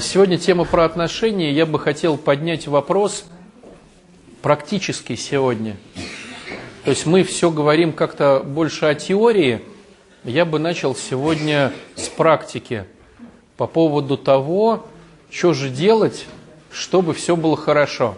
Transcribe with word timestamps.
Сегодня 0.00 0.38
тема 0.38 0.64
про 0.64 0.86
отношения. 0.86 1.52
Я 1.52 1.66
бы 1.66 1.78
хотел 1.78 2.16
поднять 2.16 2.66
вопрос 2.66 3.26
практически 4.40 5.16
сегодня. 5.16 5.76
То 6.84 6.90
есть 6.92 7.04
мы 7.04 7.24
все 7.24 7.50
говорим 7.50 7.92
как-то 7.92 8.40
больше 8.42 8.86
о 8.86 8.94
теории. 8.94 9.60
Я 10.24 10.46
бы 10.46 10.58
начал 10.58 10.96
сегодня 10.96 11.74
с 11.94 12.08
практики 12.08 12.86
по 13.58 13.66
поводу 13.66 14.16
того, 14.16 14.86
что 15.30 15.52
же 15.52 15.68
делать, 15.68 16.24
чтобы 16.70 17.12
все 17.12 17.36
было 17.36 17.58
хорошо. 17.58 18.16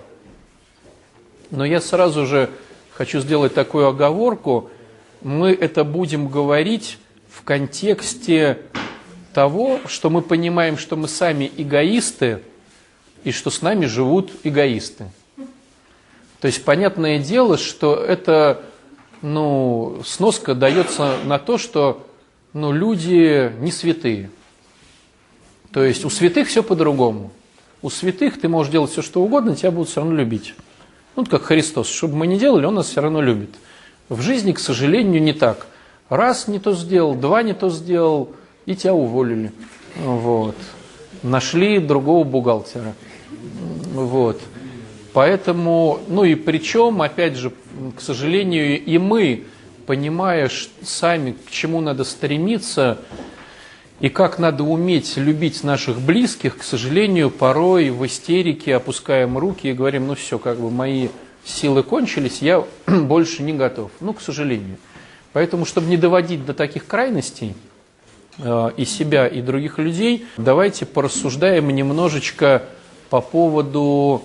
Но 1.51 1.65
я 1.65 1.81
сразу 1.81 2.25
же 2.25 2.51
хочу 2.93 3.19
сделать 3.19 3.53
такую 3.53 3.89
оговорку. 3.89 4.71
Мы 5.23 5.51
это 5.51 5.83
будем 5.83 6.29
говорить 6.29 6.99
в 7.29 7.43
контексте 7.43 8.61
того, 9.35 9.81
что 9.87 10.09
мы 10.09 10.23
понимаем, 10.23 10.79
что 10.79 10.97
мы 10.97 11.09
сами 11.09 11.51
эгоисты, 11.57 12.41
и 13.25 13.33
что 13.33 13.51
с 13.51 13.61
нами 13.61 13.87
живут 13.87 14.31
эгоисты. 14.45 15.07
То 16.41 16.47
есть 16.47 16.65
понятное 16.65 17.19
дело, 17.19 17.59
что 17.59 17.95
это 17.97 18.63
ну, 19.23 20.03
сноска 20.05 20.55
дается 20.55 21.17
на 21.25 21.39
то, 21.39 21.59
что 21.59 22.07
ну, 22.53 22.71
люди 22.73 23.53
не 23.59 23.73
святые. 23.73 24.31
То 25.73 25.83
есть 25.83 26.05
у 26.05 26.11
святых 26.11 26.49
все 26.49 26.63
по-другому. 26.63 27.33
У 27.83 27.91
святых 27.91 28.41
ты 28.41 28.49
можешь 28.49 28.71
делать 28.71 28.93
все, 28.93 29.03
что 29.03 29.23
угодно, 29.23 29.57
тебя 29.57 29.71
будут 29.71 29.89
все 29.89 30.01
равно 30.01 30.15
любить. 30.15 30.55
Ну, 31.17 31.25
как 31.25 31.43
Христос. 31.43 31.89
Что 31.89 32.09
бы 32.09 32.17
мы 32.17 32.27
ни 32.27 32.39
делали, 32.39 32.67
Он 32.67 32.75
нас 32.75 32.89
все 32.89 33.01
равно 33.01 33.23
любит. 33.23 33.51
В 34.09 34.21
жизни, 34.21 34.53
к 34.53 34.59
сожалению, 34.59 35.23
не 35.23 35.33
так. 35.33 35.67
Раз 36.11 36.47
не 36.47 36.59
то 36.59 36.75
сделал, 36.75 37.15
два 37.15 37.43
не 37.43 37.55
то 37.55 37.71
сделал– 37.71 38.33
и 38.67 38.75
тебя 38.75 38.95
уволили. 38.95 39.53
Вот. 39.97 40.57
Нашли 41.23 41.79
другого 41.79 42.25
бухгалтера. 42.25 42.95
Вот. 43.93 44.41
Поэтому, 45.13 46.01
ну 46.09 46.25
и 46.25 46.35
причем, 46.35 47.01
опять 47.01 47.37
же, 47.37 47.53
к 47.97 48.01
сожалению, 48.01 48.83
и 48.83 48.99
мы, 48.99 49.45
понимая 49.87 50.51
сами, 50.83 51.33
к 51.33 51.51
чему 51.51 51.81
надо 51.81 52.05
стремиться, 52.05 52.99
и 54.01 54.09
как 54.09 54.41
надо 54.41 54.65
уметь 54.65 55.17
любить 55.17 55.63
наших 55.63 56.01
близких, 56.01 56.59
к 56.59 56.63
сожалению, 56.65 57.31
порой 57.31 57.91
в 57.91 58.05
истерике 58.05 58.75
опускаем 58.75 59.39
руки 59.39 59.69
и 59.69 59.73
говорим, 59.73 60.09
ну 60.09 60.17
все, 60.17 60.39
как 60.41 60.59
бы 60.59 60.71
мои 60.71 61.09
силы 61.45 61.83
кончились, 61.83 62.43
я 62.43 62.65
больше 62.87 63.43
не 63.43 63.53
готов. 63.53 63.93
Ну, 64.01 64.13
к 64.13 64.21
сожалению. 64.21 64.79
Поэтому, 65.33 65.65
чтобы 65.65 65.89
не 65.89 65.97
доводить 65.97 66.45
до 66.45 66.55
таких 66.55 66.87
крайностей, 66.87 67.55
и 68.39 68.85
себя, 68.85 69.29
и 69.29 69.41
других 69.41 69.79
людей, 69.79 70.27
давайте 70.37 70.87
порассуждаем 70.87 71.69
немножечко 71.69 72.63
по 73.11 73.21
поводу... 73.21 74.23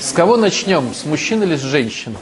С 0.00 0.12
кого 0.12 0.36
начнем? 0.36 0.94
С 0.94 1.04
мужчин 1.04 1.42
или 1.42 1.56
с 1.56 1.62
женщин? 1.62 2.16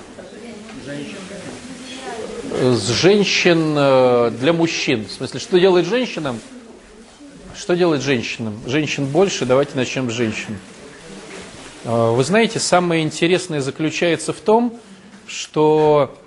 С 2.61 2.88
женщин 2.88 3.74
э, 3.77 4.33
для 4.38 4.52
мужчин. 4.52 5.06
В 5.06 5.12
смысле, 5.12 5.41
что 5.41 5.58
делает 5.58 5.86
женщинам? 5.86 6.41
Что 7.56 7.74
делает 7.74 8.02
женщинам? 8.02 8.58
Женщин 8.66 9.06
больше, 9.06 9.46
давайте 9.46 9.72
начнем 9.77 10.11
с 10.11 10.12
женщин. 10.12 10.58
Э, 11.84 12.11
вы 12.11 12.22
знаете, 12.24 12.58
самое 12.58 13.02
интересное 13.02 13.61
заключается 13.61 14.33
в 14.33 14.41
том, 14.41 14.78
что 15.27 16.18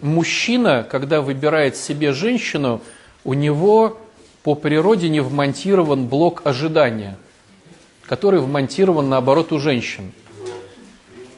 мужчина, 0.00 0.86
когда 0.90 1.20
выбирает 1.20 1.76
себе 1.76 2.12
женщину, 2.12 2.80
у 3.24 3.34
него 3.34 3.98
по 4.42 4.54
природе 4.54 5.08
не 5.08 5.20
вмонтирован 5.20 6.06
блок 6.06 6.42
ожидания, 6.44 7.16
который 8.04 8.40
вмонтирован 8.40 9.08
наоборот 9.08 9.52
у 9.52 9.58
женщин. 9.58 10.12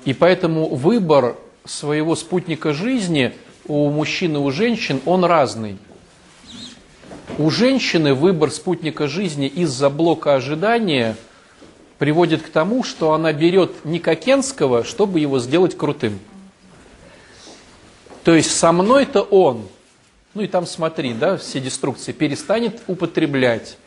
И 0.05 0.15
поэтому 0.15 0.69
выбор 0.75 1.37
своего 1.65 2.17
спутника 2.17 2.73
жизни 2.73 3.33
у 3.67 3.89
мужчин 3.91 4.37
и 4.37 4.39
у 4.39 4.51
женщин, 4.51 5.01
он 5.05 5.25
разный. 5.25 5.79
У 7.39 7.51
женщины 7.51 8.15
выбор 8.15 8.51
спутника 8.51 9.09
жизни 9.09 9.47
из-за 9.47 9.91
блока 9.91 10.35
ожидания 10.35 11.17
приводит 11.99 12.43
к 12.43 12.49
тому, 12.49 12.85
что 12.85 13.13
она 13.13 13.33
берет 13.33 13.85
Никакенского, 13.85 14.85
чтобы 14.85 15.21
его 15.21 15.39
сделать 15.39 15.77
крутым. 15.77 16.19
То 18.25 18.35
есть 18.35 18.57
со 18.57 18.73
мной-то 18.73 19.23
он– 19.23 19.69
ну 20.35 20.43
и 20.43 20.47
там 20.49 20.67
смотри, 20.67 21.15
да, 21.15 21.37
все 21.37 21.61
деструкции, 21.61 22.13
перестанет 22.13 22.83
употреблять, 22.89 23.79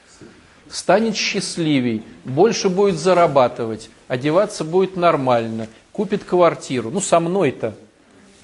станет 0.70 1.16
счастливей, 1.16 2.04
больше 2.24 2.70
будет 2.70 2.98
зарабатывать, 2.98 3.90
одеваться 4.08 4.64
будет 4.64 4.96
нормально, 4.96 5.68
купит 5.92 6.24
квартиру. 6.24 6.90
Ну, 6.90 7.02
со 7.02 7.20
мной-то. 7.20 7.76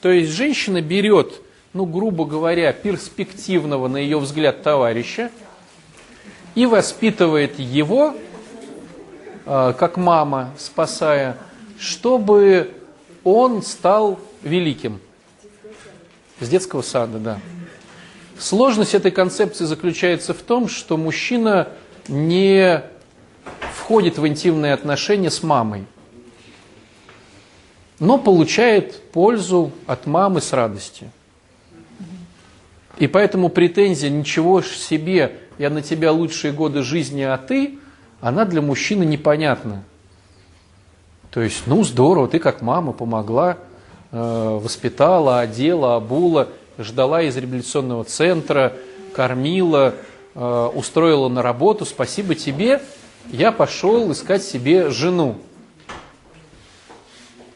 То 0.02 0.10
есть 0.12 0.32
женщина 0.32 0.82
берет, 0.82 1.42
ну, 1.72 1.86
грубо 1.86 2.26
говоря, 2.26 2.74
перспективного, 2.74 3.88
на 3.88 3.98
ее 3.98 4.20
взгляд, 4.20 4.64
товарища 4.64 5.32
и 6.56 6.66
воспитывает 6.66 7.58
его, 7.58 8.16
э, 9.46 9.74
как 9.78 9.98
мама, 9.98 10.52
спасая, 10.58 11.38
чтобы 11.80 12.72
он 13.24 13.64
стал 13.64 14.20
великим. 14.44 15.00
С 16.40 16.50
детского 16.50 16.82
сада, 16.82 17.20
да. 17.20 17.40
Сложность 18.44 18.94
этой 18.94 19.10
концепции 19.10 19.64
заключается 19.64 20.34
в 20.34 20.42
том, 20.42 20.68
что 20.68 20.98
мужчина 20.98 21.70
не 22.10 22.84
входит 23.74 24.18
в 24.18 24.28
интимные 24.28 24.74
отношения 24.74 25.32
с 25.32 25.44
мамой, 25.44 25.86
но 28.00 28.18
получает 28.18 29.02
пользу 29.12 29.72
от 29.88 30.08
мамы 30.08 30.42
с 30.42 30.52
радостью. 30.52 31.10
И 32.98 33.08
поэтому 33.08 33.48
претензия 33.48 34.10
«ничего 34.10 34.62
ж 34.62 34.66
себе, 34.66 35.40
я 35.58 35.70
на 35.70 35.82
тебя 35.82 36.12
лучшие 36.12 36.52
годы 36.52 36.84
жизни, 36.84 37.22
а 37.22 37.38
ты», 37.38 37.80
она 38.20 38.44
для 38.44 38.62
мужчины 38.62 39.06
непонятна. 39.06 39.86
То 41.32 41.40
есть, 41.40 41.64
ну 41.66 41.82
здорово, 41.86 42.28
ты 42.28 42.40
как 42.40 42.62
мама 42.62 42.92
помогла, 42.92 43.58
э, 44.12 44.60
воспитала, 44.62 45.40
одела, 45.40 45.96
обула– 45.96 46.50
ждала 46.78 47.22
из 47.22 47.36
реабилитационного 47.38 48.04
центра, 48.04 48.74
кормила, 49.14 49.96
э, 50.36 50.70
устроила 50.74 51.30
на 51.30 51.42
работу. 51.42 51.86
Спасибо 51.86 52.36
тебе, 52.36 52.82
я 53.32 53.52
пошел 53.52 54.12
искать 54.12 54.44
себе 54.44 54.90
жену. 54.90 55.38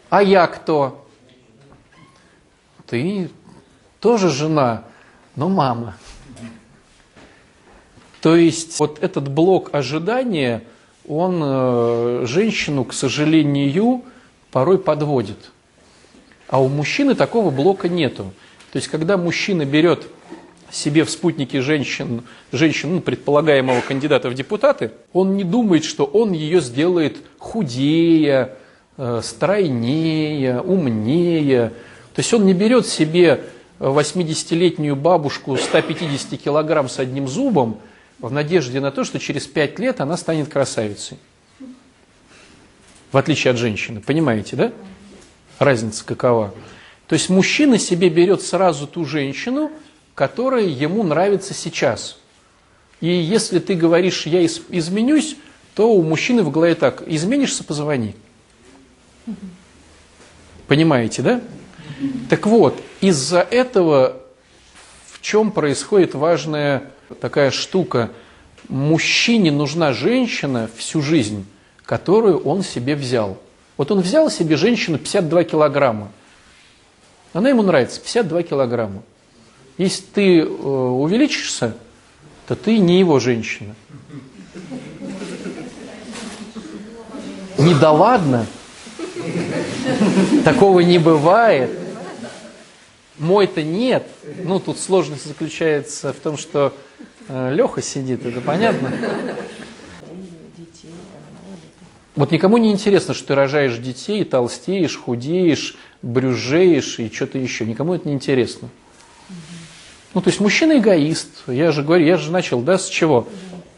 А 0.09 0.23
я 0.23 0.47
кто? 0.47 1.06
Ты 2.85 3.29
тоже 4.00 4.29
жена, 4.29 4.83
но 5.35 5.50
мама. 5.50 5.97
То 8.22 8.35
есть 8.35 8.79
вот 8.79 9.03
этот 9.03 9.27
блок 9.29 9.73
ожидания, 9.73 10.63
он 11.07 11.41
э, 11.44 12.25
женщину, 12.25 12.85
к 12.85 12.94
сожалению, 12.94 14.03
порой 14.51 14.79
подводит. 14.79 15.51
А 16.47 16.61
у 16.61 16.69
мужчины 16.69 17.16
такого 17.16 17.51
блока 17.51 17.89
нету. 17.89 18.33
То 18.72 18.78
есть, 18.78 18.88
когда 18.89 19.17
мужчина 19.17 19.66
берет 19.66 20.07
себе 20.72 21.03
в 21.03 21.09
спутники 21.09 21.57
женщин, 21.57 22.23
женщин 22.51 22.95
ну, 22.95 23.01
предполагаемого 23.01 23.81
кандидата 23.81 24.29
в 24.29 24.33
депутаты, 24.33 24.91
он 25.13 25.38
не 25.38 25.44
думает, 25.44 25.85
что 25.85 26.03
он 26.05 26.33
ее 26.33 26.59
сделает 26.59 27.17
худее, 27.38 28.56
э, 28.97 29.22
стройнее, 29.23 30.61
умнее. 30.61 31.72
То 32.13 32.19
есть 32.19 32.33
он 32.33 32.45
не 32.45 32.53
берет 32.53 32.85
себе 32.85 33.41
80-летнюю 33.79 34.95
бабушку 34.95 35.56
150 35.56 36.39
килограмм 36.39 36.89
с 36.89 37.00
одним 37.00 37.27
зубом 37.27 37.79
в 38.19 38.31
надежде 38.31 38.79
на 38.79 38.91
то, 38.91 39.03
что 39.03 39.19
через 39.19 39.45
5 39.45 39.79
лет 39.79 40.01
она 40.01 40.17
станет 40.17 40.50
красавицей. 40.50 41.17
В 43.12 43.18
отличие 43.18 43.51
от 43.51 43.57
женщины. 43.57 44.01
Понимаете, 44.01 44.56
да? 44.56 44.71
Разница 45.59 46.03
какова? 46.03 46.53
То 47.07 47.13
есть 47.13 47.30
мужчина 47.30 47.77
себе 47.77 48.09
берет 48.09 48.42
сразу 48.42 48.86
ту 48.86 49.06
женщину, 49.06 49.71
которая 50.13 50.65
ему 50.65 51.04
нравится 51.04 51.54
сейчас. 51.54 52.18
И 53.00 53.07
если 53.07 53.59
ты 53.59 53.75
говоришь, 53.75 54.25
я 54.25 54.45
изменюсь, 54.45 55.38
то 55.74 55.92
у 55.94 56.01
мужчины 56.01 56.44
в 56.44 56.51
голове 56.51 56.75
так, 56.75 57.04
изменишься, 57.07 57.63
позвони. 57.63 58.15
Понимаете, 60.68 61.21
да? 61.21 61.42
Так 62.30 62.45
вот, 62.45 62.81
из-за 63.00 63.39
этого 63.39 64.21
в 65.06 65.21
чем 65.21 65.51
происходит 65.51 66.13
важная 66.13 66.92
такая 67.21 67.51
штука? 67.51 68.12
Мужчине 68.68 69.51
нужна 69.51 69.94
женщина 69.94 70.69
всю 70.75 71.01
жизнь, 71.01 71.45
которую 71.86 72.39
он 72.39 72.63
себе 72.63 72.95
взял. 72.95 73.38
Вот 73.77 73.92
он 73.92 74.01
взял 74.01 74.30
себе 74.30 74.57
женщину 74.57 74.98
52 74.98 75.44
килограмма. 75.45 76.12
Она 77.38 77.50
ему 77.50 77.62
нравится, 77.62 78.01
52 78.01 78.42
килограмма. 78.42 79.04
Если 79.78 80.01
ты 80.01 80.39
э, 80.39 80.44
увеличишься, 80.44 81.78
то 82.48 82.56
ты 82.56 82.80
не 82.80 82.98
его 82.98 83.19
женщина. 83.19 83.75
Не 87.60 87.75
да 87.75 87.92
ладно. 87.92 88.48
Такого 90.45 90.80
не 90.80 90.98
бывает. 90.98 91.69
Мой-то 93.19 93.62
нет. 93.62 94.07
Ну, 94.44 94.60
тут 94.60 94.80
сложность 94.80 95.28
заключается 95.28 96.13
в 96.13 96.16
том, 96.16 96.38
что 96.38 96.74
э, 97.28 97.54
Леха 97.54 97.84
сидит, 97.84 98.25
это 98.25 98.42
понятно. 98.42 98.92
Вот 102.16 102.31
никому 102.31 102.57
не 102.57 102.72
интересно, 102.72 103.13
что 103.13 103.28
ты 103.28 103.36
рожаешь 103.36 103.78
детей, 103.78 104.24
толстеешь, 104.25 104.98
худеешь, 104.98 105.75
брюжеешь 106.01 106.99
и 106.99 107.11
что-то 107.11 107.38
еще. 107.38 107.65
Никому 107.65 107.94
это 107.94 108.07
не 108.07 108.13
интересно. 108.13 108.69
Ну, 110.13 110.21
то 110.21 110.29
есть 110.29 110.39
мужчина 110.39 110.77
эгоист. 110.77 111.44
Я 111.47 111.71
же 111.71 111.83
говорю, 111.83 112.05
я 112.05 112.17
же 112.17 112.31
начал, 112.31 112.61
да, 112.61 112.77
с 112.77 112.88
чего? 112.88 113.27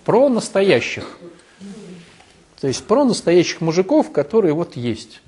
Про 0.05 0.29
настоящих. 0.29 1.17
То 2.61 2.67
есть 2.67 2.83
про 2.85 3.05
настоящих 3.05 3.61
мужиков, 3.61 4.11
которые 4.11 4.53
вот 4.53 4.75
есть. 4.75 5.21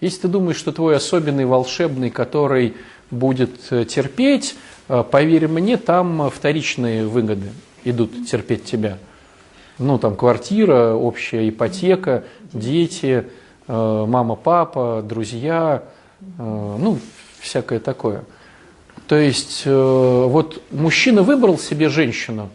Если 0.00 0.22
ты 0.22 0.28
думаешь, 0.28 0.56
что 0.56 0.72
твой 0.72 0.96
особенный 0.96 1.46
волшебный, 1.46 2.10
который 2.10 2.74
будет 3.10 3.50
э, 3.70 3.84
терпеть, 3.84 4.56
э, 4.88 5.04
поверь 5.08 5.46
мне, 5.46 5.76
там 5.76 6.28
вторичные 6.28 7.06
выгоды 7.06 7.50
идут 7.84 8.26
терпеть 8.28 8.64
тебя. 8.64 8.98
Ну, 9.78 9.98
там 9.98 10.16
квартира, 10.16 10.94
общая 10.94 11.48
ипотека, 11.48 12.24
дети, 12.52 13.26
э, 13.68 14.04
мама, 14.08 14.34
папа, 14.34 15.04
друзья, 15.06 15.84
ну, 16.38 16.98
всякое 17.40 17.80
такое. 17.80 18.24
То 19.06 19.16
есть 19.16 19.62
вот 19.66 20.62
мужчина 20.70 21.22
выбрал 21.22 21.58
себе 21.58 21.88
женщину 21.88 22.48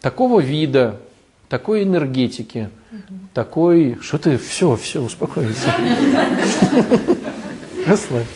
такого 0.00 0.40
вида, 0.40 1.00
такой 1.48 1.82
энергетики, 1.82 2.70
такой... 3.34 3.98
Что 4.00 4.18
ты? 4.18 4.38
Все, 4.38 4.76
все, 4.76 5.02
успокойся. 5.02 5.74
Расслабься. 7.86 8.28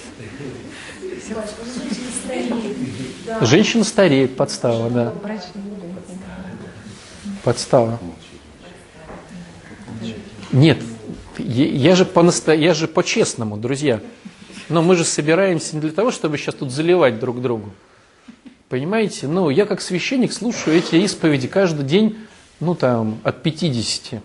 Женщина 3.41 3.85
стареет, 3.85 4.37
подстава, 4.37 4.91
да. 4.91 5.13
Подстава. 7.43 7.99
Нет, 10.53 10.79
я 11.39 11.95
же 11.97 12.05
по 12.05 12.25
я 12.53 12.75
же 12.75 12.89
по-честному, 12.89 13.57
друзья. 13.57 14.01
Но 14.69 14.83
мы 14.83 14.97
же 14.97 15.05
собираемся 15.05 15.77
не 15.77 15.81
для 15.81 15.93
того, 15.93 16.11
чтобы 16.11 16.39
сейчас 16.39 16.57
тут 16.57 16.71
заливать 16.73 17.19
друг 17.19 17.41
другу. 17.41 17.71
Понимаете? 18.69 19.29
Ну, 19.29 19.49
я 19.49 19.65
как 19.65 19.81
священник 19.81 20.33
слушаю 20.33 20.77
эти 20.77 20.97
исповеди 20.97 21.47
каждый 21.47 21.85
день, 21.85 22.17
ну, 22.59 22.75
там, 22.75 23.19
от 23.23 23.43
50. 23.43 24.21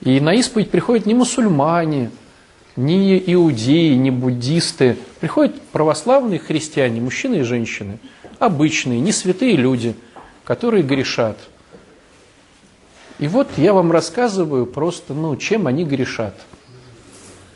И 0.00 0.20
на 0.20 0.34
исповедь 0.34 0.70
приходят 0.70 1.06
не 1.06 1.14
мусульмане, 1.14 2.10
не 2.74 3.22
иудеи, 3.32 3.94
не 3.94 4.10
буддисты. 4.10 4.96
Приходят 5.20 5.60
православные 5.72 6.40
христиане, 6.40 7.00
мужчины 7.00 7.36
и 7.36 7.42
женщины– 7.42 7.98
обычные, 8.40 8.98
не 9.00 9.12
святые 9.12 9.54
люди, 9.54 9.94
которые 10.42 10.82
грешат. 10.82 11.38
И 13.20 13.28
вот 13.28 13.46
я 13.56 13.72
вам 13.72 13.92
рассказываю 13.92 14.66
просто, 14.66 15.14
ну, 15.14 15.36
чем 15.36 15.68
они 15.68 15.84
грешат. 15.84 16.34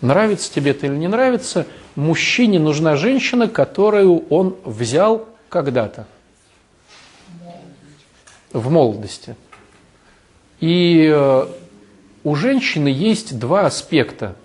Нравится 0.00 0.52
тебе 0.52 0.70
это 0.70 0.86
или 0.86 0.94
не 0.94 1.08
нравится, 1.08 1.66
мужчине 1.96 2.60
нужна 2.60 2.96
женщина, 2.96 3.48
которую 3.48 4.24
он 4.28 4.56
взял 4.64 5.26
когда-то. 5.48 6.06
В 8.52 8.70
молодости. 8.70 9.34
И 10.60 11.10
э, 11.12 11.46
у 12.22 12.34
женщины 12.36 12.86
есть 12.86 13.38
два 13.38 13.66
аспекта, 13.66 14.36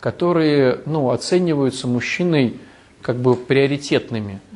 которые 0.00 0.80
ну, 0.86 1.10
оцениваются 1.10 1.86
мужчиной 1.86 2.58
как 3.02 3.16
бы 3.16 3.36
приоритетными– 3.36 4.40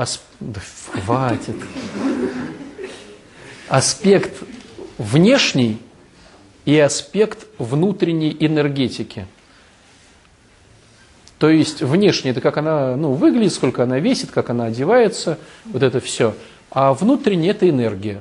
Асп... 0.00 0.22
Да 0.40 0.60
хватит. 1.04 1.56
Аспект 3.68 4.32
внешний 5.00 5.78
и 6.66 6.78
аспект 6.78 7.46
внутренней 7.58 8.36
энергетики. 8.38 9.26
То 11.38 11.48
есть 11.48 11.80
внешне 11.80 12.32
это 12.32 12.42
как 12.42 12.58
она 12.58 12.96
ну, 12.96 13.12
выглядит, 13.12 13.54
сколько 13.54 13.82
она 13.82 13.98
весит, 13.98 14.30
как 14.30 14.50
она 14.50 14.66
одевается, 14.66 15.38
вот 15.64 15.82
это 15.82 16.00
все. 16.00 16.34
А 16.70 16.92
внутренне 16.92 17.48
это 17.48 17.68
энергия. 17.68 18.20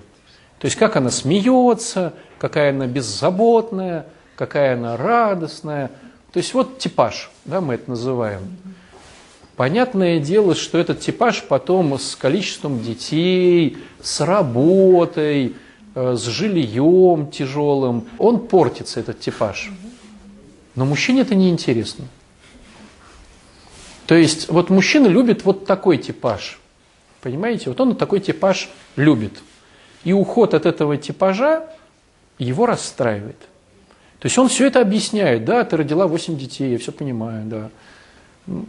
То 0.59 0.65
есть 0.65 0.77
как 0.77 0.95
она 0.95 1.11
смеется, 1.11 2.13
какая 2.37 2.69
она 2.69 2.87
беззаботная, 2.87 4.05
какая 4.37 4.75
она 4.75 4.95
радостная. 4.95 5.91
То 6.31 6.37
есть 6.37 6.53
вот 6.53 6.79
типаж, 6.79 7.29
да, 7.43 7.59
мы 7.59 7.73
это 7.73 7.89
называем. 7.89 8.57
Понятное 9.57 10.19
дело, 10.19 10.55
что 10.55 10.77
этот 10.77 11.01
типаж 11.01 11.43
потом 11.43 11.99
с 11.99 12.15
количеством 12.15 12.81
детей, 12.81 13.77
с 14.01 14.21
работой, 14.21 15.55
с 16.15 16.23
жильем 16.25 17.29
тяжелым, 17.31 18.07
он 18.17 18.47
портится, 18.47 18.99
этот 18.99 19.19
типаж. 19.19 19.71
Но 20.75 20.85
мужчине 20.85 21.21
это 21.21 21.35
не 21.35 21.49
интересно. 21.49 22.05
То 24.05 24.15
есть 24.15 24.49
вот 24.49 24.69
мужчина 24.69 25.07
любит 25.07 25.45
вот 25.45 25.65
такой 25.65 25.97
типаж. 25.97 26.59
Понимаете? 27.21 27.69
Вот 27.69 27.81
он 27.81 27.95
такой 27.95 28.19
типаж 28.19 28.69
любит. 28.95 29.33
И 30.03 30.13
уход 30.13 30.53
от 30.53 30.65
этого 30.65 30.97
типажа 30.97 31.67
его 32.37 32.65
расстраивает. 32.65 33.39
То 34.19 34.25
есть 34.25 34.37
он 34.37 34.47
все 34.47 34.67
это 34.67 34.81
объясняет. 34.81 35.45
Да, 35.45 35.63
ты 35.63 35.77
родила 35.77 36.07
8 36.07 36.37
детей, 36.37 36.71
я 36.71 36.77
все 36.77 36.91
понимаю, 36.91 37.45
да 37.45 37.69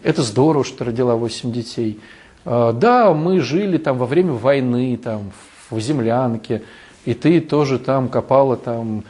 это 0.02 0.22
здорово, 0.22 0.64
что 0.64 0.84
родила 0.84 1.16
8 1.16 1.52
детей. 1.52 2.00
А, 2.44 2.72
да, 2.72 3.12
мы 3.12 3.40
жили 3.40 3.78
там 3.78 3.98
во 3.98 4.06
время 4.06 4.32
войны, 4.32 4.98
там, 5.02 5.32
в 5.70 5.80
землянке, 5.80 6.62
и 7.10 7.14
ты 7.14 7.40
тоже 7.40 7.80
там 7.80 8.08
копала 8.08 8.56
там 8.56 9.02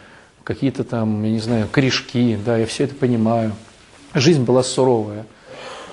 какие-то 0.42 0.84
там, 0.84 1.22
я 1.22 1.32
не 1.32 1.38
знаю, 1.38 1.68
корешки, 1.70 2.38
да, 2.42 2.56
я 2.56 2.64
все 2.64 2.84
это 2.84 2.94
понимаю. 2.94 3.52
Жизнь 4.14 4.42
была 4.42 4.62
суровая. 4.62 5.26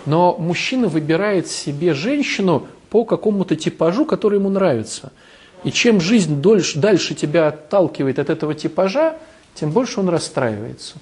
Но 0.05 0.37
мужчина 0.39 0.87
выбирает 0.87 1.47
себе 1.47 1.93
женщину 1.93 2.65
по 2.89 3.03
какому-то 3.03 3.57
типажу, 3.57 4.05
который 4.05 4.39
ему 4.39 4.49
нравится. 4.49 5.11
И 5.65 5.71
чем 5.71 5.99
жизнь 5.99 6.41
дольше, 6.41 6.79
дальше 6.79 7.13
тебя 7.13 7.49
отталкивает 7.49 8.19
от 8.19 8.29
этого 8.29 8.55
типажа, 8.55 9.17
тем 9.53 9.71
больше 9.71 9.99
он 9.99 10.07
расстраивается. 10.07 10.95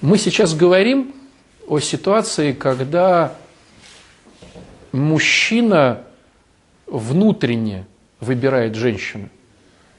Мы 0.00 0.18
сейчас 0.18 0.54
говорим 0.54 1.14
о 1.68 1.78
ситуации, 1.78 2.50
когда 2.50 3.32
мужчина 4.90 6.02
внутренне 6.88 7.86
выбирает 8.26 8.74
женщину. 8.74 9.28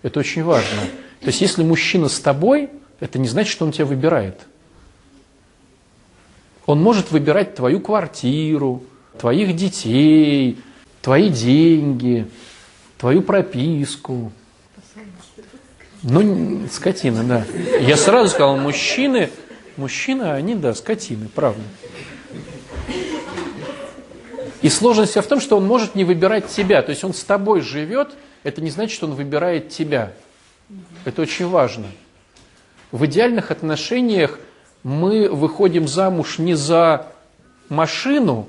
Это 0.04 0.20
очень 0.20 0.44
важно. 0.44 0.82
То 1.22 1.28
есть, 1.28 1.42
если 1.42 1.64
мужчина 1.64 2.10
с 2.10 2.20
тобой, 2.20 2.70
это 3.00 3.18
не 3.18 3.28
значит, 3.28 3.52
что 3.52 3.66
он 3.66 3.72
тебя 3.72 3.86
выбирает. 3.86 4.42
Он 6.66 6.82
может 6.82 7.12
выбирать 7.12 7.56
твою 7.56 7.80
квартиру, 7.80 8.84
твоих 9.18 9.56
детей, 9.56 10.60
твои 11.02 11.30
деньги, 11.30 12.28
твою 12.98 13.22
прописку. 13.22 14.32
Ну, 16.04 16.68
скотина, 16.72 17.24
да. 17.24 17.46
Я 17.80 17.98
сразу 17.98 18.30
сказал, 18.30 18.58
мужчины 18.58 19.30
Мужчины, 19.78 20.24
они, 20.24 20.56
да, 20.56 20.74
скотины, 20.74 21.30
правда. 21.30 21.62
И 24.62 24.70
сложность 24.70 25.12
вся 25.12 25.22
в 25.22 25.28
том, 25.28 25.40
что 25.40 25.58
он 25.58 25.66
может 25.66 25.96
не 25.96 26.04
выбирать 26.04 26.48
тебя. 26.48 26.82
То 26.82 26.92
есть 26.92 27.04
он 27.04 27.14
с 27.14 27.24
тобой 27.24 27.62
живет, 27.62 28.16
это 28.44 28.62
не 28.62 28.70
значит, 28.70 28.96
что 28.96 29.08
он 29.08 29.14
выбирает 29.14 29.70
тебя. 29.70 30.14
Это 31.06 31.22
очень 31.22 31.48
важно. 31.48 31.86
В 32.92 33.06
идеальных 33.06 33.52
отношениях 33.52 34.40
мы 34.84 35.30
выходим 35.30 35.88
замуж 35.88 36.40
не 36.40 36.56
за 36.56 37.08
машину, 37.70 38.48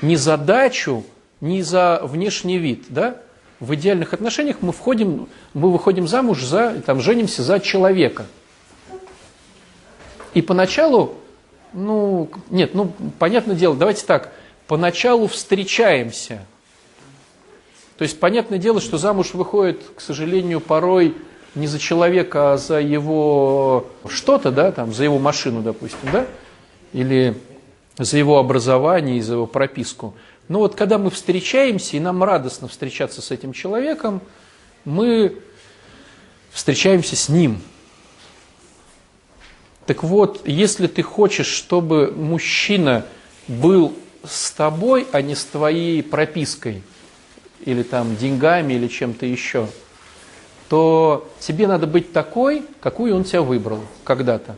не 0.00 0.16
за 0.16 0.36
дачу, 0.36 1.04
не 1.40 1.62
за 1.62 2.00
внешний 2.02 2.58
вид. 2.58 2.84
Да? 2.88 3.16
В 3.60 3.74
идеальных 3.74 4.14
отношениях 4.14 4.58
мы, 4.60 4.72
входим, 4.72 5.28
мы 5.54 5.70
выходим 5.70 6.08
замуж 6.08 6.42
за, 6.42 6.80
там, 6.86 7.00
женимся 7.00 7.42
за 7.42 7.60
человека– 7.60 8.26
и 10.34 10.40
поначалу, 10.40 11.14
ну, 11.72 12.30
нет, 12.50 12.74
ну, 12.74 12.92
понятное 13.18 13.54
дело, 13.54 13.76
давайте 13.76 14.06
так, 14.06 14.32
поначалу 14.72 15.26
встречаемся. 15.26 16.46
То 17.98 18.04
есть, 18.04 18.18
понятное 18.18 18.56
дело, 18.56 18.80
что 18.80 18.96
замуж 18.96 19.34
выходит, 19.34 19.82
к 19.94 20.00
сожалению, 20.00 20.62
порой 20.62 21.14
не 21.54 21.66
за 21.66 21.78
человека, 21.78 22.54
а 22.54 22.56
за 22.56 22.80
его 22.80 23.86
что-то, 24.08 24.50
да, 24.50 24.72
там, 24.72 24.94
за 24.94 25.04
его 25.04 25.18
машину, 25.18 25.60
допустим, 25.60 26.08
да, 26.10 26.26
или 26.94 27.36
за 27.98 28.16
его 28.16 28.38
образование 28.38 29.18
и 29.18 29.20
за 29.20 29.34
его 29.34 29.46
прописку. 29.46 30.14
Но 30.48 30.60
вот 30.60 30.74
когда 30.74 30.96
мы 30.96 31.10
встречаемся, 31.10 31.98
и 31.98 32.00
нам 32.00 32.24
радостно 32.24 32.66
встречаться 32.66 33.20
с 33.20 33.30
этим 33.30 33.52
человеком, 33.52 34.22
мы 34.86 35.36
встречаемся 36.50 37.14
с 37.14 37.28
ним– 37.28 37.60
Так 39.86 40.02
вот, 40.02 40.48
если 40.48 40.86
ты 40.86 41.02
хочешь, 41.02 41.48
чтобы 41.48 42.10
мужчина 42.16 43.04
был 43.48 43.92
с 44.24 44.50
тобой, 44.52 45.06
а 45.12 45.22
не 45.22 45.34
с 45.34 45.44
твоей 45.44 46.02
пропиской, 46.02 46.82
или 47.64 47.82
там 47.82 48.16
деньгами, 48.16 48.74
или 48.74 48.88
чем-то 48.88 49.26
еще, 49.26 49.68
то 50.68 51.28
тебе 51.40 51.66
надо 51.66 51.86
быть 51.86 52.12
такой, 52.12 52.64
какую 52.80 53.14
он 53.14 53.24
тебя 53.24 53.42
выбрал 53.42 53.80
когда-то. 54.04 54.56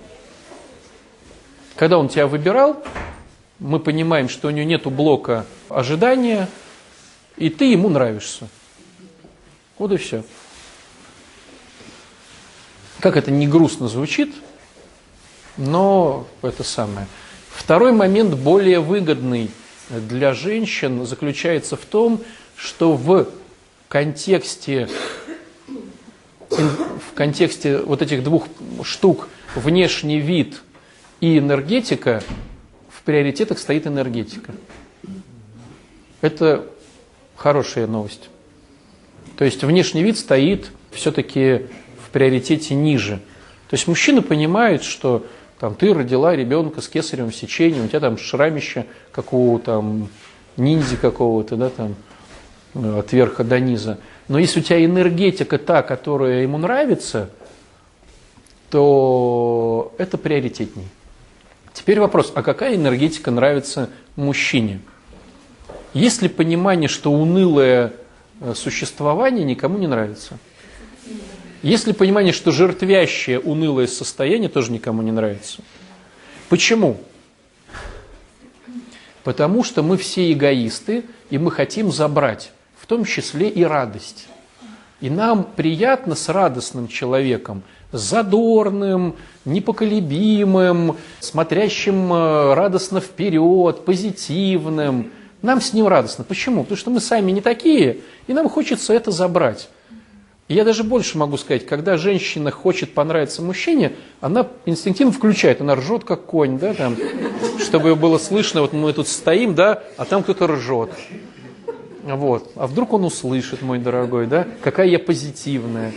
Когда 1.77 1.99
он 1.99 2.09
тебя 2.09 2.27
выбирал, 2.27 2.83
мы 3.59 3.81
понимаем, 3.81 4.29
что 4.29 4.49
у 4.49 4.51
него 4.51 4.67
нет 4.67 4.85
блока 4.85 5.45
ожидания, 5.69 6.49
и 7.37 7.51
ты 7.51 7.65
ему 7.65 7.89
нравишься. 7.89 8.49
Вот 9.79 9.93
и 9.93 9.97
все. 9.97 10.25
Как 13.01 13.17
это 13.17 13.31
не 13.31 13.47
грустно 13.47 13.89
звучит, 13.89 14.35
но 15.57 16.27
это 16.43 16.63
самое. 16.63 17.07
Второй 17.55 17.93
момент, 17.93 18.35
более 18.35 18.81
выгодный 18.81 19.51
для 19.89 20.35
женщин, 20.35 21.07
заключается 21.07 21.77
в 21.77 21.85
том, 21.85 22.21
что 22.57 22.95
в 22.95 23.29
контексте, 23.89 24.89
в 26.51 27.15
контексте 27.15 27.79
вот 27.79 28.03
этих 28.03 28.23
двух 28.25 28.49
штук 28.83 29.29
внешний 29.55 30.19
вид 30.19 30.63
и 31.21 31.39
энергетика, 31.39 32.23
в 32.91 33.03
приоритетах 33.03 33.59
стоит 33.59 33.87
энергетика. 33.87 34.53
Это 36.21 36.67
хорошая 37.37 37.87
новость. 37.87 38.31
То 39.37 39.45
есть 39.45 39.63
внешний 39.63 40.03
вид 40.03 40.19
стоит 40.19 40.71
все-таки 40.91 41.67
в 42.05 42.11
приоритете 42.11 42.75
ниже. 42.75 43.21
То 43.69 43.75
есть 43.75 43.87
мужчина 43.87 44.23
понимает, 44.23 44.83
что 44.83 45.25
там, 45.65 45.75
ты 45.77 45.95
родила 45.95 46.37
ребенка 46.37 46.83
с 46.83 46.89
кесаревым 46.89 47.33
сечением, 47.33 47.87
у 47.87 47.89
тебя 47.89 48.01
там 48.01 48.19
шрамище 48.19 48.85
какого-то 49.11 49.65
там 49.65 50.11
ниндзя 50.59 50.99
какого-то, 50.99 51.57
да, 51.57 51.71
там, 51.71 51.95
э, 52.75 52.99
от 52.99 53.11
верха 53.15 53.45
до 53.45 53.59
низа. 53.59 53.99
Но 54.29 54.39
если 54.39 54.61
у 54.61 54.63
тебя 54.63 54.85
энергетика 54.85 55.57
та, 55.57 55.81
которая 55.81 56.43
ему 56.43 56.59
нравится, 56.59 57.31
то 58.69 59.95
это 59.97 60.19
приоритетней. 60.19 60.87
Теперь 61.73 61.99
вопрос, 61.99 62.31
а 62.35 62.43
какая 62.43 62.77
энергетика 62.77 63.31
нравится 63.31 63.89
мужчине? 64.17 64.83
Есть 65.95 66.21
ли 66.21 66.29
понимание, 66.29 66.91
что 66.91 67.11
унылое 67.11 67.95
э, 68.43 68.53
существование 68.55 69.47
никому 69.47 69.79
не 69.79 69.87
нравится? 69.87 70.37
Есть 71.65 71.87
ли 71.87 71.95
понимание, 71.95 72.35
что 72.35 72.53
жертвящее 72.53 73.41
унылое 73.41 73.87
состояние 73.87 74.51
тоже 74.51 74.71
никому 74.71 75.01
не 75.01 75.13
нравится? 75.13 75.63
Почему? 76.51 76.99
Потому 79.23 79.65
что 79.65 79.83
мы 79.83 79.97
все 79.97 80.31
эгоисты, 80.31 81.05
и 81.31 81.39
мы 81.39 81.51
хотим 81.51 81.91
забрать, 81.91 82.53
в 82.79 82.85
том 82.85 83.07
числе 83.07 83.49
и 83.49 83.65
радость. 83.65 84.27
И 85.01 85.09
нам 85.09 85.43
приятно 85.43 86.15
с 86.15 86.29
радостным 86.29 86.87
человеком, 86.87 87.63
задорным, 87.93 89.17
непоколебимым, 89.47 90.99
смотрящим 91.21 92.13
э, 92.13 92.53
радостно 92.53 93.01
вперед, 93.01 93.87
позитивным. 93.87 95.11
Нам 95.41 95.63
с 95.63 95.73
ним 95.73 95.89
радостно. 95.89 96.25
Почему? 96.25 96.65
Потому 96.65 96.77
что 96.77 96.91
мы 96.91 97.01
сами 97.01 97.31
не 97.31 97.41
такие, 97.41 98.01
и 98.27 98.35
нам 98.35 98.51
хочется 98.51 98.93
это 98.93 99.11
забрать. 99.11 99.71
Я 100.47 100.65
даже 100.65 100.85
больше 100.85 101.17
могу 101.17 101.39
сказать, 101.39 101.65
когда 101.65 101.97
женщина 101.97 102.51
хочет 102.51 102.93
понравиться 102.93 103.41
мужчине, 103.41 103.93
она 104.21 104.47
инстинктивно 104.67 105.11
включает, 105.11 105.63
она 105.63 105.75
ржет 105.75 106.05
как 106.05 106.27
конь, 106.27 106.59
да, 106.59 106.75
там, 106.75 106.97
чтобы 107.59 107.97
было 107.97 108.19
слышно, 108.19 108.61
вот 108.61 108.75
мы 108.75 108.93
тут 108.93 109.09
стоим, 109.09 109.55
да, 109.55 109.83
а 109.97 110.05
там 110.05 110.23
кто-то 110.23 110.47
ржет. 110.49 110.91
Вот. 112.03 112.53
А 112.57 112.67
вдруг 112.67 112.93
он 112.93 113.05
услышит, 113.05 113.63
мой 113.63 113.79
дорогой, 113.79 114.27
да, 114.27 114.47
какая 114.61 114.87
я 114.89 114.99
позитивная, 114.99 115.93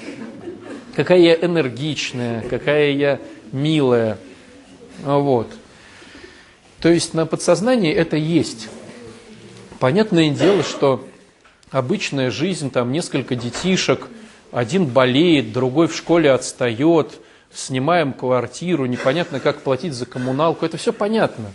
какая 0.95 1.19
я 1.19 1.35
энергичная, 1.35 2.41
какая 2.49 2.91
я 2.91 3.19
милая. 3.51 4.17
Вот. 5.03 5.47
То 6.79 6.87
есть 6.87 7.13
на 7.13 7.25
подсознании 7.25 7.93
это 7.93 8.15
есть. 8.15 8.69
Понятное 9.79 10.29
дело, 10.29 10.63
что 10.63 11.05
обычная 11.69 12.31
жизнь, 12.31 12.71
там 12.71 12.93
несколько 12.93 13.35
детишек, 13.35 14.07
один 14.51 14.85
болеет, 14.85 15.51
другой 15.51 15.87
в 15.87 15.95
школе 15.95 16.31
отстает, 16.31 17.19
снимаем 17.53 18.13
квартиру, 18.13 18.85
непонятно, 18.85 19.39
как 19.39 19.61
платить 19.61 19.93
за 19.93 20.05
коммуналку, 20.05 20.65
это 20.65 20.77
все 20.77 20.93
понятно. 20.93 21.51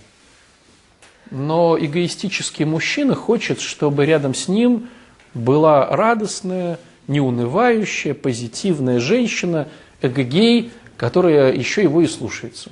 Но 1.31 1.79
эгоистический 1.81 2.65
мужчина 2.65 3.15
хочет, 3.15 3.61
чтобы 3.61 4.05
рядом 4.05 4.35
с 4.35 4.49
ним 4.49 4.89
была 5.35 5.87
радостная, 5.87 6.79
неунывающая, 7.09 8.15
позитивная 8.15 9.01
женщина, 9.01 9.69
эгогей, 10.03 10.73
которая 10.97 11.53
еще 11.53 11.83
его 11.83 12.03
и 12.03 12.07
слушается. 12.07 12.71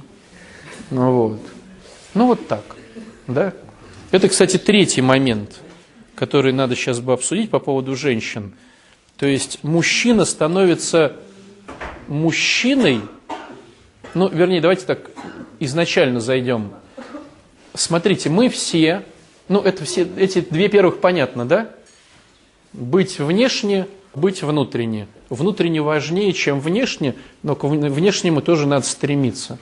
Ну 0.91 1.13
вот. 1.13 1.41
Ну 2.15 2.27
вот 2.27 2.47
так. 2.49 2.77
Да? 3.27 3.55
Это, 4.11 4.29
кстати, 4.29 4.59
третий 4.59 5.03
момент, 5.03 5.61
который 6.15 6.53
надо 6.53 6.75
сейчас 6.75 7.01
бы 7.01 7.13
обсудить 7.13 7.51
по 7.51 7.61
поводу 7.61 7.97
женщин. 7.97 8.53
То 9.21 9.27
есть 9.27 9.63
мужчина 9.63 10.25
становится 10.25 11.13
мужчиной, 12.09 13.03
ну, 14.15 14.31
вернее, 14.31 14.63
давайте 14.63 14.87
так 14.87 15.11
изначально 15.59 16.21
зайдем. 16.21 16.73
Смотрите, 17.75 18.31
мы 18.31 18.49
все, 18.49 19.03
ну, 19.49 19.61
это 19.61 19.85
все, 19.85 20.09
эти 20.17 20.41
две 20.41 20.71
первых 20.71 21.01
понятно, 21.01 21.45
да? 21.45 21.69
Быть 22.73 23.19
внешне, 23.19 23.89
быть 24.15 24.43
внутренне. 24.43 25.07
Внутренне 25.29 25.83
важнее, 25.83 26.33
чем 26.33 26.59
внешне, 26.59 27.15
но 27.43 27.55
к 27.55 27.65
внешнему 27.65 28.41
тоже 28.41 28.67
надо 28.67 28.87
стремиться. 28.87 29.59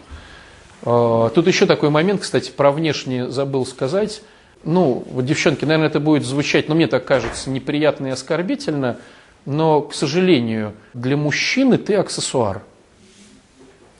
А, 0.84 1.30
тут 1.30 1.48
еще 1.48 1.66
такой 1.66 1.90
момент, 1.90 2.20
кстати, 2.20 2.52
про 2.52 2.70
внешнее 2.70 3.28
забыл 3.28 3.66
сказать. 3.66 4.22
Ну, 4.62 5.04
девчонки, 5.16 5.64
наверное, 5.64 5.88
это 5.88 5.98
будет 5.98 6.24
звучать, 6.24 6.68
но 6.68 6.76
мне 6.76 6.86
так 6.86 7.04
кажется, 7.04 7.50
неприятно 7.50 8.06
и 8.06 8.10
оскорбительно, 8.10 8.98
но, 9.46 9.82
к 9.82 9.94
сожалению, 9.94 10.74
для 10.94 11.16
мужчины 11.16 11.78
ты 11.78 11.94
аксессуар. 11.94 12.62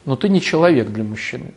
Но 0.05 0.17
ты 0.17 0.29
не 0.29 0.41
человек 0.41 0.89
для 0.89 1.05
мужчины. 1.05 1.53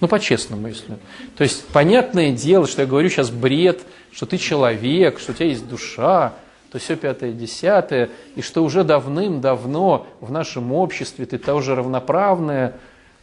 Ну, 0.00 0.08
по-честному, 0.08 0.68
если. 0.68 0.96
То 1.36 1.44
есть, 1.44 1.66
понятное 1.66 2.32
дело, 2.32 2.66
что 2.66 2.82
я 2.82 2.88
говорю 2.88 3.08
сейчас 3.08 3.30
бред, 3.30 3.82
что 4.12 4.26
ты 4.26 4.38
человек, 4.38 5.18
что 5.18 5.32
у 5.32 5.34
тебя 5.34 5.46
есть 5.46 5.68
душа, 5.68 6.34
то 6.70 6.78
все 6.78 6.96
пятое, 6.96 7.32
десятое, 7.32 8.10
и 8.34 8.42
что 8.42 8.64
уже 8.64 8.84
давным-давно 8.84 10.06
в 10.20 10.30
нашем 10.30 10.72
обществе 10.72 11.26
ты 11.26 11.38
тоже 11.38 11.74
равноправная, 11.74 12.74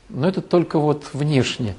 но 0.10 0.28
это 0.28 0.42
только 0.42 0.80
вот 0.80 1.06
внешне. 1.14 1.76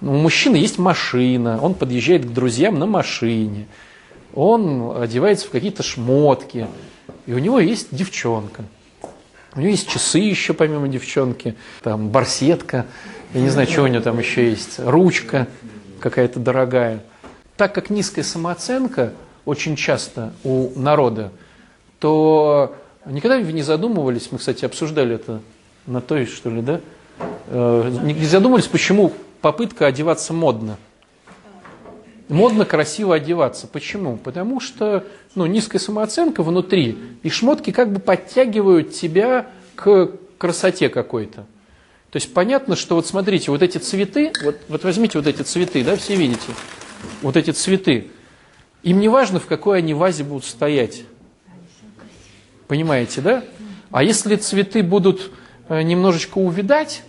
У 0.00 0.06
мужчины 0.06 0.56
есть 0.56 0.78
машина, 0.78 1.60
он 1.62 1.74
подъезжает 1.74 2.24
к 2.24 2.32
друзьям 2.32 2.78
на 2.78 2.86
машине, 2.86 3.66
он 4.34 5.00
одевается 5.00 5.46
в 5.46 5.50
какие-то 5.50 5.82
шмотки, 5.82 6.66
и 7.26 7.32
у 7.32 7.38
него 7.38 7.60
есть 7.60 7.88
девчонка. 7.90 8.64
У 9.54 9.60
него 9.60 9.70
есть 9.70 9.88
часы 9.88 10.18
еще 10.18 10.54
помимо 10.54 10.88
девчонки, 10.88 11.56
там 11.82 12.08
барсетка, 12.08 12.86
я 13.34 13.40
не 13.40 13.48
знаю, 13.48 13.68
что 13.68 13.82
у 13.82 13.86
него 13.86 14.02
там 14.02 14.18
еще 14.18 14.48
есть, 14.48 14.78
ручка 14.78 15.48
какая-то 16.00 16.38
дорогая. 16.40 17.02
Так 17.56 17.74
как 17.74 17.90
низкая 17.90 18.24
самооценка 18.24 19.12
очень 19.44 19.76
часто 19.76 20.32
у 20.44 20.70
народа, 20.76 21.32
то 21.98 22.74
никогда 23.04 23.40
не 23.40 23.62
задумывались, 23.62 24.28
мы, 24.30 24.38
кстати, 24.38 24.64
обсуждали 24.64 25.16
это 25.16 25.40
на 25.86 26.00
той, 26.00 26.26
что 26.26 26.50
ли, 26.50 26.62
да? 26.62 26.80
Э, 27.48 27.90
не 28.02 28.26
задумывались, 28.26 28.66
почему 28.66 29.12
попытка 29.40 29.86
одеваться 29.86 30.32
модно. 30.32 30.76
Модно 32.30 32.64
красиво 32.64 33.16
одеваться. 33.16 33.66
Почему? 33.66 34.16
Потому 34.16 34.60
что 34.60 35.04
ну, 35.34 35.46
низкая 35.46 35.80
самооценка 35.80 36.44
внутри, 36.44 36.96
и 37.24 37.28
шмотки 37.28 37.72
как 37.72 37.92
бы 37.92 37.98
подтягивают 37.98 38.92
тебя 38.92 39.48
к 39.74 40.12
красоте 40.38 40.88
какой-то. 40.88 41.44
То 42.10 42.16
есть 42.16 42.32
понятно, 42.32 42.76
что 42.76 42.94
вот 42.94 43.06
смотрите, 43.06 43.50
вот 43.50 43.62
эти 43.62 43.78
цветы, 43.78 44.32
вот, 44.44 44.56
вот 44.68 44.84
возьмите 44.84 45.18
вот 45.18 45.26
эти 45.26 45.42
цветы, 45.42 45.82
да, 45.82 45.96
все 45.96 46.14
видите, 46.14 46.52
вот 47.20 47.36
эти 47.36 47.50
цветы, 47.50 48.08
им 48.84 49.00
не 49.00 49.08
важно, 49.08 49.40
в 49.40 49.46
какой 49.46 49.78
они 49.78 49.92
вазе 49.92 50.22
будут 50.22 50.44
стоять. 50.44 51.02
Понимаете, 52.68 53.20
да? 53.20 53.44
А 53.90 54.04
если 54.04 54.36
цветы 54.36 54.84
будут 54.84 55.32
э, 55.68 55.82
немножечко 55.82 56.38
увидать, 56.38 57.02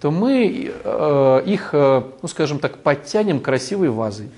то 0.00 0.12
мы 0.12 0.72
э, 0.72 1.42
их, 1.44 1.70
э, 1.72 2.02
ну 2.22 2.28
скажем 2.28 2.60
так, 2.60 2.78
подтянем 2.78 3.40
красивой 3.40 3.90
вазой. 3.90 4.30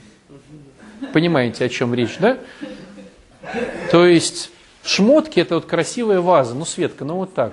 Понимаете, 1.13 1.65
о 1.65 1.69
чем 1.69 1.95
речь, 1.95 2.17
да? 2.19 2.39
То 3.91 4.07
есть 4.07 4.51
шмотки 4.85 5.41
это 5.41 5.57
вот 5.57 5.67
красивая 5.67 6.21
ваза, 6.21 6.55
ну 6.55 6.65
Светка, 6.65 7.05
ну 7.05 7.17
вот 7.17 7.35
так. 7.35 7.53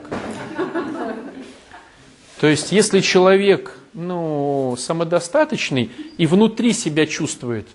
То 2.40 2.48
есть, 2.48 2.72
если 2.72 3.02
человек 3.02 3.74
ну, 3.94 4.76
самодостаточный 4.78 5.92
и 6.18 6.26
внутри 6.26 6.72
себя 6.74 7.06
чувствует, 7.06 7.68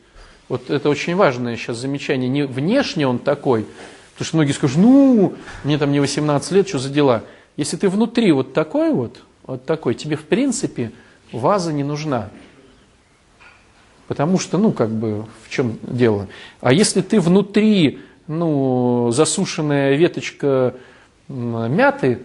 вот 0.48 0.70
это 0.70 0.88
очень 0.88 1.16
важное 1.16 1.56
сейчас 1.56 1.78
замечание, 1.78 2.28
не 2.28 2.46
внешне 2.46 3.06
он 3.06 3.18
такой, 3.18 3.66
потому 4.12 4.26
что 4.26 4.36
многие 4.36 4.52
скажут, 4.52 4.78
ну, 4.78 5.34
мне 5.64 5.76
там 5.76 5.92
не 5.92 6.00
18 6.00 6.52
лет, 6.52 6.68
что 6.68 6.78
за 6.78 6.88
дела. 6.88 7.24
Если 7.56 7.76
ты 7.76 7.88
внутри 7.88 8.32
вот 8.32 8.54
такой 8.54 8.92
вот, 8.92 9.20
вот 9.46 9.66
такой, 9.66 9.94
тебе 9.94 10.16
в 10.16 10.24
принципе 10.24 10.92
ваза 11.30 11.72
не 11.72 11.84
нужна. 11.84 12.30
Потому 14.08 14.38
что, 14.38 14.58
ну, 14.58 14.72
как 14.72 14.90
бы, 14.90 15.24
в 15.44 15.50
чем 15.50 15.78
дело? 15.82 16.28
А 16.60 16.72
если 16.72 17.00
ты 17.00 17.20
внутри, 17.20 18.00
ну, 18.26 19.10
засушенная 19.10 19.94
веточка 19.96 20.74
мяты, 21.28 22.20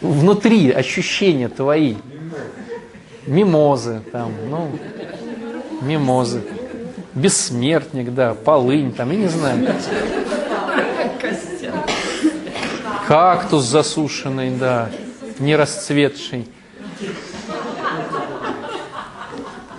внутри 0.00 0.70
ощущения 0.70 1.48
твои, 1.48 1.96
мимозы, 3.26 4.02
там, 4.12 4.32
ну, 4.48 4.70
мимозы, 5.82 6.42
бессмертник, 7.14 8.14
да, 8.14 8.34
полынь, 8.34 8.92
там, 8.92 9.10
я 9.10 9.16
не 9.16 9.28
знаю. 9.28 9.74
Кактус 13.08 13.64
засушенный, 13.64 14.52
да, 14.52 14.90
не 15.40 15.56
расцветший. 15.56 16.46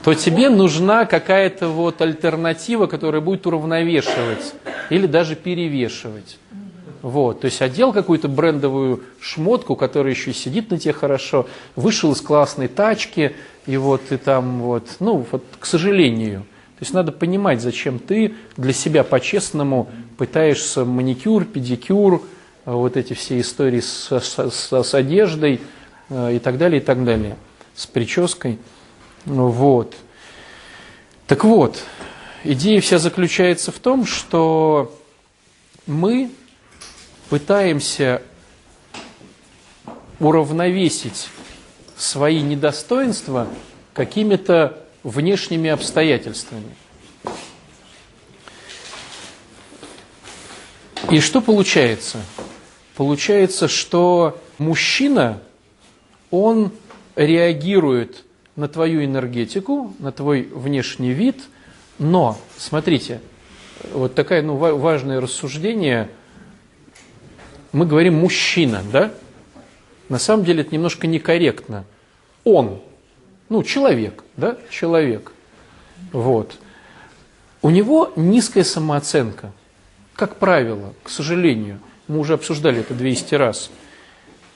То 0.04 0.14
тебе 0.14 0.50
нужна 0.50 1.06
какая-то 1.06 1.70
вот 1.70 2.02
альтернатива, 2.02 2.88
которая 2.88 3.22
будет 3.22 3.46
уравновешивать 3.46 4.54
или 4.90 5.06
даже 5.06 5.36
перевешивать. 5.36 6.38
Вот, 7.02 7.42
то 7.42 7.46
есть 7.46 7.62
одел 7.64 7.94
какую-то 7.94 8.28
брендовую 8.28 9.02
шмотку, 9.20 9.76
которая 9.76 10.14
еще 10.14 10.34
сидит 10.34 10.70
на 10.70 10.78
тебе 10.78 10.94
хорошо, 10.94 11.48
вышел 11.76 12.12
из 12.12 12.22
классной 12.22 12.68
тачки, 12.68 13.36
и 13.66 13.76
вот 13.78 14.02
ты 14.10 14.18
там 14.20 14.62
вот, 14.62 14.98
ну 15.00 15.26
вот, 15.32 15.44
к 15.60 15.66
сожалению. 15.66 16.42
То 16.42 16.84
есть 16.84 16.94
надо 16.94 17.12
понимать, 17.12 17.62
зачем 17.62 17.98
ты 17.98 18.36
для 18.56 18.74
себя 18.74 19.04
по-честному 19.04 19.90
пытаешься 20.18 20.86
маникюр, 20.86 21.46
педикюр, 21.46 22.22
вот 22.66 22.98
эти 22.98 23.14
все 23.14 23.40
истории 23.40 23.80
с, 23.80 24.12
с, 24.12 24.84
с 24.84 24.94
одеждой 24.94 25.60
э, 26.10 26.36
и 26.36 26.40
так 26.40 26.60
далее, 26.60 26.82
и 26.82 26.84
так 26.84 27.04
далее, 27.04 27.36
с 27.74 27.88
прической. 27.88 28.60
Вот. 29.26 29.96
Так 31.28 31.44
вот, 31.44 31.84
идея 32.44 32.82
вся 32.82 32.98
заключается 32.98 33.72
в 33.72 33.80
том, 33.80 34.06
что 34.06 34.98
мы 35.86 36.32
пытаемся 37.30 38.22
уравновесить 40.20 41.30
свои 41.98 42.42
недостоинства 42.42 43.48
какими-то 43.94 44.84
внешними 45.04 45.70
обстоятельствами. 45.70 46.76
И 51.10 51.20
что 51.20 51.42
получается? 51.42 52.20
Получается, 52.96 53.68
что 53.68 54.40
мужчина, 54.58 55.42
он 56.30 56.72
реагирует 57.16 58.24
на 58.56 58.68
твою 58.68 59.04
энергетику, 59.04 59.94
на 60.00 60.12
твой 60.12 60.44
внешний 60.44 61.12
вид, 61.12 61.42
но, 62.00 62.38
смотрите, 62.58 63.22
вот 63.94 64.16
такое 64.16 64.42
ну, 64.42 64.56
важное 64.56 65.22
рассуждение– 65.22 66.10
мы 67.72 67.86
говорим 67.86 68.16
мужчина, 68.16 68.84
да? 68.92 69.14
На 70.10 70.20
самом 70.20 70.44
деле 70.44 70.62
это 70.62 70.74
немножко 70.76 71.08
некорректно. 71.08 71.86
Он, 72.44 72.82
ну, 73.50 73.64
человек, 73.64 74.24
да, 74.36 74.58
человек. 74.70 75.32
Вот. 76.12 76.58
У 77.62 77.70
него 77.70 78.12
низкая 78.16 78.64
самооценка, 78.64 79.52
как 80.16 80.36
правило, 80.38 80.94
к 81.04 81.10
сожалению. 81.10 81.80
Мы 82.08 82.20
уже 82.20 82.34
обсуждали 82.34 82.82
это 82.82 82.94
200 82.94 83.36
раз. 83.36 83.72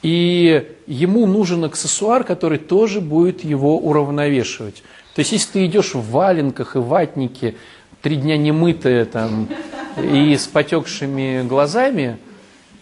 И 0.06 0.78
ему 0.86 1.26
нужен 1.26 1.64
аксессуар, 1.64 2.24
который 2.24 2.60
тоже 2.60 3.02
будет 3.02 3.44
его 3.44 3.80
уравновешивать. 3.80 4.84
То 5.16 5.20
есть, 5.22 5.32
если 5.32 5.54
ты 5.54 5.66
идешь 5.66 5.96
в 5.96 6.12
валенках 6.12 6.76
и 6.76 6.78
ватнике, 6.78 7.56
три 8.04 8.18
дня 8.18 8.38
не 8.38 8.52
мытая 8.52 9.06
там, 9.06 9.50
и 9.98 10.38
с 10.38 10.46
потекшими 10.46 11.42
глазами, 11.42 12.20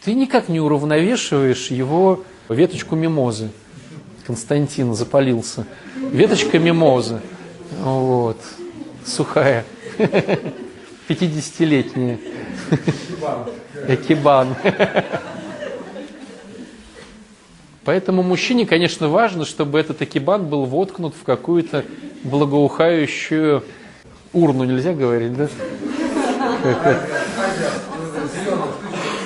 ты 0.04 0.16
никак 0.16 0.50
не 0.50 0.60
уравновешиваешь 0.60 1.68
его 1.68 2.26
веточку 2.50 2.98
мимозы. 2.98 3.52
Константин 4.28 4.94
запалился. 4.94 5.66
Веточка 5.96 6.60
мимозы. 6.60 7.22
Вот. 7.80 8.42
Сухая. 9.06 9.64
50-летняя. 11.08 12.20
Экибан. 13.88 14.58
Поэтому 17.86 18.24
мужчине, 18.24 18.66
конечно, 18.66 19.10
важно, 19.10 19.46
чтобы 19.46 19.80
этот 19.80 20.02
экибан 20.02 20.48
был 20.48 20.66
воткнут 20.66 21.14
в 21.16 21.24
какую-то 21.24 21.84
благоухающую 22.24 23.64
урну, 24.32 24.64
нельзя 24.64 24.94
говорить, 24.94 25.36
да? 25.36 25.50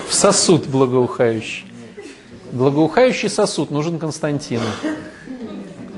в 0.08 0.14
сосуд 0.14 0.66
благоухающий. 0.68 1.66
Благоухающий 2.52 3.30
сосуд 3.30 3.70
нужен 3.72 4.00
Константину. 4.00 4.64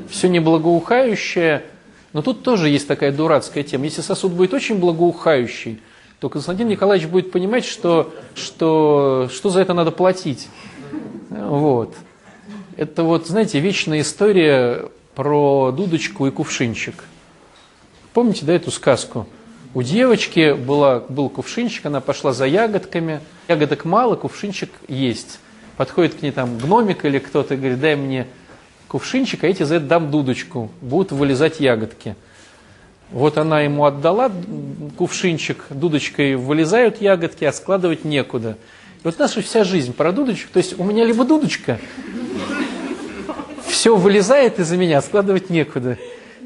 Все 0.09 0.27
не 0.27 0.39
благоухающее, 0.39 1.63
но 2.11 2.21
тут 2.21 2.43
тоже 2.43 2.69
есть 2.69 2.87
такая 2.87 3.11
дурацкая 3.11 3.63
тема. 3.63 3.85
Если 3.85 4.01
сосуд 4.01 4.33
будет 4.33 4.53
очень 4.53 4.79
благоухающий, 4.79 5.79
то 6.19 6.27
Константин 6.27 6.67
Николаевич 6.67 7.07
будет 7.07 7.31
понимать, 7.31 7.63
что, 7.63 8.13
что, 8.33 9.29
что 9.31 9.49
за 9.49 9.61
это 9.61 9.73
надо 9.73 9.91
платить. 9.91 10.49
Вот. 11.29 11.95
Это 12.79 13.03
вот, 13.03 13.27
знаете, 13.27 13.59
вечная 13.59 13.99
история 13.99 14.85
про 15.13 15.73
дудочку 15.73 16.27
и 16.27 16.31
кувшинчик. 16.31 17.03
Помните, 18.13 18.45
да, 18.45 18.53
эту 18.53 18.71
сказку? 18.71 19.27
У 19.73 19.83
девочки 19.83 20.53
была, 20.53 21.01
был 21.01 21.27
кувшинчик, 21.27 21.87
она 21.87 21.99
пошла 21.99 22.31
за 22.31 22.45
ягодками. 22.45 23.19
Ягодок 23.49 23.83
мало, 23.83 24.15
кувшинчик 24.15 24.69
есть. 24.87 25.39
Подходит 25.75 26.13
к 26.13 26.21
ней 26.21 26.31
там 26.31 26.57
гномик 26.57 27.03
или 27.03 27.19
кто-то 27.19 27.55
и 27.55 27.57
говорит, 27.57 27.81
дай 27.81 27.97
мне 27.97 28.27
кувшинчик, 28.87 29.43
а 29.43 29.47
эти 29.47 29.63
за 29.63 29.75
это 29.75 29.85
дам 29.85 30.09
дудочку. 30.09 30.71
Будут 30.79 31.11
вылезать 31.11 31.59
ягодки. 31.59 32.15
Вот 33.11 33.37
она 33.37 33.59
ему 33.59 33.83
отдала 33.83 34.31
кувшинчик, 34.97 35.65
дудочкой 35.69 36.37
вылезают 36.37 37.01
ягодки, 37.01 37.43
а 37.43 37.51
складывать 37.51 38.05
некуда. 38.05 38.55
И 38.99 39.01
вот 39.03 39.19
наша 39.19 39.41
вся 39.41 39.65
жизнь 39.65 39.91
про 39.91 40.13
дудочку. 40.13 40.53
То 40.53 40.59
есть 40.59 40.79
у 40.79 40.85
меня 40.85 41.03
либо 41.03 41.25
дудочка, 41.25 41.77
все 43.79 43.95
вылезает 43.95 44.59
из-за 44.59 44.75
меня, 44.75 45.01
складывать 45.01 45.49
некуда. 45.49 45.97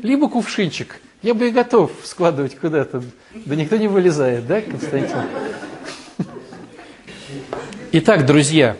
Либо 0.03 0.29
кувшинчик– 0.29 0.99
я 1.23 1.33
бы 1.33 1.47
и 1.47 1.51
готов 1.51 1.89
складывать 2.03 2.55
куда-то. 2.55 3.01
Да 3.33 3.55
никто 3.55 3.77
не 3.77 3.87
вылезает, 3.87 4.45
да, 4.45 4.61
Константин? 4.61 5.17
Итак, 7.91 8.27
друзья, 8.27 8.77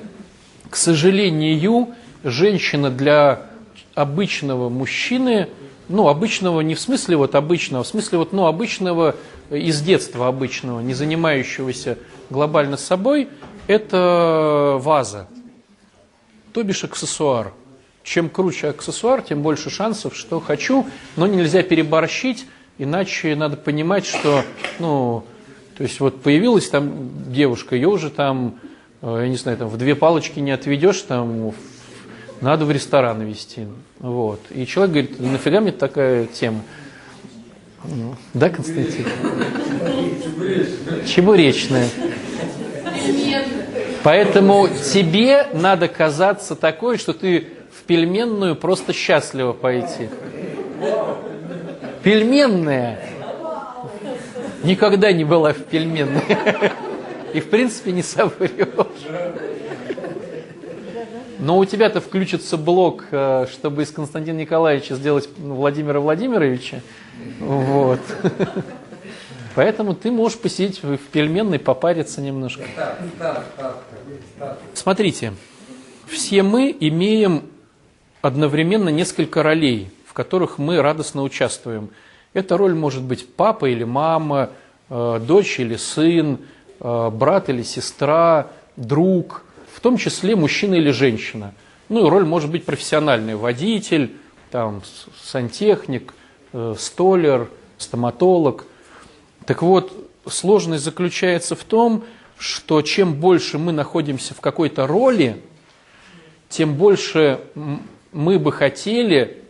к 0.69 0.75
сожалению, 0.75 1.95
женщина 2.23 2.91
для 2.91 3.47
обычного 3.95 4.69
мужчины, 4.69 5.49
ну, 5.89 6.07
обычного 6.07 6.61
не 6.61 6.75
в 6.75 6.79
смысле 6.79 7.17
вот 7.17 7.33
обычного, 7.33 7.83
в 7.83 7.87
смысле 7.87 8.19
вот, 8.19 8.33
ну, 8.33 8.45
обычного 8.45 9.15
из 9.49 9.81
детства 9.81 10.27
обычного, 10.27 10.79
не 10.81 10.93
занимающегося 10.93 11.97
глобально 12.29 12.77
собой, 12.77 13.29
это 13.65 14.77
ваза, 14.79 15.27
то 16.53 16.61
бишь 16.61 16.83
аксессуар– 16.83 17.51
чем 18.03 18.29
круче 18.29 18.69
аксессуар, 18.69 19.21
тем 19.21 19.41
больше 19.41 19.69
шансов, 19.69 20.15
что 20.15 20.39
хочу, 20.39 20.85
но 21.15 21.25
нельзя 21.25 21.63
переборщить, 21.63 22.45
иначе 22.77 23.35
надо 23.35 23.57
понимать, 23.57 24.05
что, 24.05 24.43
ну, 24.79 25.23
то 25.77 25.83
есть 25.83 25.99
вот 25.99 26.21
появилась 26.21 26.69
там 26.69 27.31
девушка, 27.31 27.75
ее 27.75 27.87
уже 27.87 28.09
там, 28.09 28.59
э, 29.01 29.21
я 29.23 29.27
не 29.27 29.37
знаю, 29.37 29.57
там 29.57 29.69
в 29.69 29.77
две 29.77 29.95
палочки 29.95 30.39
не 30.39 30.51
отведешь, 30.51 31.01
там 31.01 31.53
надо 32.41 32.65
в 32.65 32.71
ресторан 32.71 33.21
вести. 33.21 33.67
Вот. 33.99 34.41
И 34.51 34.65
человек 34.67 34.91
говорит, 34.91 35.19
нафига 35.19 35.61
мне 35.61 35.71
такая 35.71 36.25
тема? 36.25 36.61
Да, 38.33 38.49
Константин? 38.49 39.05
Чебуречная. 41.07 41.87
Поэтому 44.03 44.67
тебе 44.93 45.47
надо 45.53 45.87
казаться 45.87 46.55
такой, 46.55 46.97
что 46.97 47.13
ты 47.13 47.47
пельменную 47.83 48.55
просто 48.55 48.93
счастливо 48.93 49.53
пойти. 49.53 50.09
Пельменная 52.03 52.99
никогда 54.63 55.11
не 55.11 55.23
была 55.23 55.53
в 55.53 55.63
пельменной. 55.63 56.21
И 57.33 57.39
в 57.39 57.49
принципе 57.49 57.91
не 57.91 58.03
соврешь. 58.03 58.51
Но 61.39 61.57
у 61.57 61.65
тебя-то 61.65 61.99
включится 61.99 62.57
блок, 62.57 63.05
э, 63.11 63.47
чтобы 63.51 63.83
из 63.83 63.91
Константина 63.91 64.37
Николаевича 64.37 64.95
сделать 64.95 65.27
Владимира 65.37 65.99
Владимировича. 65.99 66.79
Вот. 67.39 67.99
Поэтому 69.55 69.93
ты 69.93 70.09
можешь 70.09 70.37
посидеть 70.37 70.81
в 70.81 70.97
пельменной, 70.97 71.59
попариться 71.59 72.21
немножко. 72.21 72.63
Смотрите, 74.73 75.33
все 76.07 76.43
мы 76.43 76.75
имеем 76.79 77.43
одновременно 78.23 78.89
несколько 78.89 79.43
ролей, 79.43 79.91
в 80.07 80.13
которых 80.13 80.57
мы 80.57 80.81
радостно 80.81 81.21
участвуем. 81.21 81.89
Эта 82.33 82.57
роль 82.57 82.73
может 82.73 83.03
быть 83.03 83.31
папа 83.35 83.69
или 83.69 83.83
мама, 83.83 84.49
э, 84.89 85.19
дочь 85.21 85.59
или 85.59 85.75
сын, 85.75 86.39
э, 86.79 87.09
брат 87.11 87.49
или 87.49 87.61
сестра, 87.61 88.47
друг, 88.75 89.43
в 89.71 89.79
том 89.79 89.97
числе 89.97 90.35
мужчина 90.35 90.73
или 90.73 90.89
женщина. 90.89 91.53
Ну 91.89 92.07
и 92.07 92.09
роль 92.09 92.25
может 92.25 92.49
быть 92.49 92.65
профессиональная, 92.65 93.37
водитель, 93.37 94.15
там, 94.49 94.81
сантехник, 95.21 96.15
э, 96.53 96.73
столер, 96.79 97.49
стоматолог– 97.77 98.65
так 99.45 99.61
вот, 99.61 100.09
сложность 100.25 100.83
заключается 100.83 101.55
в 101.55 101.63
том, 101.63 102.05
что 102.37 102.81
чем 102.81 103.13
больше 103.13 103.57
мы 103.57 103.71
находимся 103.71 104.33
в 104.33 104.41
какой-то 104.41 104.87
роли, 104.87 105.41
тем 106.49 106.75
больше 106.75 107.41
мы 108.13 108.39
бы 108.39 108.51
хотели 108.51 109.43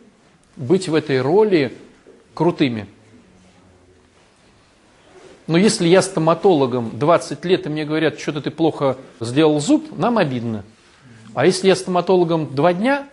быть 0.55 0.87
в 0.87 0.95
этой 0.95 1.21
роли 1.21 1.73
крутыми. 2.33 2.87
Но 5.45 5.57
если 5.57 5.87
я 5.87 6.01
стоматологом 6.01 6.97
20 6.97 7.43
лет, 7.45 7.65
и 7.65 7.69
мне 7.69 7.85
говорят, 7.85 8.19
что-то 8.19 8.41
ты 8.41 8.51
плохо 8.51 8.97
сделал 9.19 9.59
зуб, 9.59 9.97
нам 9.97 10.17
обидно. 10.17 10.63
А 11.33 11.45
если 11.45 11.67
я 11.67 11.75
стоматологом 11.75 12.55
два 12.55 12.73
дня, 12.73 13.07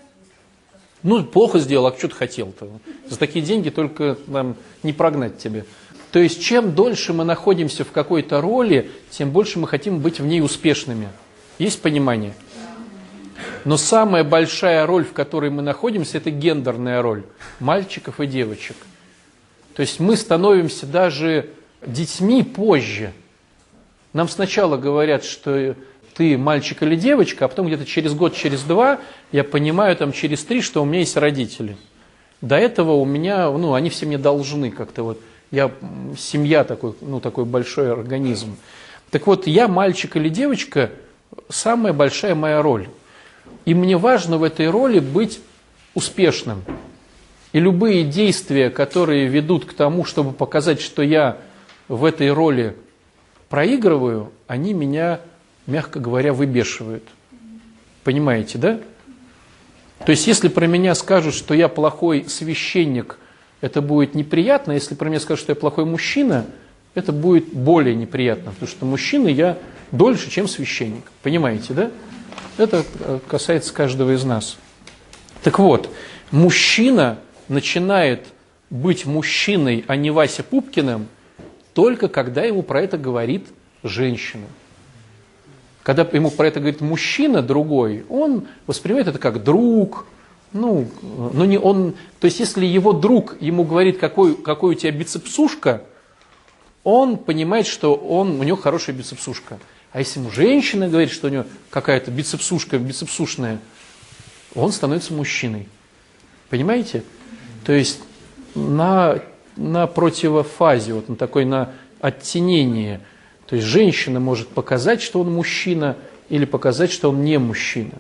ну, 1.03 1.25
плохо 1.25 1.59
сделал, 1.59 1.87
а 1.87 1.97
что 1.97 2.09
ты 2.09 2.15
хотел-то? 2.15 2.69
За 3.09 3.19
такие 3.19 3.45
деньги 3.45 3.71
только 3.71 4.17
нам 4.27 4.57
не 4.83 4.93
прогнать 4.93 5.39
тебе. 5.39 5.65
То 6.13 6.19
есть, 6.19 6.43
чем 6.43 6.75
дольше 6.75 7.13
мы 7.13 7.25
находимся 7.25 7.85
в 7.85 7.91
какой-то 7.91 8.41
роли, 8.41 8.91
тем 9.11 9.31
больше 9.31 9.59
мы 9.59 9.67
хотим 9.67 10.01
быть 10.01 10.21
в 10.21 10.27
ней 10.27 10.43
успешными. 10.43 11.09
Есть 11.59 11.81
понимание? 11.83 12.35
Но 13.65 13.77
самая 13.77 14.25
большая 14.25 14.87
роль, 14.87 15.05
в 15.05 15.13
которой 15.13 15.51
мы 15.51 15.63
находимся, 15.63 16.19
это 16.19 16.31
гендерная 16.31 17.03
роль 17.03 17.25
мальчиков 17.59 18.21
и 18.21 18.27
девочек. 18.27 18.77
То 19.75 19.83
есть 19.83 20.01
мы 20.01 20.17
становимся 20.17 20.87
даже 20.87 21.51
детьми 21.85 22.43
позже. 22.43 23.13
Нам 24.13 24.29
сначала 24.29 24.77
говорят, 24.77 25.25
что 25.25 25.75
ты 26.15 26.37
мальчик 26.37 26.83
или 26.83 26.97
девочка, 26.97 27.45
а 27.45 27.49
потом 27.49 27.67
где-то 27.67 27.87
через 27.87 28.15
год, 28.15 28.35
через 28.35 28.63
два, 28.63 28.99
я 29.33 29.45
понимаю, 29.45 29.97
там 29.97 30.13
через 30.13 30.45
три, 30.45 30.61
что 30.61 30.83
у 30.83 30.85
меня 30.85 31.01
есть 31.01 31.17
родители. 31.17 31.77
До 32.41 32.57
этого 32.57 32.93
у 32.93 33.05
меня, 33.05 33.51
ну, 33.51 33.75
они 33.75 33.91
все 33.91 34.07
мне 34.07 34.19
должны 34.19 34.71
как-то 34.71 35.03
вот 35.03 35.21
я 35.51 35.71
семья 36.17 36.65
такой, 36.65 36.95
ну, 37.01 37.21
такой 37.21 37.45
большой 37.45 37.93
организм. 37.93 38.57
Так 39.11 39.27
вот, 39.27 39.47
я 39.47 39.67
мальчик 39.67 40.17
или 40.17 40.29
девочка, 40.29 40.91
самая 41.49 41.93
большая 41.93 42.35
моя 42.35 42.63
роль. 42.63 42.89
И 43.65 43.75
мне 43.75 43.97
важно 43.97 44.39
в 44.39 44.43
этой 44.43 44.69
роли 44.69 44.99
быть 45.01 45.41
успешным. 45.95 46.63
И 47.53 47.61
любые 47.61 48.05
действия, 48.05 48.71
которые 48.71 49.27
ведут 49.27 49.65
к 49.65 49.73
тому, 49.73 50.05
чтобы 50.05 50.33
показать, 50.33 50.81
что 50.81 51.03
я 51.03 51.39
в 51.89 52.05
этой 52.05 52.33
роли 52.33 52.77
проигрываю, 53.49 54.33
они 54.47 54.73
меня, 54.73 55.21
мягко 55.67 55.99
говоря, 55.99 56.33
выбешивают. 56.33 57.05
Понимаете, 58.05 58.59
да? 58.59 58.81
То 60.07 60.13
есть, 60.13 60.27
если 60.27 60.49
про 60.49 60.67
меня 60.67 60.95
скажут, 60.95 61.35
что 61.35 61.55
я 61.55 61.69
плохой 61.69 62.27
священник– 62.29 63.19
это 63.61 63.83
будет 63.83 64.15
неприятно. 64.15 64.73
Если 64.73 64.95
про 64.95 65.09
меня 65.09 65.21
скажут, 65.21 65.45
что 65.45 65.53
я 65.53 65.57
плохой 65.57 65.85
мужчина, 65.85 66.47
это 66.95 67.13
будет 67.13 67.53
более 67.53 67.95
неприятно, 67.95 68.53
потому 68.53 68.69
что 68.69 68.87
мужчина 68.87 69.29
я 69.29 69.59
дольше, 69.93 70.31
чем 70.31 70.49
священник. 70.49 71.05
Понимаете, 71.23 71.75
да? 71.75 71.91
Это 72.57 72.85
э, 73.01 73.19
касается 73.27 73.73
каждого 73.73 74.15
из 74.15 74.25
нас. 74.25 74.57
Так 75.43 75.59
вот, 75.59 75.89
мужчина 76.31 77.19
начинает 77.49 78.27
быть 78.69 79.07
мужчиной, 79.07 79.85
а 79.89 79.97
не 79.97 80.11
Вася 80.11 80.43
Пупкиным, 80.43 81.09
только 81.75 82.09
когда 82.09 82.43
ему 82.43 82.63
про 82.63 82.83
это 82.83 82.99
говорит 82.99 83.47
женщина. 83.83 84.47
Когда 85.83 86.07
ему 86.13 86.31
про 86.31 86.47
это 86.47 86.61
говорит 86.61 86.81
мужчина 86.81 87.43
другой, 87.43 88.05
он 88.09 88.47
воспринимает 88.67 89.09
это 89.09 89.19
как 89.19 89.43
друг, 89.43 90.07
ну, 90.53 90.89
но 91.33 91.45
не 91.45 91.59
он, 91.59 91.95
то 92.19 92.27
есть 92.27 92.41
если 92.41 92.67
его 92.67 92.93
друг 92.93 93.41
ему 93.41 93.65
говорит, 93.65 93.99
какой, 93.99 94.37
какой 94.37 94.75
у 94.75 94.79
тебя 94.79 94.93
бицепсушка, 94.93 95.85
он 96.83 97.17
понимает, 97.17 97.67
что 97.67 97.95
он, 97.95 98.41
у 98.41 98.43
него 98.43 98.57
хорошая 98.57 98.95
бицепсушка. 98.95 99.59
А 99.93 99.99
если 99.99 100.21
ему 100.21 100.31
женщина 100.31 100.89
говорит, 100.89 101.11
что 101.11 101.27
у 101.27 101.31
него 101.31 101.45
какая-то 101.71 102.11
бицепсушка, 102.11 102.79
бицепсушная, 102.79 103.59
он 104.55 104.73
становится 104.73 105.13
мужчиной. 105.13 105.69
Понимаете? 106.49 107.03
То 107.65 107.73
есть 107.73 108.01
на, 108.55 109.21
на 109.57 109.87
противофазе, 109.87 110.95
вот 110.95 111.09
на 111.09 111.17
такой 111.17 111.45
на 111.45 111.73
оттенение. 112.01 113.01
То 113.47 113.57
есть 113.57 113.67
женщина 113.67 114.21
может 114.21 114.49
показать, 114.49 115.03
что 115.03 115.21
он 115.21 115.33
мужчина, 115.33 115.97
или 116.29 116.45
показать, 116.45 116.93
что 116.93 117.11
он 117.11 117.25
не 117.25 117.39
мужчина. 117.39 117.95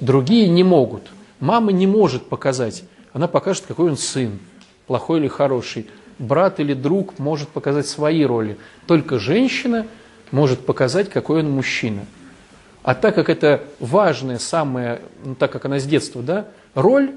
Другие 0.00 0.48
не 0.48 0.62
могут. 0.62 1.10
Мама 1.40 1.72
не 1.72 1.86
может 1.86 2.26
показать, 2.28 2.84
она 3.12 3.28
покажет, 3.28 3.64
какой 3.66 3.90
он 3.90 3.96
сын, 3.96 4.38
плохой 4.86 5.20
или 5.20 5.28
хороший. 5.28 5.86
Брат 6.18 6.60
или 6.60 6.74
друг 6.74 7.18
может 7.18 7.48
показать 7.48 7.88
свои 7.88 8.24
роли. 8.24 8.56
Только 8.86 9.18
женщина 9.18 9.86
может 10.30 10.64
показать, 10.66 11.10
какой 11.10 11.40
он 11.40 11.50
мужчина. 11.50 12.06
А 12.82 12.94
так 12.94 13.14
как 13.14 13.30
это 13.30 13.64
важная, 13.80 14.38
самая, 14.38 15.00
ну, 15.24 15.34
так 15.34 15.50
как 15.50 15.64
она 15.64 15.78
с 15.78 15.84
детства, 15.84 16.22
да, 16.22 16.48
роль, 16.74 17.12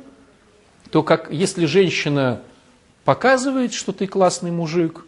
то 0.92 1.04
как 1.04 1.32
если 1.32 1.66
женщина 1.66 2.42
показывает, 3.04 3.74
что 3.74 3.92
ты 3.92 4.08
классный 4.08 4.52
мужик, 4.52 5.06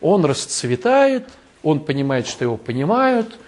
он 0.00 0.24
расцветает, 0.24 1.28
он 1.62 1.80
понимает, 1.80 2.26
что 2.26 2.44
его 2.44 2.56
понимают, 2.56 3.38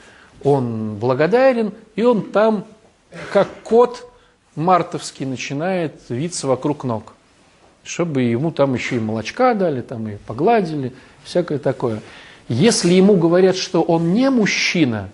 он 0.43 0.97
благодарен, 0.97 1.73
и 1.97 2.03
он 2.03 2.23
там, 2.31 2.65
как 3.33 3.49
кот, 3.63 4.11
мартовский 4.55 5.27
начинает 5.27 6.01
виться 6.09 6.47
вокруг 6.47 6.85
ног, 6.85 7.13
чтобы 7.85 8.23
ему 8.23 8.51
там 8.51 8.75
еще 8.75 8.97
и 8.97 9.01
молочка 9.01 9.55
дали, 9.55 9.83
там 9.83 10.09
и 10.09 10.17
погладили, 10.17 10.93
всякое 11.25 11.59
такое. 11.59 12.01
Если 12.49 12.95
ему 12.95 13.17
говорят, 13.17 13.57
что 13.57 13.83
он 13.83 14.13
не 14.13 14.31
мужчина, 14.31 15.11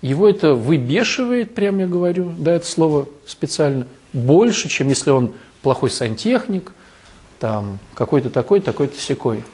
его 0.00 0.28
это 0.28 0.54
выбешивает, 0.54 1.54
прямо 1.54 1.80
я 1.80 1.86
говорю, 1.86 2.32
да, 2.38 2.52
это 2.52 2.66
слово 2.66 3.08
специально, 3.26 3.86
больше, 4.12 4.68
чем 4.68 4.88
если 4.88 5.10
он 5.10 5.34
плохой 5.62 5.90
сантехник, 5.90 6.72
там 7.38 7.78
какой-то 7.94 8.30
такой, 8.30 8.60
такой-то 8.60 8.98
секой. 8.98 9.44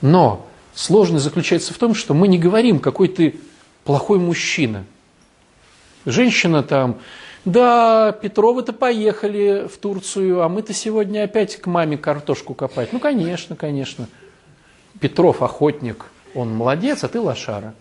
Но 0.00 0.46
сложность 0.74 1.24
заключается 1.24 1.74
в 1.74 1.78
том, 1.78 1.94
что 1.94 2.14
мы 2.14 2.28
не 2.28 2.38
говорим, 2.38 2.78
какой 2.78 3.08
ты 3.08 3.36
плохой 3.84 4.18
мужчина. 4.18 4.84
Женщина 6.06 6.62
там 6.62 6.98
да, 7.44 8.12
Петровы-то 8.12 8.72
поехали 8.72 9.66
в 9.72 9.76
Турцию, 9.78 10.42
а 10.42 10.48
мы-то 10.48 10.72
сегодня 10.72 11.24
опять 11.24 11.56
к 11.56 11.66
маме 11.66 11.98
картошку 11.98 12.54
копать. 12.54 12.92
Ну, 12.92 13.00
конечно, 13.00 13.56
конечно. 13.56 14.08
Петров 15.02 15.42
охотник, 15.42 16.06
он 16.32 16.54
молодец, 16.54 17.02
а 17.02 17.08
ты 17.08 17.18
лошара. 17.18 17.74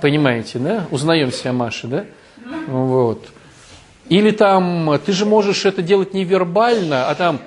Понимаете, 0.00 0.58
да? 0.58 0.88
Узнаем 0.90 1.30
себя 1.30 1.52
Маши, 1.52 1.86
да? 1.86 2.04
Вот. 2.66 3.28
Или 4.08 4.32
там, 4.32 4.98
ты 5.06 5.12
же 5.12 5.24
можешь 5.24 5.64
это 5.64 5.82
делать 5.82 6.12
не 6.12 6.24
вербально, 6.24 7.08
а 7.08 7.14
там 7.14 7.38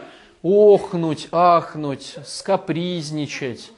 охнуть, 0.43 1.27
ахнуть, 1.33 2.15
скапризничать, 2.25 3.69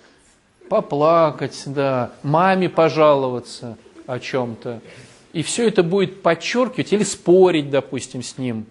поплакать, 0.69 1.63
да, 1.65 2.11
маме 2.21 2.69
пожаловаться 2.69 3.75
о 4.05 4.19
чем-то. 4.19 4.81
И 5.33 5.41
все 5.41 5.67
это 5.67 5.81
будет 5.81 6.21
подчеркивать 6.21 6.93
или 6.93 7.03
спорить, 7.03 7.71
допустим, 7.71 8.21
с 8.21 8.37
ним. 8.37 8.67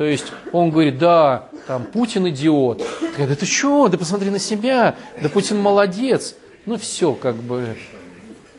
То 0.00 0.06
есть 0.06 0.32
он 0.52 0.70
говорит, 0.70 0.96
да, 0.96 1.50
там 1.66 1.84
Путин 1.84 2.26
идиот. 2.30 2.82
Говоришь, 3.02 3.28
да 3.28 3.34
ты 3.34 3.44
что, 3.44 3.86
да 3.88 3.98
посмотри 3.98 4.30
на 4.30 4.38
себя, 4.38 4.96
да 5.20 5.28
Путин 5.28 5.60
молодец. 5.60 6.36
Ну 6.64 6.78
все, 6.78 7.12
как 7.12 7.36
бы, 7.36 7.76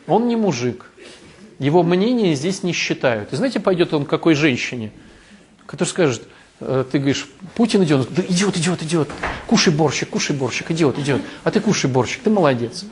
он 0.06 0.28
не 0.28 0.36
мужик. 0.36 0.92
Его 1.58 1.82
мнение 1.82 2.36
здесь 2.36 2.62
не 2.62 2.72
считают. 2.72 3.32
И 3.32 3.36
знаете, 3.36 3.58
пойдет 3.58 3.92
он 3.92 4.04
к 4.04 4.08
какой 4.08 4.36
женщине, 4.36 4.92
которая 5.66 5.90
скажет, 5.90 6.28
э, 6.60 6.84
ты 6.92 6.98
говоришь, 7.00 7.28
Путин 7.56 7.82
идиот, 7.82 8.14
да 8.14 8.22
идиот, 8.22 8.56
идиот, 8.58 8.82
идиот, 8.84 9.08
кушай 9.48 9.74
борщик, 9.74 10.10
кушай 10.10 10.36
борщик, 10.36 10.70
идиот, 10.70 10.96
идиот, 11.00 11.22
а 11.42 11.50
ты 11.50 11.58
кушай 11.58 11.90
борщик, 11.90 12.22
ты 12.22 12.30
молодец. 12.30 12.84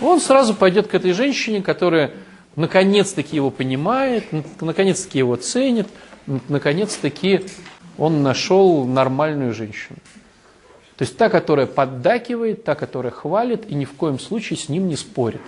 Он 0.00 0.20
сразу 0.20 0.54
пойдет 0.54 0.86
к 0.86 0.94
этой 0.94 1.10
женщине, 1.14 1.62
которая 1.62 2.12
наконец-таки 2.54 3.34
его 3.34 3.50
понимает, 3.50 4.26
наконец-таки 4.60 5.18
его 5.18 5.34
ценит, 5.34 5.88
наконец-таки 6.48 7.44
он 7.98 8.22
нашел 8.22 8.86
нормальную 8.86 9.52
женщину. 9.52 9.98
То 10.96 11.02
есть 11.02 11.16
та, 11.16 11.28
которая 11.28 11.66
поддакивает, 11.66 12.64
та, 12.64 12.74
которая 12.74 13.12
хвалит 13.12 13.68
и 13.68 13.74
ни 13.74 13.84
в 13.84 13.92
коем 13.92 14.18
случае 14.18 14.56
с 14.56 14.68
ним 14.68 14.88
не 14.88 14.96
спорит. 14.96 15.42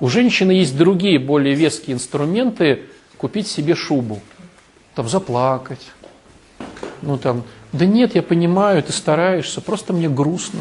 У 0.00 0.08
женщины 0.08 0.52
есть 0.52 0.76
другие, 0.76 1.18
более 1.18 1.54
веские 1.54 1.94
инструменты 1.94 2.82
купить 3.16 3.46
себе 3.46 3.74
шубу. 3.74 4.20
Там 4.94 5.08
заплакать. 5.08 5.92
Ну 7.02 7.16
там, 7.16 7.44
да 7.72 7.86
нет, 7.86 8.14
я 8.14 8.22
понимаю, 8.22 8.82
ты 8.82 8.92
стараешься, 8.92 9.60
просто 9.60 9.92
мне 9.92 10.08
грустно. 10.08 10.60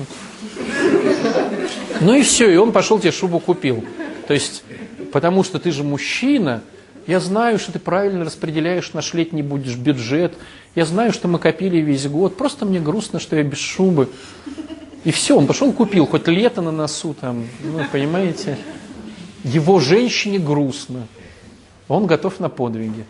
Ну 1.99 2.13
и 2.13 2.21
все, 2.21 2.49
и 2.49 2.55
он 2.55 2.71
пошел 2.71 2.99
тебе 2.99 3.11
шубу 3.11 3.39
купил. 3.39 3.83
То 4.27 4.33
есть, 4.33 4.63
потому 5.11 5.43
что 5.43 5.59
ты 5.59 5.71
же 5.71 5.83
мужчина, 5.83 6.61
я 7.07 7.19
знаю, 7.19 7.59
что 7.59 7.71
ты 7.71 7.79
правильно 7.79 8.25
распределяешь 8.25 8.93
наш 8.93 9.13
летний 9.13 9.43
будешь 9.43 9.75
бюджет. 9.75 10.33
Я 10.75 10.85
знаю, 10.85 11.13
что 11.13 11.27
мы 11.27 11.39
копили 11.39 11.77
весь 11.77 12.07
год. 12.07 12.37
Просто 12.37 12.65
мне 12.65 12.79
грустно, 12.79 13.19
что 13.19 13.35
я 13.35 13.43
без 13.43 13.57
шубы. 13.57 14.09
И 15.03 15.11
все, 15.11 15.37
он 15.37 15.47
пошел 15.47 15.73
купил, 15.73 16.05
хоть 16.05 16.27
лето 16.27 16.61
на 16.61 16.71
носу 16.71 17.15
там, 17.19 17.47
ну, 17.63 17.81
понимаете. 17.91 18.57
Его 19.43 19.79
женщине 19.79 20.37
грустно. 20.37 21.07
Он 21.87 22.05
готов 22.05 22.39
на 22.39 22.49
подвиги. 22.49 23.05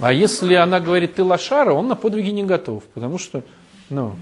А 0.00 0.12
если 0.12 0.54
она 0.54 0.80
говорит, 0.80 1.14
ты 1.14 1.22
лошара, 1.22 1.72
он 1.72 1.88
на 1.88 1.96
подвиги 1.96 2.30
не 2.30 2.44
готов, 2.44 2.84
потому 2.94 3.18
что, 3.18 3.42
ну... 3.88 4.14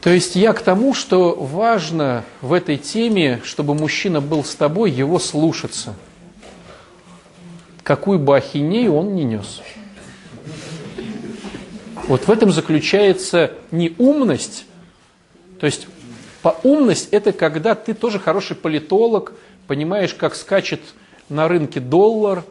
То 0.00 0.10
есть 0.10 0.36
я 0.36 0.52
к 0.52 0.62
тому, 0.62 0.94
что 0.94 1.34
важно 1.34 2.22
в 2.40 2.52
этой 2.52 2.76
теме, 2.76 3.40
чтобы 3.42 3.74
мужчина 3.74 4.20
был 4.20 4.44
с 4.44 4.54
тобой, 4.54 4.92
его 4.92 5.18
слушаться. 5.18 5.96
Какую 7.86 8.18
бы 8.18 8.36
ахинею 8.36 8.96
он 8.96 9.14
не 9.14 9.22
нес. 9.22 9.62
Вот 12.08 12.26
в 12.26 12.30
этом 12.32 12.50
заключается 12.50 13.52
не 13.70 13.94
умность, 13.96 14.66
то 15.60 15.66
есть 15.66 15.86
по 16.42 16.56
умность 16.64 17.10
это 17.12 17.30
когда 17.30 17.76
ты 17.76 17.94
тоже 17.94 18.18
хороший 18.18 18.56
политолог, 18.56 19.34
понимаешь, 19.68 20.14
как 20.14 20.34
скачет 20.34 20.80
на 21.28 21.46
рынке 21.46 21.78
доллар 21.78 22.42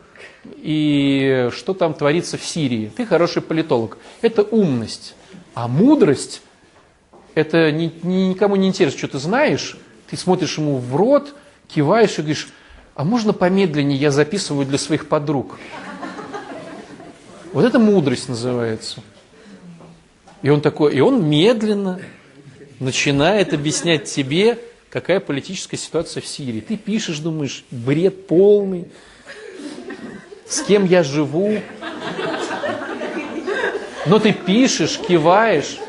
и 0.45 1.49
что 1.51 1.73
там 1.73 1.95
творится 1.95 2.37
в 2.37 2.45
Сирии. 2.45 2.89
Ты 2.95 3.05
хороший 3.05 3.41
политолог. 3.41 3.97
Это 4.21 4.41
умность. 4.41 5.15
А 5.53 5.67
мудрость– 5.67 6.43
это 7.35 7.73
ни, 7.73 7.91
ни, 8.03 8.27
никому 8.27 8.55
не 8.55 8.69
интересно, 8.69 8.99
что 8.99 9.09
ты 9.09 9.17
знаешь. 9.17 9.77
Ты 10.09 10.15
смотришь 10.15 10.57
ему 10.57 10.77
в 10.77 10.95
рот, 10.95 11.35
киваешь 11.67 12.19
и 12.19 12.21
говоришь, 12.21 12.47
а 12.95 13.03
можно 13.03 13.34
помедленнее, 13.34 13.97
я 13.97 14.10
записываю 14.10 14.65
для 14.65 14.77
своих 14.77 15.08
подруг. 15.10 15.60
Вот 17.51 17.65
это 17.65 17.77
мудрость 17.77 18.29
называется. 18.29 19.01
И 20.41 20.49
он 20.49 20.62
такой, 20.62 20.95
и 20.95 21.01
он 21.01 21.27
медленно 21.27 21.99
начинает 22.79 23.53
объяснять 23.53 24.05
тебе, 24.05 24.60
какая 24.89 25.19
политическая 25.19 25.77
ситуация 25.77 26.21
в 26.21 26.27
Сирии. 26.27 26.62
Ты 26.62 26.77
пишешь, 26.77 27.19
думаешь, 27.19 27.65
бред 27.69 28.27
полный, 28.27 28.88
с 30.47 30.62
кем 30.62 30.86
я 30.86 31.03
живу. 31.03 31.60
Но 34.05 34.19
ты 34.19 34.31
пишешь, 34.31 34.99
киваешь, 34.99 35.79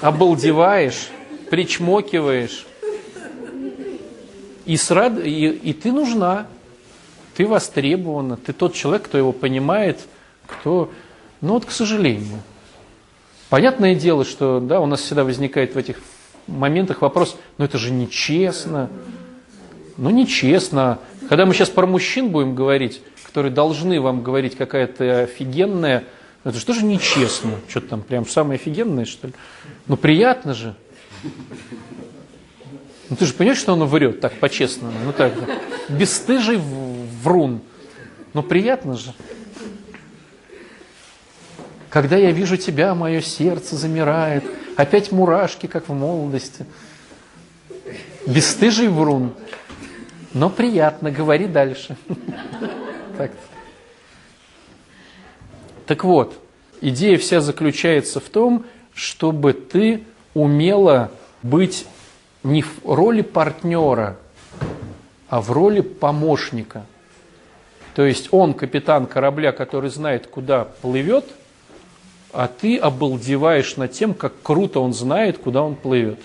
обалдеваешь, 0.00 1.08
причмокиваешь. 1.50 2.67
И, 4.68 4.76
срад... 4.76 5.18
и, 5.18 5.48
и 5.48 5.72
ты 5.72 5.90
нужна, 5.90 6.46
ты 7.36 7.44
востребована, 7.46 8.36
ты 8.36 8.52
тот 8.52 8.74
человек, 8.74 9.06
кто 9.06 9.18
его 9.18 9.32
понимает, 9.32 9.98
кто 10.46 10.90
но 11.40 11.54
вот, 11.54 11.64
к 11.64 11.70
сожалению, 11.70 12.40
понятное 13.48 13.94
дело, 13.94 14.24
что 14.24 14.60
да, 14.60 14.80
у 14.80 14.86
нас 14.86 15.00
всегда 15.00 15.24
возникает 15.24 15.74
в 15.74 15.78
этих 15.78 16.00
моментах 16.46 17.02
вопрос, 17.02 17.36
ну 17.58 17.64
это 17.64 17.78
же 17.78 17.92
нечестно. 17.92 18.90
Ну 19.96 20.10
нечестно. 20.10 20.98
Когда 21.28 21.46
мы 21.46 21.54
сейчас 21.54 21.70
про 21.70 21.86
мужчин 21.86 22.30
будем 22.30 22.54
говорить, 22.54 23.02
которые 23.24 23.52
должны 23.52 24.00
вам 24.00 24.22
говорить 24.22 24.56
какая-то 24.56 25.22
офигенная, 25.22 26.04
это 26.44 26.72
же 26.72 26.84
нечестно? 26.84 27.52
Что-то 27.68 27.88
там 27.88 28.02
прям 28.02 28.26
самое 28.26 28.58
офигенное, 28.58 29.04
что 29.04 29.28
ли? 29.28 29.34
Ну 29.86 29.96
приятно 29.96 30.54
же. 30.54 30.74
Ну 33.10 33.16
ты 33.16 33.24
же 33.24 33.32
понимаешь, 33.32 33.58
что 33.58 33.72
он 33.72 33.84
врет 33.84 34.20
так 34.20 34.34
по-честному? 34.34 34.94
Ну 35.04 35.12
так, 35.12 35.32
бесстыжий 35.88 36.60
врун. 37.22 37.60
Ну 38.34 38.42
приятно 38.42 38.96
же. 38.96 39.14
Когда 41.90 42.16
я 42.16 42.32
вижу 42.32 42.56
тебя, 42.58 42.94
мое 42.94 43.22
сердце 43.22 43.76
замирает. 43.76 44.44
Опять 44.76 45.10
мурашки, 45.10 45.66
как 45.66 45.88
в 45.88 45.94
молодости. 45.94 46.66
Бестыжий 48.26 48.88
врун. 48.88 49.32
Но 50.34 50.50
приятно, 50.50 51.10
говори 51.10 51.46
дальше. 51.46 51.96
Так. 53.16 53.32
так 55.86 56.04
вот, 56.04 56.38
идея 56.80 57.18
вся 57.18 57.40
заключается 57.40 58.20
в 58.20 58.28
том, 58.28 58.64
чтобы 58.94 59.54
ты 59.54 60.04
умела 60.34 61.10
быть 61.42 61.84
не 62.42 62.62
в 62.62 62.80
роли 62.84 63.22
партнера, 63.22 64.16
а 65.28 65.40
в 65.40 65.50
роли 65.50 65.80
помощника. 65.80 66.86
То 67.94 68.04
есть 68.04 68.28
он 68.32 68.54
капитан 68.54 69.06
корабля, 69.06 69.52
который 69.52 69.90
знает, 69.90 70.26
куда 70.26 70.64
плывет– 70.64 71.24
а 72.32 72.46
ты 72.46 72.76
обалдеваешь 72.76 73.76
над 73.76 73.92
тем, 73.92 74.14
как 74.14 74.32
круто 74.42 74.80
он 74.80 74.92
знает, 74.92 75.38
куда 75.38 75.62
он 75.62 75.74
плывет. 75.74 76.20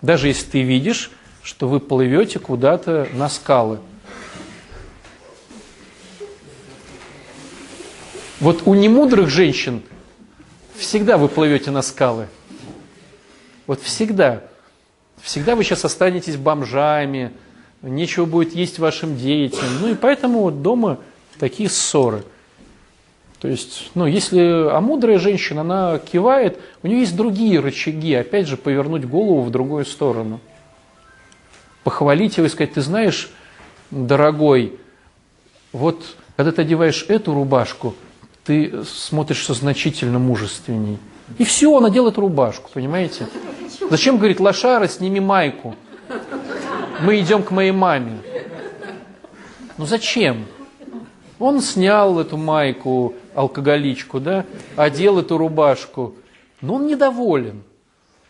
Даже 0.00 0.28
если 0.28 0.50
ты 0.50 0.62
видишь, 0.62 1.10
что 1.42 1.68
вы 1.68 1.80
плывете 1.80 2.38
куда-то 2.38 3.08
на 3.12 3.28
скалы. 3.28 3.78
Вот 8.40 8.62
у 8.66 8.74
немудрых 8.74 9.28
женщин 9.28 9.82
всегда 10.76 11.16
вы 11.16 11.28
плывете 11.28 11.70
на 11.70 11.82
скалы. 11.82 12.26
Вот 13.68 13.80
всегда. 13.80 14.42
Всегда 15.22 15.56
вы 15.56 15.64
сейчас 15.64 15.84
останетесь 15.84 16.36
бомжами, 16.36 17.32
нечего 17.80 18.24
будет 18.26 18.54
есть 18.54 18.78
вашим 18.78 19.16
детям. 19.16 19.66
Ну 19.80 19.88
и 19.88 19.94
поэтому 19.94 20.40
вот 20.40 20.62
дома 20.62 20.98
такие 21.38 21.68
ссоры– 21.68 22.24
то 23.42 23.48
есть, 23.48 23.90
ну, 23.96 24.06
если, 24.06 24.38
а 24.70 24.80
мудрая 24.80 25.18
женщина, 25.18 25.62
она 25.62 25.98
кивает, 25.98 26.60
у 26.84 26.86
нее 26.86 27.00
есть 27.00 27.16
другие 27.16 27.58
рычаги, 27.58 28.14
опять 28.14 28.46
же, 28.46 28.56
повернуть 28.56 29.04
голову 29.04 29.42
в 29.42 29.50
другую 29.50 29.84
сторону. 29.84 30.38
Похвалить 31.82 32.36
его 32.36 32.46
и 32.46 32.48
сказать, 32.48 32.74
ты 32.74 32.82
знаешь, 32.82 33.30
дорогой, 33.90 34.78
вот 35.72 36.04
когда 36.36 36.52
ты 36.52 36.62
одеваешь 36.62 37.04
эту 37.08 37.34
рубашку, 37.34 37.96
ты 38.44 38.84
смотришься 38.84 39.54
значительно 39.54 40.20
мужественней. 40.20 40.98
И 41.38 41.42
все, 41.42 41.76
она 41.76 41.90
делает 41.90 42.18
рубашку, 42.18 42.70
понимаете? 42.72 43.26
Зачем, 43.92 44.16
говорит, 44.16 44.40
лошара, 44.40 44.88
сними 44.88 45.20
майку. 45.20 45.76
Мы 47.02 47.20
идем 47.20 47.42
к 47.42 47.50
моей 47.50 47.72
маме. 47.72 48.20
Ну 49.76 49.84
зачем? 49.84 50.46
Он 51.38 51.60
снял 51.60 52.18
эту 52.18 52.38
майку, 52.38 53.12
алкоголичку, 53.34 54.18
да, 54.18 54.46
одел 54.76 55.18
эту 55.18 55.36
рубашку, 55.36 56.14
но 56.62 56.76
он 56.76 56.86
недоволен. 56.86 57.64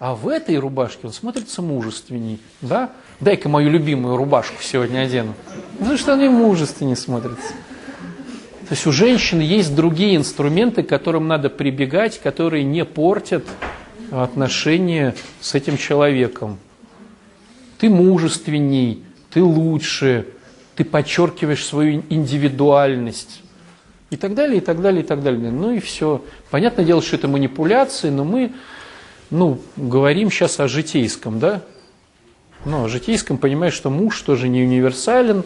А 0.01 0.17
в 0.17 0.27
этой 0.27 0.57
рубашке 0.59 1.03
он 1.05 1.13
смотрится 1.13 1.63
мужественней, 1.63 2.41
да? 2.61 2.91
Дай-ка 3.21 3.49
мою 3.49 3.71
любимую 3.71 4.17
рубашку 4.17 4.61
сегодня 4.65 5.03
одену. 5.03 5.33
Ну 5.79 5.97
что 5.97 6.15
они 6.15 6.29
мужественнее 6.29 6.97
смотрятся. 6.97 7.53
То 8.69 8.71
есть 8.75 8.85
у 8.89 8.91
женщин 8.91 9.39
есть 9.39 9.77
другие 9.77 10.17
инструменты, 10.17 10.83
к 10.83 10.89
которым 10.89 11.29
надо 11.29 11.51
прибегать, 11.51 12.19
которые 12.19 12.65
не 12.65 12.85
портят 12.85 13.45
отношения 14.13 15.15
с 15.41 15.55
этим 15.55 15.79
человеком. 15.79 16.59
Ты 17.79 17.89
мужественней, 17.89 19.03
ты 19.31 19.43
лучше, 19.43 20.27
ты 20.77 20.85
подчеркиваешь 20.85 21.65
свою 21.65 22.03
индивидуальность. 22.11 23.43
И 24.11 24.17
так 24.17 24.35
далее, 24.35 24.59
и 24.59 24.61
так 24.61 24.83
далее, 24.83 25.03
и 25.03 25.07
так 25.07 25.23
далее. 25.23 25.51
Ну 25.51 25.73
и 25.73 25.81
все. 25.81 26.23
Понятное 26.51 26.85
дело, 26.85 27.01
что 27.01 27.17
это 27.17 27.29
манипуляции, 27.29 28.11
но 28.11 28.25
мы 28.25 28.53
ну, 29.31 29.59
говорим 29.77 30.31
сейчас 30.31 30.61
о 30.61 30.69
житейском, 30.69 31.39
да? 31.39 31.63
Ну, 32.67 32.85
о 32.85 32.89
житейском, 32.89 33.39
понимаешь, 33.39 33.73
что 33.73 33.89
муж 33.89 34.21
тоже 34.21 34.49
не 34.49 34.63
универсален, 34.63 35.43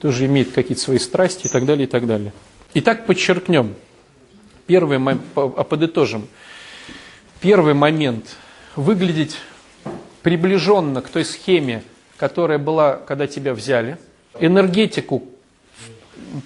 тоже 0.00 0.26
имеет 0.26 0.50
какие-то 0.50 0.82
свои 0.82 0.98
страсти 0.98 1.46
и 1.46 1.48
так 1.48 1.64
далее, 1.64 1.86
и 1.86 1.90
так 1.90 2.06
далее. 2.06 2.32
Итак, 2.74 3.06
подчеркнем. 3.06 3.74
Первый, 4.66 4.98
а 5.36 5.64
подытожим. 5.64 6.26
Первый 7.40 7.72
момент. 7.72 8.36
Выглядеть 8.76 9.38
приближенно 10.22 11.00
к 11.00 11.08
той 11.08 11.24
схеме, 11.24 11.82
которая 12.18 12.58
была, 12.58 12.96
когда 12.96 13.26
тебя 13.26 13.54
взяли. 13.54 13.96
Энергетику 14.38 15.24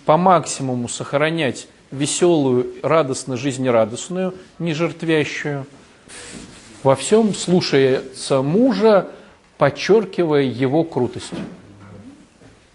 по 0.06 0.16
максимуму 0.16 0.88
сохранять 0.88 1.66
веселую, 1.90 2.74
радостно 2.82 3.36
жизнерадостную, 3.36 4.34
не 4.60 4.72
жертвящую. 4.72 5.66
Во 6.84 6.94
всем 6.94 7.34
слушается 7.34 8.40
мужа, 8.42 9.08
подчеркивая 9.58 10.42
его 10.42 10.84
крутость 10.84 11.32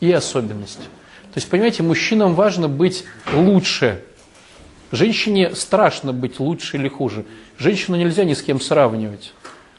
и 0.02 0.12
особенность. 0.12 0.80
То 0.80 1.36
есть, 1.36 1.50
понимаете, 1.50 1.84
мужчинам 1.84 2.34
важно 2.36 2.68
быть 2.68 3.06
лучше. 3.34 4.04
Женщине 4.92 5.54
страшно 5.56 6.14
быть 6.14 6.40
лучше 6.40 6.78
или 6.78 6.88
хуже. 6.88 7.26
Женщину 7.58 7.96
нельзя 7.98 8.24
ни 8.24 8.34
с 8.34 8.42
кем 8.42 8.60
сравнивать, 8.60 9.34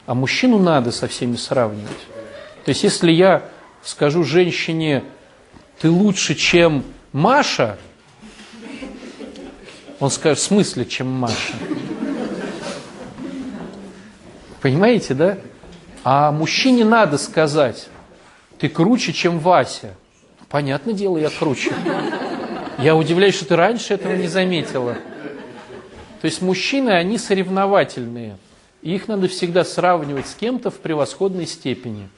а 0.07 0.15
мужчину 0.15 0.59
надо 0.59 0.93
со 0.93 1.09
всеми 1.09 1.37
сравнивать. 1.37 2.07
То 2.65 2.69
есть, 2.69 2.85
если 2.85 3.11
я 3.11 3.43
скажу 3.83 4.23
женщине, 4.23 5.03
ты 5.81 5.91
лучше, 5.91 6.35
чем 6.35 6.85
Маша, 7.13 7.79
он 9.99 10.11
скажет, 10.11 10.39
в 10.39 10.43
смысле, 10.43 10.85
чем 10.85 11.09
Маша? 11.09 11.55
Понимаете, 14.61 15.15
да? 15.15 15.39
А 16.05 16.31
мужчине 16.33 16.85
надо 16.85 17.19
сказать, 17.19 17.89
ты 18.59 18.69
круче, 18.69 19.13
чем 19.13 19.39
Вася. 19.39 19.95
Понятное 20.49 20.95
дело, 20.95 21.19
я 21.19 21.31
круче. 21.31 21.73
Я 22.83 22.97
удивляюсь, 22.97 23.35
что 23.35 23.45
ты 23.45 23.57
раньше 23.57 23.95
этого 23.95 24.15
не 24.15 24.27
заметила. 24.27 24.95
То 26.21 26.25
есть 26.25 26.41
мужчины, 26.41 26.91
они 26.91 27.19
соревновательные. 27.19 28.39
Их 28.83 29.07
надо 29.09 29.29
всегда 29.29 29.65
сравнивать 29.65 30.27
с 30.27 30.35
кем-то 30.35 30.71
в 30.71 30.79
превосходной 30.79 31.47
степени. 31.47 32.09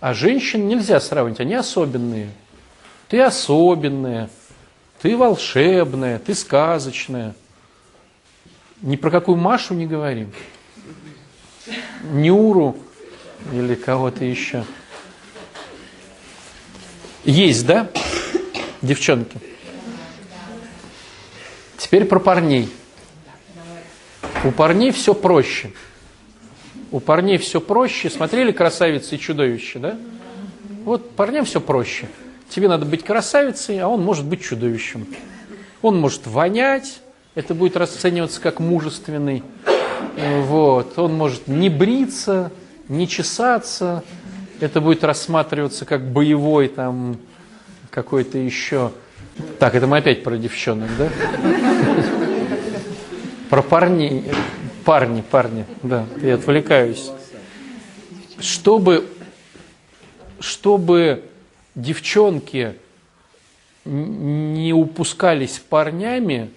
А 0.00 0.14
женщин 0.14 0.68
нельзя 0.68 1.00
сравнивать, 1.00 1.40
они 1.40 1.54
особенные. 1.54 2.30
Ты 3.08 3.20
особенная, 3.20 4.30
ты 5.02 5.16
волшебная, 5.16 6.18
ты 6.18 6.34
сказочная. 6.34 7.34
Ни 8.82 8.96
про 8.96 9.10
какую 9.10 9.36
Машу 9.36 9.74
не 9.74 9.86
говорим. 9.86 10.32
Нюру 12.12 12.76
или 13.52 13.74
кого-то 13.74 14.24
еще. 14.24 14.64
Есть, 17.24 17.66
да, 17.66 17.88
девчонки? 18.84 19.38
Теперь 21.76 22.04
про 22.04 22.18
парней. 22.18 22.72
У 24.44 24.50
парней 24.50 24.90
все 24.90 25.14
проще. 25.14 25.72
У 26.90 27.00
парней 27.00 27.38
все 27.38 27.60
проще. 27.60 28.10
Смотрели 28.10 28.52
«Красавицы 28.52 29.16
и 29.16 29.18
чудовище», 29.18 29.78
да? 29.78 29.98
Вот 30.84 31.10
парням 31.12 31.44
все 31.44 31.60
проще. 31.60 32.08
Тебе 32.48 32.68
надо 32.68 32.84
быть 32.84 33.02
красавицей, 33.02 33.80
а 33.80 33.88
он 33.88 34.02
может 34.02 34.24
быть 34.26 34.42
чудовищем. 34.42 35.06
Он 35.82 35.98
может 35.98 36.26
вонять, 36.26 37.00
это 37.34 37.54
будет 37.54 37.76
расцениваться 37.76 38.40
как 38.40 38.60
мужественный. 38.60 39.42
Вот. 40.42 40.98
Он 40.98 41.14
может 41.14 41.48
не 41.48 41.68
бриться, 41.68 42.52
не 42.88 43.08
чесаться, 43.08 44.04
это 44.60 44.80
будет 44.80 45.04
рассматриваться 45.04 45.84
как 45.84 46.06
боевой 46.12 46.68
там 46.68 47.18
какой-то 47.94 48.38
еще. 48.38 48.92
Так, 49.58 49.74
это 49.74 49.86
мы 49.86 49.98
опять 49.98 50.22
про 50.24 50.36
девчонок, 50.36 50.90
да? 50.98 51.08
Про 53.48 53.62
парней. 53.62 54.24
Парни, 54.84 55.22
парни, 55.22 55.64
да, 55.82 56.04
я 56.20 56.34
отвлекаюсь. 56.34 57.10
Чтобы, 58.38 59.08
чтобы 60.40 61.24
девчонки 61.74 62.74
не 63.86 64.74
упускались 64.74 65.58
парнями, 65.58 66.50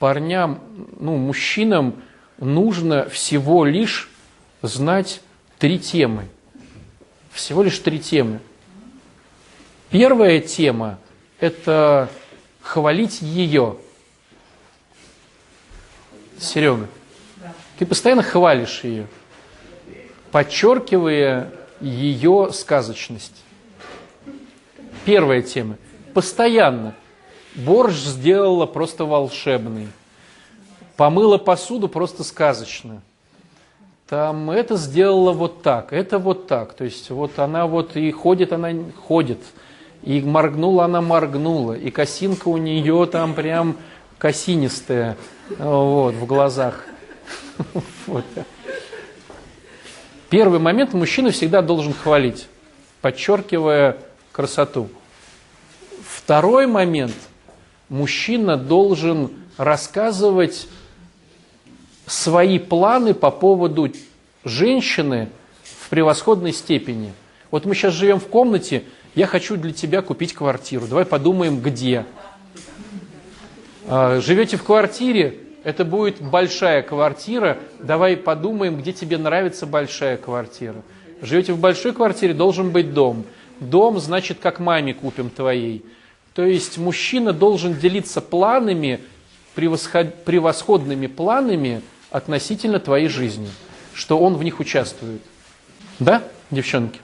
парням, 0.00 0.60
ну, 0.98 1.16
мужчинам 1.16 1.94
нужно 2.38 3.08
всего 3.10 3.64
лишь 3.64 4.10
знать 4.62 5.20
три 5.58 5.78
темы– 5.78 6.24
всего 7.32 7.62
лишь 7.62 7.78
три 7.78 7.98
темы. 7.98 8.40
Первая 9.90 10.40
тема– 10.40 10.98
это 11.40 12.08
хвалить 12.62 13.22
ее. 13.22 13.76
Серега, 16.38 16.86
ты 17.78 17.86
постоянно 17.86 18.22
хвалишь 18.22 18.84
ее, 18.84 19.06
подчеркивая 20.30 21.52
ее 21.80 22.50
сказочность. 22.52 23.42
Первая 25.04 25.42
тема. 25.42 25.76
Постоянно. 26.14 26.94
Борщ 27.54 27.96
сделала 27.96 28.66
просто 28.66 29.04
волшебный. 29.04 29.88
Помыла 30.96 31.36
посуду 31.38 31.88
просто 31.88 32.22
сказочно 32.22 33.02
там 34.10 34.50
это 34.50 34.76
сделала 34.76 35.30
вот 35.30 35.62
так, 35.62 35.92
это 35.92 36.18
вот 36.18 36.48
так. 36.48 36.72
То 36.72 36.82
есть 36.82 37.10
вот 37.10 37.38
она 37.38 37.68
вот 37.68 37.96
и 37.96 38.10
ходит, 38.10 38.52
она 38.52 38.74
ходит, 39.06 39.38
и 40.02 40.20
моргнула, 40.20 40.84
она 40.84 41.00
моргнула, 41.00 41.74
и 41.74 41.90
косинка 41.90 42.48
у 42.48 42.56
нее 42.56 43.06
там 43.10 43.34
прям 43.34 43.76
косинистая 44.18 45.16
вот, 45.58 46.14
в 46.14 46.26
глазах. 46.26 46.84
Вот. 48.06 48.24
Первый 50.30 50.60
момент 50.60 50.94
мужчина 50.94 51.30
всегда 51.30 51.60
должен 51.60 51.92
хвалить, 51.92 52.48
подчеркивая 53.02 53.98
красоту. 54.32 54.88
Второй 56.06 56.66
момент 56.66 57.14
мужчина 57.88 58.56
должен 58.56 59.30
рассказывать 59.56 60.68
свои 62.06 62.58
планы 62.58 63.12
по 63.12 63.30
поводу 63.30 63.92
женщины 64.44 65.28
в 65.62 65.88
превосходной 65.88 66.52
степени. 66.52 67.12
Вот 67.50 67.66
мы 67.66 67.74
сейчас 67.74 67.94
живем 67.94 68.20
в 68.20 68.28
комнате, 68.28 68.84
я 69.14 69.26
хочу 69.26 69.56
для 69.56 69.72
тебя 69.72 70.02
купить 70.02 70.34
квартиру. 70.34 70.86
Давай 70.86 71.04
подумаем, 71.04 71.60
где. 71.60 72.04
А, 73.86 74.20
живете 74.20 74.56
в 74.56 74.62
квартире, 74.62 75.38
это 75.64 75.84
будет 75.84 76.20
большая 76.20 76.82
квартира. 76.82 77.58
Давай 77.80 78.16
подумаем, 78.16 78.78
где 78.78 78.92
тебе 78.92 79.18
нравится 79.18 79.66
большая 79.66 80.16
квартира. 80.16 80.82
Живете 81.22 81.52
в 81.52 81.58
большой 81.58 81.92
квартире, 81.92 82.34
должен 82.34 82.70
быть 82.70 82.94
дом. 82.94 83.24
Дом, 83.58 83.98
значит, 83.98 84.38
как 84.40 84.58
маме 84.58 84.94
купим 84.94 85.28
твоей. 85.28 85.84
То 86.34 86.44
есть 86.44 86.78
мужчина 86.78 87.32
должен 87.32 87.74
делиться 87.74 88.20
планами, 88.20 89.00
превосходными 89.54 91.06
планами 91.08 91.82
относительно 92.10 92.78
твоей 92.78 93.08
жизни, 93.08 93.48
что 93.92 94.18
он 94.18 94.36
в 94.36 94.42
них 94.42 94.60
участвует. 94.60 95.20
Да, 95.98 96.22
девчонки? 96.50 97.00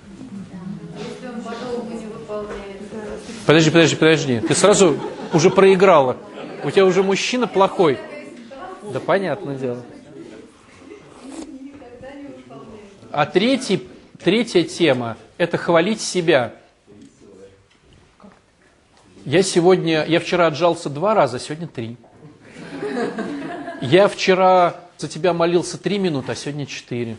Подожди, 3.46 3.70
подожди, 3.70 3.96
подожди. 3.96 4.40
Ты 4.40 4.54
сразу 4.56 4.98
уже 5.32 5.50
проиграла. 5.50 6.16
У 6.64 6.70
тебя 6.72 6.84
уже 6.84 7.04
мужчина 7.04 7.46
плохой. 7.46 7.96
Да 8.92 8.98
понятное 8.98 9.56
дело. 9.56 9.82
А 13.12 13.24
третий, 13.24 13.88
третья 14.22 14.64
тема– 14.64 15.16
это 15.38 15.58
хвалить 15.58 16.00
себя. 16.00 16.54
Я 19.24 19.44
сегодня, 19.44 20.04
я 20.06 20.18
вчера 20.18 20.48
отжался 20.48 20.90
два 20.90 21.14
раза, 21.14 21.38
сегодня 21.38 21.68
три. 21.68 21.96
Я 23.80 24.08
вчера 24.08 24.74
за 24.98 25.06
тебя 25.06 25.32
молился 25.32 25.78
три 25.78 25.98
минуты, 25.98 26.32
а 26.32 26.34
сегодня 26.34 26.66
четыре. 26.66 27.16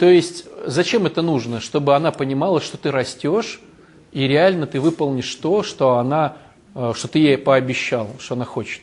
То 0.00 0.06
есть, 0.06 0.46
зачем 0.66 1.06
это 1.06 1.22
нужно? 1.22 1.60
Чтобы 1.60 1.94
она 1.94 2.10
понимала, 2.10 2.60
что 2.60 2.76
ты 2.76 2.90
растешь, 2.90 3.60
и 4.14 4.28
реально 4.28 4.66
ты 4.66 4.80
выполнишь 4.80 5.34
то, 5.34 5.62
что, 5.62 5.98
она, 5.98 6.36
э, 6.74 6.92
что 6.96 7.08
ты 7.08 7.18
ей 7.18 7.36
пообещал, 7.36 8.08
что 8.20 8.34
она 8.34 8.44
хочет. 8.44 8.82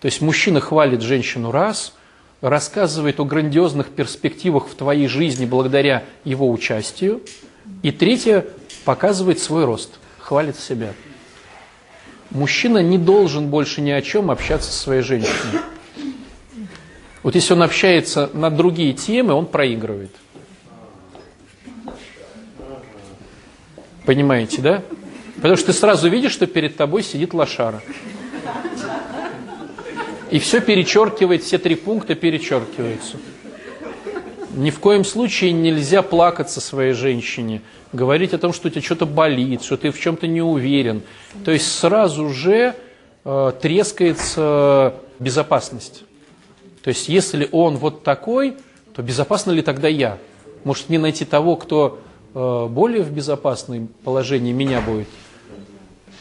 То 0.00 0.06
есть 0.06 0.20
мужчина 0.20 0.60
хвалит 0.60 1.00
женщину 1.00 1.52
раз, 1.52 1.94
рассказывает 2.40 3.20
о 3.20 3.24
грандиозных 3.24 3.90
перспективах 3.90 4.66
в 4.66 4.74
твоей 4.74 5.06
жизни 5.06 5.46
благодаря 5.46 6.02
его 6.24 6.50
участию, 6.50 7.22
и 7.82 7.92
третье, 7.92 8.44
показывает 8.84 9.38
свой 9.38 9.64
рост, 9.64 10.00
хвалит 10.18 10.58
себя. 10.58 10.94
Мужчина 12.30 12.78
не 12.78 12.98
должен 12.98 13.50
больше 13.50 13.80
ни 13.80 13.90
о 13.90 14.02
чем 14.02 14.32
общаться 14.32 14.72
со 14.72 14.78
своей 14.78 15.02
женщиной. 15.02 15.60
Вот 17.22 17.36
если 17.36 17.54
он 17.54 17.62
общается 17.62 18.28
на 18.32 18.50
другие 18.50 18.94
темы, 18.94 19.32
он 19.32 19.46
проигрывает. 19.46 20.10
Понимаете, 24.04 24.60
да? 24.60 24.82
Потому 25.36 25.56
что 25.56 25.66
ты 25.66 25.72
сразу 25.72 26.08
видишь, 26.08 26.32
что 26.32 26.46
перед 26.46 26.76
тобой 26.76 27.02
сидит 27.02 27.34
лошара. 27.34 27.82
И 30.30 30.38
все 30.38 30.60
перечеркивает, 30.60 31.42
все 31.42 31.58
три 31.58 31.74
пункта 31.74 32.14
перечеркиваются. 32.14 33.18
Ни 34.54 34.70
в 34.70 34.80
коем 34.80 35.04
случае 35.04 35.52
нельзя 35.52 36.02
плакаться 36.02 36.60
своей 36.60 36.92
женщине, 36.92 37.62
говорить 37.92 38.34
о 38.34 38.38
том, 38.38 38.52
что 38.52 38.68
у 38.68 38.70
тебя 38.70 38.82
что-то 38.82 39.06
болит, 39.06 39.62
что 39.62 39.76
ты 39.76 39.90
в 39.90 39.98
чем-то 39.98 40.26
не 40.26 40.42
уверен. 40.42 41.02
То 41.44 41.50
есть 41.50 41.70
сразу 41.72 42.28
же 42.28 42.74
э, 43.24 43.52
трескается 43.60 44.94
безопасность. 45.18 46.04
То 46.82 46.88
есть 46.88 47.08
если 47.08 47.48
он 47.52 47.76
вот 47.76 48.02
такой, 48.02 48.56
то 48.94 49.02
безопасно 49.02 49.52
ли 49.52 49.62
тогда 49.62 49.88
я? 49.88 50.18
Может 50.64 50.88
мне 50.88 50.98
найти 50.98 51.24
того, 51.24 51.56
кто 51.56 52.00
более 52.34 53.02
в 53.02 53.10
безопасном 53.10 53.88
положении 54.04 54.52
меня 54.52 54.80
будет? 54.80 55.08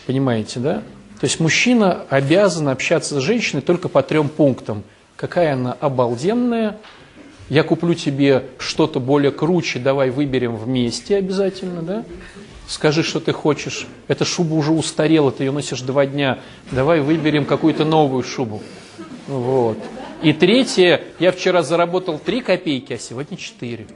Понимаете, 0.06 0.60
да? 0.60 0.84
То 1.20 1.26
есть 1.26 1.40
мужчина 1.40 2.04
обязан 2.10 2.70
общаться 2.70 3.20
с 3.20 3.24
женщиной 3.24 3.62
только 3.62 3.90
по 3.90 4.02
трем 4.02 4.28
пунктам. 4.28 4.84
Какая 5.16 5.54
она 5.54 5.74
обалденная, 5.80 6.78
я 7.50 7.64
куплю 7.64 7.94
тебе 7.94 8.46
что-то 8.58 9.00
более 9.00 9.32
круче, 9.32 9.78
давай 9.78 10.10
выберем 10.10 10.56
вместе 10.56 11.18
обязательно, 11.18 11.82
да? 11.84 12.06
Скажи, 12.68 13.04
что 13.04 13.20
ты 13.20 13.34
хочешь. 13.34 13.88
Эта 14.08 14.24
шуба 14.26 14.54
уже 14.54 14.72
устарела, 14.72 15.32
ты 15.32 15.44
ее 15.44 15.52
носишь 15.52 15.82
два 15.82 16.06
дня. 16.06 16.40
Давай 16.72 17.02
выберем 17.02 17.46
какую-то 17.46 17.84
новую 17.84 18.24
шубу. 18.24 18.62
Вот. 19.28 19.78
И 20.24 20.34
третье, 20.34 21.02
я 21.20 21.32
вчера 21.32 21.64
заработал 21.64 22.18
три 22.18 22.42
копейки, 22.42 22.94
а 22.94 22.98
сегодня 22.98 23.38
четыре. 23.38 23.88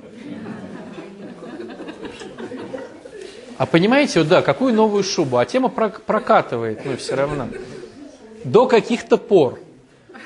А 3.58 3.66
понимаете, 3.66 4.20
вот 4.20 4.28
да, 4.28 4.42
какую 4.42 4.74
новую 4.74 5.04
шубу? 5.04 5.38
А 5.38 5.46
тема 5.46 5.70
прокатывает, 5.70 6.86
ну 6.86 6.98
все 6.98 7.16
равно. 7.16 7.48
До 8.44 8.68
каких-то 8.68 9.18
пор. 9.18 9.60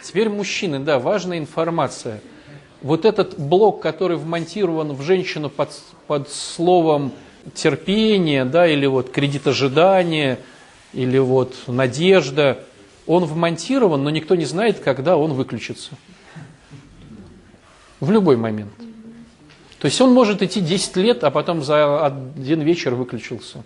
Теперь 0.01 0.29
мужчины, 0.29 0.79
да, 0.79 0.97
важная 0.97 1.37
информация. 1.37 2.21
Вот 2.81 3.05
этот 3.05 3.37
блок, 3.37 3.81
который 3.81 4.17
вмонтирован 4.17 4.93
в 4.93 5.01
женщину 5.01 5.49
под, 5.49 5.69
под 6.07 6.29
словом 6.29 7.11
терпение, 7.53 8.45
да, 8.45 8.67
или 8.67 8.85
вот 8.85 9.11
кредитожидание, 9.11 10.39
или 10.93 11.17
вот 11.19 11.53
надежда, 11.67 12.59
он 13.05 13.25
вмонтирован, 13.25 14.03
но 14.03 14.09
никто 14.09 14.35
не 14.35 14.45
знает, 14.45 14.79
когда 14.79 15.17
он 15.17 15.33
выключится. 15.33 15.91
В 17.99 18.11
любой 18.11 18.37
момент. 18.37 18.73
То 19.79 19.85
есть 19.85 19.99
он 20.01 20.11
может 20.11 20.41
идти 20.41 20.59
10 20.59 20.97
лет, 20.97 21.23
а 21.23 21.31
потом 21.31 21.63
за 21.63 22.05
один 22.05 22.61
вечер 22.61 22.95
выключился. 22.95 23.63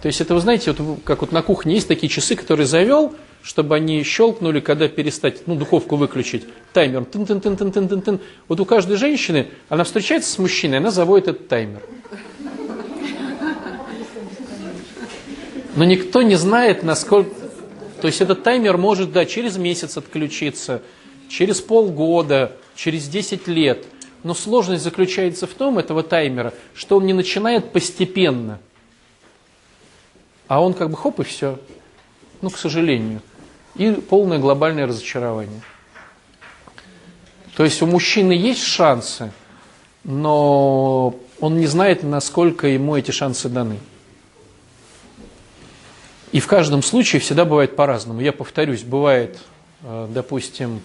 То 0.00 0.06
есть 0.06 0.20
это, 0.20 0.34
вы 0.34 0.40
знаете, 0.40 0.72
вот 0.72 1.00
как 1.04 1.22
вот 1.22 1.32
на 1.32 1.42
кухне 1.42 1.74
есть 1.74 1.88
такие 1.88 2.08
часы, 2.08 2.36
которые 2.36 2.66
завел, 2.66 3.14
чтобы 3.42 3.74
они 3.74 4.02
щелкнули, 4.04 4.60
когда 4.60 4.88
перестать, 4.88 5.46
ну, 5.46 5.56
духовку 5.56 5.96
выключить. 5.96 6.44
Таймер. 6.72 7.04
Тын 7.04 7.22
-тын 7.22 7.40
-тын 7.40 7.56
-тын 7.56 7.72
-тын 7.72 7.88
-тын 7.88 8.02
-тын. 8.02 8.20
Вот 8.48 8.60
у 8.60 8.64
каждой 8.64 8.96
женщины, 8.96 9.48
она 9.68 9.84
встречается 9.84 10.30
с 10.30 10.38
мужчиной, 10.38 10.78
она 10.78 10.90
заводит 10.90 11.28
этот 11.28 11.48
таймер. 11.48 11.82
Но 15.76 15.84
никто 15.84 16.22
не 16.22 16.36
знает, 16.36 16.82
насколько, 16.82 17.34
то 18.00 18.06
есть 18.06 18.20
этот 18.20 18.42
таймер 18.42 18.78
может, 18.78 19.12
да, 19.12 19.24
через 19.24 19.56
месяц 19.56 19.96
отключиться, 19.96 20.82
через 21.28 21.60
полгода, 21.60 22.52
через 22.74 23.08
10 23.08 23.48
лет. 23.48 23.84
Но 24.26 24.34
сложность 24.34 24.82
заключается 24.82 25.46
в 25.46 25.54
том, 25.54 25.78
этого 25.78 26.02
таймера, 26.02 26.52
что 26.74 26.96
он 26.96 27.06
не 27.06 27.12
начинает 27.12 27.70
постепенно. 27.70 28.58
А 30.48 30.60
он 30.60 30.74
как 30.74 30.90
бы 30.90 30.96
хоп 30.96 31.20
и 31.20 31.22
все. 31.22 31.60
Ну, 32.40 32.50
к 32.50 32.58
сожалению. 32.58 33.22
И 33.76 33.92
полное 33.92 34.40
глобальное 34.40 34.88
разочарование. 34.88 35.60
То 37.56 37.62
есть 37.62 37.80
у 37.82 37.86
мужчины 37.86 38.32
есть 38.32 38.64
шансы, 38.64 39.30
но 40.02 41.14
он 41.38 41.58
не 41.58 41.66
знает, 41.66 42.02
насколько 42.02 42.66
ему 42.66 42.96
эти 42.96 43.12
шансы 43.12 43.48
даны. 43.48 43.78
И 46.32 46.40
в 46.40 46.48
каждом 46.48 46.82
случае 46.82 47.20
всегда 47.20 47.44
бывает 47.44 47.76
по-разному. 47.76 48.20
Я 48.20 48.32
повторюсь, 48.32 48.82
бывает, 48.82 49.38
э, 49.82 50.08
допустим, 50.10 50.80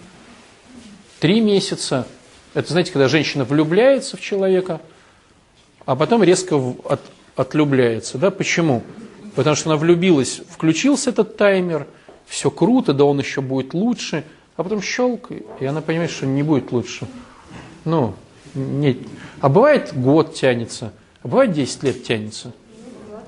три 1.18 1.40
месяца. 1.40 2.06
Это, 2.54 2.70
знаете, 2.70 2.92
когда 2.92 3.08
женщина 3.08 3.44
влюбляется 3.44 4.16
в 4.16 4.20
человека, 4.20 4.80
а 5.86 5.96
потом 5.96 6.22
резко 6.22 6.54
от, 6.84 7.00
отлюбляется. 7.34 8.18
Да? 8.18 8.30
Почему? 8.30 8.82
Потому 9.34 9.56
что 9.56 9.70
она 9.70 9.78
влюбилась, 9.78 10.42
включился 10.48 11.10
этот 11.10 11.36
таймер, 11.36 11.86
все 12.26 12.50
круто, 12.50 12.92
да 12.92 13.04
он 13.04 13.18
еще 13.18 13.40
будет 13.40 13.74
лучше, 13.74 14.24
а 14.56 14.62
потом 14.62 14.82
щелк, 14.82 15.30
и 15.60 15.64
она 15.64 15.80
понимает, 15.80 16.10
что 16.10 16.26
не 16.26 16.42
будет 16.42 16.72
лучше. 16.72 17.06
Ну, 17.84 18.14
нет. 18.54 18.98
А 19.40 19.48
бывает 19.48 19.92
год 19.94 20.34
тянется, 20.34 20.92
а 21.22 21.28
бывает 21.28 21.52
10 21.52 21.82
лет 21.82 22.04
тянется, 22.04 22.52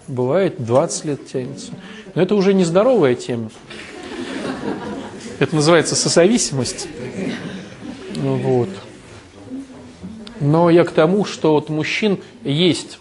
бывает 0.07 0.63
20 0.63 1.05
лет 1.07 1.27
тянется. 1.27 1.73
Но 2.15 2.23
это 2.23 2.35
уже 2.35 2.53
нездоровая 2.53 3.15
тема. 3.15 3.51
Это 5.39 5.57
называется 5.57 5.97
сосависимость. 5.97 6.89
Ну 8.17 8.37
вот. 8.37 8.69
Но 10.41 10.71
я 10.71 10.85
к 10.85 10.91
тому, 10.91 11.25
что 11.25 11.53
вот 11.53 11.69
мужчин 11.69 12.19
есть 12.43 12.99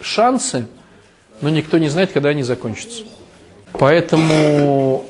шансы, 0.00 0.66
но 1.40 1.48
никто 1.48 1.78
не 1.78 1.88
знает, 1.88 2.12
когда 2.12 2.30
они 2.30 2.42
закончатся. 2.42 3.04
Поэтому 3.72 5.06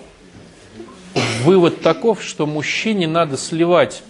вывод 1.43 1.81
таков, 1.83 2.23
что 2.23 2.47
мужчине 2.47 3.07
надо 3.07 3.37
сливать 3.37 4.03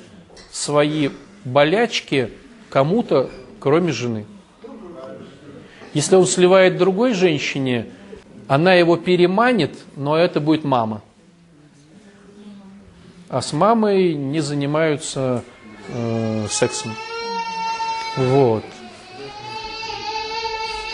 свои 0.51 1.11
болячки 1.45 2.30
кому-то, 2.68 3.30
кроме 3.59 3.93
жены. 3.93 4.26
Если 5.95 6.16
он 6.16 6.26
сливает 6.26 6.78
другой 6.78 7.14
женщине, 7.14 7.87
она 8.49 8.74
его 8.74 8.97
переманит, 8.97 9.78
но 9.97 10.16
это 10.16 10.41
будет 10.41 10.64
мама. 10.64 11.03
А 13.28 13.41
с 13.41 13.53
мамой 13.53 14.14
не 14.14 14.41
занимаются 14.41 15.43
э, 15.89 16.47
сексом. 16.51 16.95
Вот. 18.16 18.64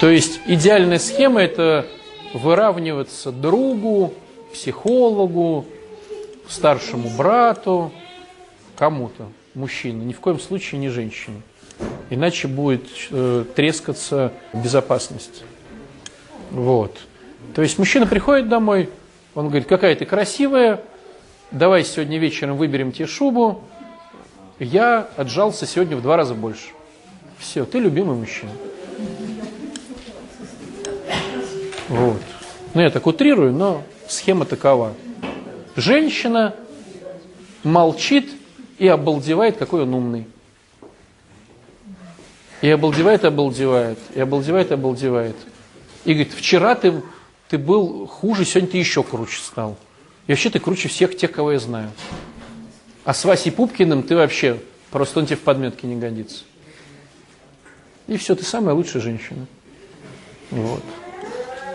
То 0.01 0.09
есть 0.09 0.41
идеальная 0.47 0.99
схема 0.99 1.41
это 1.41 1.87
выравниваться 2.33 3.33
другу, 3.33 4.15
психологу, 4.53 5.67
старшему 6.49 7.11
брату, 7.11 7.93
кому-то, 8.77 9.29
мужчине, 9.55 10.05
ни 10.05 10.13
в 10.13 10.21
коем 10.21 10.39
случае 10.39 10.81
не 10.81 10.89
женщине. 10.89 11.43
Иначе 12.11 12.49
будет 12.49 12.89
э, 13.11 13.45
трескаться 13.55 14.33
безопасность. 14.53 15.43
Вот. 16.51 16.99
То 17.55 17.63
есть 17.63 17.79
мужчина 17.79 18.07
приходит 18.07 18.49
домой, 18.49 18.89
он 19.35 19.49
говорит, 19.49 19.69
какая 19.69 19.95
ты 19.95 20.05
красивая, 20.05 20.81
давай 21.51 21.85
сегодня 21.85 22.19
вечером 22.19 22.57
выберем 22.57 22.93
тебе 22.93 23.07
шубу, 23.07 23.63
я 24.59 25.09
отжался 25.17 25.67
сегодня 25.67 25.97
в 25.97 26.03
два 26.03 26.17
раза 26.17 26.35
больше. 26.35 26.69
Все, 27.39 27.65
ты 27.65 27.79
любимый 27.79 28.17
мужчина. 28.17 28.51
Вот. 31.89 32.21
Ну, 32.75 32.81
я 32.81 32.91
так 32.91 33.07
утрирую, 33.07 33.53
но 33.53 33.83
схема 34.09 34.45
такова. 34.45 34.95
Женщина 35.77 36.55
молчит 37.63 38.31
и 38.79 38.87
обалдевает, 38.87 39.57
какой 39.57 39.83
он 39.83 39.95
умный. 39.95 40.27
И 42.61 42.69
обалдевает, 42.69 43.25
обалдевает, 43.25 43.99
и 44.15 44.21
обалдевает, 44.21 44.73
обалдевает. 44.73 45.37
И 46.05 46.13
говорит, 46.13 46.33
вчера 46.35 46.75
ты, 46.75 47.03
ты 47.49 47.57
был 47.57 48.07
хуже, 48.07 48.45
сегодня 48.45 48.71
ты 48.71 48.79
еще 48.79 49.03
круче 49.05 49.41
стал. 49.41 49.77
И 50.27 50.33
вообще 50.33 50.51
ты 50.51 50.59
круче 50.59 50.89
всех 50.89 51.17
тех, 51.17 51.31
кого 51.31 51.53
я 51.53 51.59
знаю. 51.59 51.91
А 53.09 53.15
с 53.15 53.25
Васей 53.25 53.51
Пупкиным 53.51 54.03
ты 54.03 54.15
вообще, 54.15 54.61
просто 54.91 55.21
он 55.21 55.25
тебе 55.25 55.37
в 55.37 55.41
подметке 55.41 55.87
не 55.87 55.97
годится. 55.97 56.45
И 58.07 58.19
все, 58.19 58.35
ты 58.35 58.45
самая 58.45 58.75
лучшая 58.75 59.01
женщина. 59.01 59.47
Вот. 60.51 60.83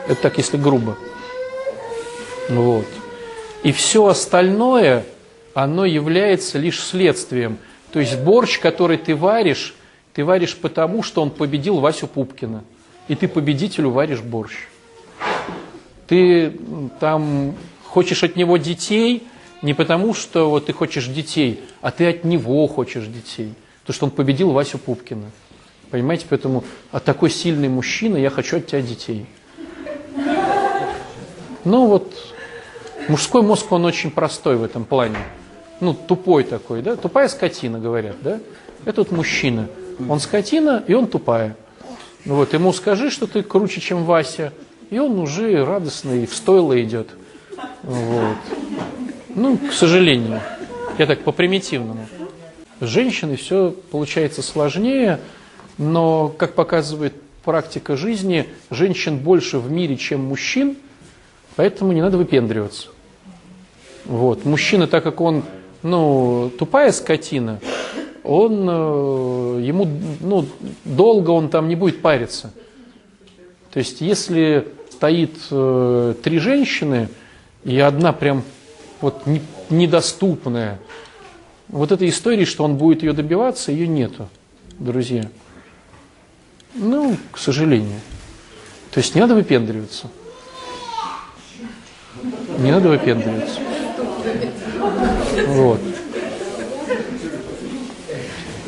Это 0.07 0.21
так, 0.21 0.37
если 0.37 0.57
грубо. 0.57 0.95
Вот. 2.49 2.85
И 3.63 3.71
все 3.71 4.05
остальное, 4.05 5.05
оно 5.55 5.85
является 5.85 6.59
лишь 6.59 6.79
следствием. 6.79 7.57
То 7.91 7.99
есть 7.99 8.19
борщ, 8.19 8.59
который 8.59 8.99
ты 8.99 9.15
варишь, 9.15 9.73
ты 10.13 10.23
варишь 10.23 10.55
потому, 10.55 11.01
что 11.01 11.23
он 11.23 11.31
победил 11.31 11.79
Васю 11.79 12.05
Пупкина. 12.05 12.63
И 13.07 13.15
ты 13.15 13.27
победителю 13.27 13.89
варишь 13.89 14.21
борщ. 14.21 14.53
Ты 16.05 16.59
там 16.99 17.55
хочешь 17.85 18.23
от 18.23 18.35
него 18.35 18.57
детей 18.57 19.23
не 19.63 19.73
потому, 19.73 20.13
что 20.13 20.49
вот 20.49 20.67
ты 20.67 20.73
хочешь 20.73 21.07
детей, 21.07 21.61
а 21.81 21.89
ты 21.89 22.07
от 22.07 22.23
него 22.23 22.67
хочешь 22.67 23.05
детей. 23.07 23.53
Потому 23.81 23.95
что 23.95 24.05
он 24.05 24.11
победил 24.11 24.51
Васю 24.51 24.77
Пупкина. 24.77 25.31
Понимаете, 25.89 26.25
поэтому 26.29 26.63
а 26.91 26.99
такой 26.99 27.29
сильный 27.29 27.69
мужчина, 27.69 28.17
я 28.17 28.29
хочу 28.29 28.57
от 28.57 28.67
тебя 28.67 28.81
детей. 28.81 29.25
Ну 31.63 31.87
вот, 31.87 32.13
мужской 33.07 33.41
мозг, 33.41 33.71
он 33.71 33.85
очень 33.85 34.11
простой 34.11 34.57
в 34.57 34.63
этом 34.63 34.85
плане. 34.85 35.17
Ну, 35.79 35.93
тупой 35.93 36.43
такой, 36.43 36.81
да? 36.81 36.95
Тупая 36.95 37.27
скотина, 37.27 37.79
говорят, 37.79 38.17
да? 38.21 38.39
этот 38.85 39.11
мужчина. 39.11 39.67
Он 40.09 40.19
скотина, 40.19 40.83
и 40.87 40.93
он 40.93 41.07
тупая. 41.07 41.55
Ну 42.25 42.35
вот, 42.35 42.53
ему 42.53 42.73
скажи, 42.73 43.09
что 43.09 43.27
ты 43.27 43.43
круче, 43.43 43.81
чем 43.81 44.05
Вася, 44.05 44.53
и 44.89 44.99
он 44.99 45.19
уже 45.19 45.63
радостный 45.65 46.25
в 46.25 46.35
стойло 46.35 46.81
идет. 46.81 47.09
Вот. 47.83 48.37
Ну, 49.35 49.57
к 49.57 49.73
сожалению. 49.73 50.41
Я 50.97 51.07
так 51.07 51.21
по-примитивному. 51.21 52.05
С 52.79 52.85
женщиной 52.85 53.35
все 53.35 53.73
получается 53.91 54.41
сложнее, 54.41 55.19
но, 55.77 56.27
как 56.29 56.53
показывает 56.53 57.13
практика 57.43 57.97
жизни, 57.97 58.45
женщин 58.69 59.17
больше 59.17 59.57
в 59.57 59.71
мире, 59.71 59.97
чем 59.97 60.23
мужчин, 60.23 60.77
поэтому 61.55 61.93
не 61.93 62.01
надо 62.01 62.17
выпендриваться. 62.17 62.89
Вот. 64.05 64.45
Мужчина, 64.45 64.87
так 64.87 65.03
как 65.03 65.19
он 65.19 65.43
ну, 65.81 66.51
тупая 66.59 66.91
скотина, 66.91 67.59
он, 68.23 68.67
э, 68.69 69.61
ему 69.63 69.87
ну, 70.21 70.45
долго 70.85 71.31
он 71.31 71.49
там 71.49 71.67
не 71.67 71.75
будет 71.75 72.01
париться. 72.01 72.53
То 73.71 73.79
есть, 73.79 74.01
если 74.01 74.67
стоит 74.91 75.35
э, 75.49 76.13
три 76.21 76.39
женщины, 76.39 77.09
и 77.63 77.79
одна 77.79 78.13
прям 78.13 78.43
вот 79.03 79.27
не, 79.27 79.41
недоступная, 79.69 80.79
вот 81.67 81.91
этой 81.91 82.07
истории, 82.07 82.45
что 82.45 82.63
он 82.63 82.77
будет 82.77 83.03
ее 83.03 83.11
добиваться, 83.11 83.73
ее 83.73 83.85
нету, 83.85 84.29
друзья. 84.79 85.29
Ну, 86.73 87.17
к 87.33 87.37
сожалению. 87.37 87.99
То 88.91 88.99
есть 88.99 89.13
не 89.13 89.19
надо 89.19 89.35
выпендриваться. 89.35 90.07
Не 92.59 92.71
надо 92.71 92.87
выпендриваться. 92.87 93.59
Вот. 95.47 95.81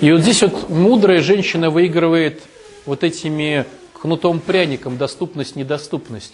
И 0.02 0.12
вот 0.12 0.20
здесь 0.20 0.42
вот 0.42 0.70
мудрая 0.70 1.22
женщина 1.22 1.70
выигрывает 1.70 2.42
вот 2.86 3.06
этими 3.06 3.66
кнутом-пряником 4.02 4.98
доступность-недоступность. 4.98 6.34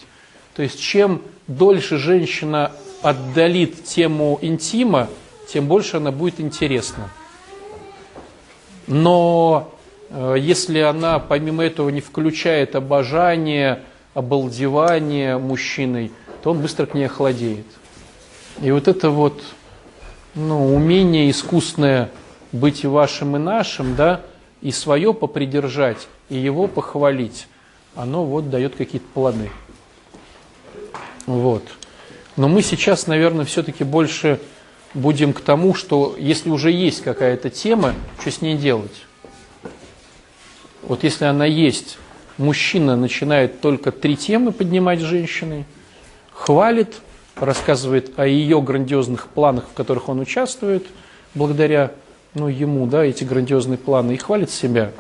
То 0.56 0.64
есть 0.64 0.82
чем 0.82 1.22
дольше 1.48 2.00
женщина 2.00 2.72
отдалит 3.02 3.84
тему 3.84 4.38
интима, 4.42 5.10
тем 5.48 5.68
больше 5.68 5.98
она 5.98 6.12
будет 6.12 6.40
интересна. 6.40 7.10
Но 8.88 9.74
э, 10.10 10.36
если 10.40 10.80
она 10.80 11.20
помимо 11.20 11.64
этого 11.64 11.90
не 11.90 12.02
включает 12.02 12.76
обожание, 12.76 13.84
обалдевание 14.14 15.38
мужчиной, 15.38 16.12
то 16.44 16.52
он 16.52 16.62
быстро 16.62 16.86
к 16.86 16.94
ней 16.94 17.06
охладеет. 17.06 17.66
И 18.62 18.72
вот 18.72 18.88
это 18.88 19.10
вот 19.10 19.42
ну, 20.36 20.74
умение 20.74 21.30
искусное 21.30 22.10
быть 22.52 22.84
и 22.84 22.88
вашим, 22.88 23.36
и 23.36 23.40
нашим, 23.40 23.96
да, 23.96 24.22
и 24.62 24.72
свое 24.72 25.14
попридержать, 25.14 26.08
и 26.30 26.38
его 26.38 26.68
похвалить, 26.68 27.48
оно 27.96 28.26
вот 28.26 28.50
дает 28.50 28.76
какие-то 28.76 29.08
плоды. 29.14 29.50
Вот. 31.26 31.64
Но 32.38 32.48
мы 32.48 32.62
сейчас, 32.62 33.08
наверное, 33.08 33.46
все-таки 33.46 33.84
больше 33.84 34.40
будем 34.94 35.34
к 35.34 35.42
тому, 35.42 35.74
что 35.74 36.16
если 36.18 36.50
уже 36.50 36.72
есть 36.72 37.02
какая-то 37.02 37.50
тема, 37.50 37.94
что 38.20 38.32
с 38.32 38.42
ней 38.42 38.58
делать? 38.58 39.06
Вот 40.82 41.04
если 41.04 41.26
она 41.26 41.46
есть, 41.46 41.98
мужчина 42.38 42.96
начинает 42.96 43.62
только 43.62 43.92
три 43.92 44.16
темы 44.16 44.52
поднимать 44.52 45.00
с 45.00 45.04
женщиной, 45.04 45.66
хвалит, 46.32 47.02
рассказывает 47.36 48.18
о 48.18 48.26
ее 48.26 48.62
грандиозных 48.62 49.28
планах, 49.28 49.66
в 49.70 49.74
которых 49.74 50.10
он 50.10 50.20
участвует, 50.20 50.86
благодаря 51.36 51.92
ну, 52.34 52.48
ему, 52.48 52.88
да, 52.88 53.04
эти 53.04 53.24
грандиозные 53.24 53.78
планы, 53.78 54.14
и 54.14 54.18
хвалит 54.18 54.50
себя. 54.50 54.92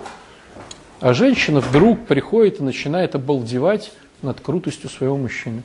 А 0.99 1.13
женщина 1.13 1.61
вдруг 1.61 2.05
приходит 2.05 2.59
и 2.59 2.63
начинает 2.63 3.15
обалдевать 3.15 3.91
над 4.21 4.39
крутостью 4.41 4.89
своего 4.89 5.17
мужчины 5.17 5.63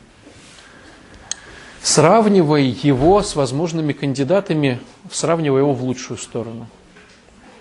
сравнивая 1.83 2.62
его 2.62 3.22
с 3.22 3.37
возможными 3.37 3.93
кандидатами, 3.93 4.81
сравнивая 5.11 5.61
его 5.62 5.72
в 5.72 5.83
лучшую 5.85 6.18
сторону. 6.18 6.66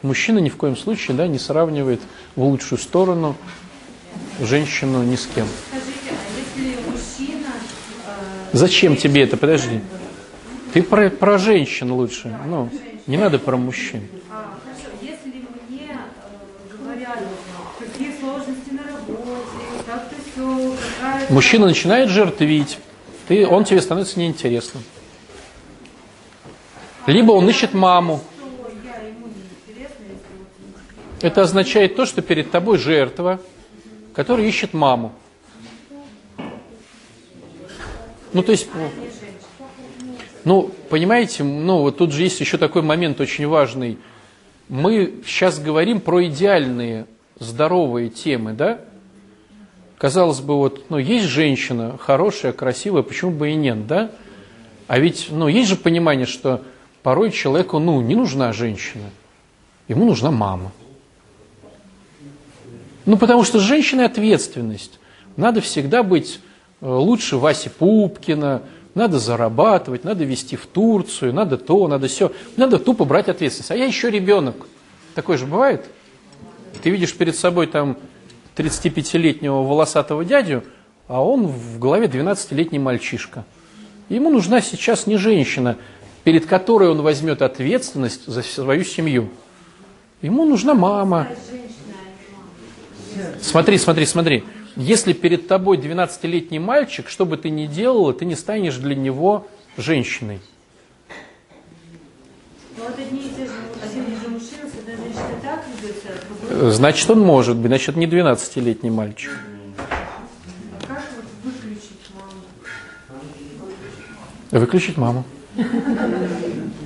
Мужчина 0.02 0.40
ни 0.40 0.50
в 0.50 0.58
коем 0.58 0.78
случае 0.78 1.18
да, 1.18 1.28
не 1.28 1.40
сравнивает 1.40 2.02
в 2.36 2.44
лучшую 2.44 2.80
сторону 2.80 3.36
женщину 4.40 5.04
ни 5.04 5.16
с 5.16 5.26
кем. 5.26 5.48
Скажите, 5.70 6.12
а 6.12 6.92
мужчина... 6.92 7.48
Э, 8.08 8.58
Зачем 8.58 8.96
тебе 8.96 9.24
это? 9.24 9.38
Подожди. 9.38 9.82
Ты 10.74 10.84
про, 10.84 11.10
про 11.10 11.38
женщин 11.38 11.92
лучше. 11.92 12.38
Ну, 12.46 12.70
не 13.08 13.18
надо 13.18 13.40
про 13.40 13.58
мужчин. 13.58 14.02
А, 14.30 14.58
хорошо. 14.64 14.96
Если 15.02 15.30
мне 15.70 15.90
э, 15.90 16.78
говорят, 16.78 17.20
какие 17.80 18.12
сложности 18.20 18.72
на 18.72 18.84
работе, 18.84 19.24
как-то 19.86 20.16
все... 20.32 21.34
Мужчина 21.34 21.68
начинает 21.68 22.10
жертвить 22.10 22.78
ты, 23.28 23.48
он 23.48 23.64
тебе 23.64 23.82
становится 23.82 24.20
неинтересным. 24.20 24.84
Либо 27.08 27.32
он 27.32 27.50
ищет 27.50 27.74
маму. 27.74 28.22
Это 31.22 31.42
означает 31.42 31.96
то, 31.96 32.06
что 32.06 32.22
перед 32.22 32.52
тобой 32.52 32.78
жертва, 32.78 33.40
которая 34.14 34.46
ищет 34.46 34.74
маму. 34.74 35.14
Ну, 38.34 38.44
то 38.44 38.52
есть, 38.52 38.68
ну, 40.44 40.70
понимаете, 40.90 41.44
ну, 41.44 41.80
вот 41.80 41.98
тут 41.98 42.12
же 42.12 42.24
есть 42.24 42.40
еще 42.42 42.58
такой 42.58 42.82
момент 42.82 43.22
очень 43.22 43.48
важный. 43.48 43.98
Мы 44.68 45.22
сейчас 45.26 45.60
говорим 45.60 46.02
про 46.02 46.26
идеальные, 46.26 47.08
здоровые 47.40 48.10
темы, 48.10 48.54
да? 48.54 48.82
Казалось 50.06 50.40
бы, 50.40 50.56
вот, 50.56 50.92
ну, 50.92 51.00
есть 51.00 51.26
женщина 51.26 51.98
хорошая, 51.98 52.52
красивая, 52.54 53.02
почему 53.02 53.32
бы 53.32 53.50
и 53.50 53.56
нет, 53.56 53.88
да? 53.88 54.12
А 54.86 55.00
ведь, 55.00 55.30
ну, 55.32 55.48
есть 55.48 55.68
же 55.68 55.76
понимание, 55.76 56.28
что 56.28 56.62
порой 57.02 57.32
человеку, 57.32 57.80
ну, 57.80 58.00
не 58.02 58.14
нужна 58.14 58.54
женщина, 58.54 59.10
ему 59.88 60.06
нужна 60.06 60.30
мама. 60.30 60.72
Ну, 63.08 63.18
потому 63.18 63.44
что 63.44 63.58
с 63.58 63.64
женщиной 63.64 64.06
ответственность. 64.06 65.00
Надо 65.38 65.60
всегда 65.60 66.04
быть 66.04 66.40
э, 66.82 66.86
лучше 66.88 67.38
Васи 67.38 67.70
Пупкина, 67.70 68.62
надо 68.94 69.18
зарабатывать, 69.18 70.04
надо 70.04 70.24
вести 70.24 70.56
в 70.56 70.68
Турцию, 70.68 71.34
надо 71.34 71.58
то, 71.58 71.88
надо 71.88 72.08
все. 72.10 72.32
Надо 72.58 72.78
тупо 72.78 73.06
брать 73.06 73.28
ответственность. 73.28 73.72
А 73.72 73.76
я 73.76 73.86
еще 73.86 74.12
ребенок. 74.12 74.68
Такое 75.16 75.40
же 75.40 75.48
бывает? 75.48 75.84
Ты 76.84 76.92
видишь 76.92 77.16
перед 77.16 77.36
собой 77.36 77.66
там 77.66 77.98
35-летнего 78.56 79.64
волосатого 79.64 80.24
дядю, 80.26 80.64
а 81.08 81.24
он 81.24 81.48
в 81.48 81.80
голове 81.80 82.08
12-летний 82.08 82.80
мальчишка. 82.80 83.46
Ему 84.10 84.30
нужна 84.30 84.62
сейчас 84.62 85.08
не 85.08 85.18
женщина, 85.18 85.78
перед 86.24 86.46
которой 86.46 86.90
он 86.90 87.02
возьмет 87.02 87.42
ответственность 87.42 88.26
за 88.28 88.42
свою 88.42 88.84
семью. 88.84 89.30
Ему 90.22 90.46
нужна 90.46 90.74
мама. 90.74 91.28
Смотри, 93.42 93.78
смотри, 93.78 94.06
смотри. 94.06 94.44
Если 94.76 95.14
перед 95.14 95.48
тобой 95.48 95.78
12-летний 95.78 96.60
мальчик, 96.60 97.08
что 97.08 97.26
бы 97.26 97.38
ты 97.38 97.50
ни 97.50 97.66
делала, 97.66 98.14
ты 98.14 98.26
не 98.26 98.36
станешь 98.36 98.76
для 98.76 98.96
него 98.96 99.48
женщиной. 99.78 100.42
Но 102.78 102.86
это 102.90 103.02
не 103.10 103.30
те 103.30 103.46
же, 103.46 103.54
один 103.82 104.04
же 104.20 104.28
мужчина, 104.28 104.70
с 104.70 104.78
одной 104.78 104.98
женщиной 104.98 105.40
так 105.42 105.64
ведется, 105.82 106.10
Значит, 106.58 107.10
он 107.10 107.20
может 107.20 107.58
быть, 107.58 107.68
значит, 107.68 107.98
не 107.98 108.06
12-летний 108.06 108.90
мальчик. 108.90 109.32
Выключить 111.42 112.16
маму? 112.16 112.44
Выключить 114.52 114.98
маму. 114.98 115.24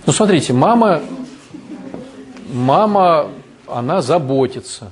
Ну, 0.07 0.11
смотрите, 0.13 0.53
мама, 0.53 1.03
мама, 2.51 3.29
она 3.67 4.01
заботится. 4.01 4.91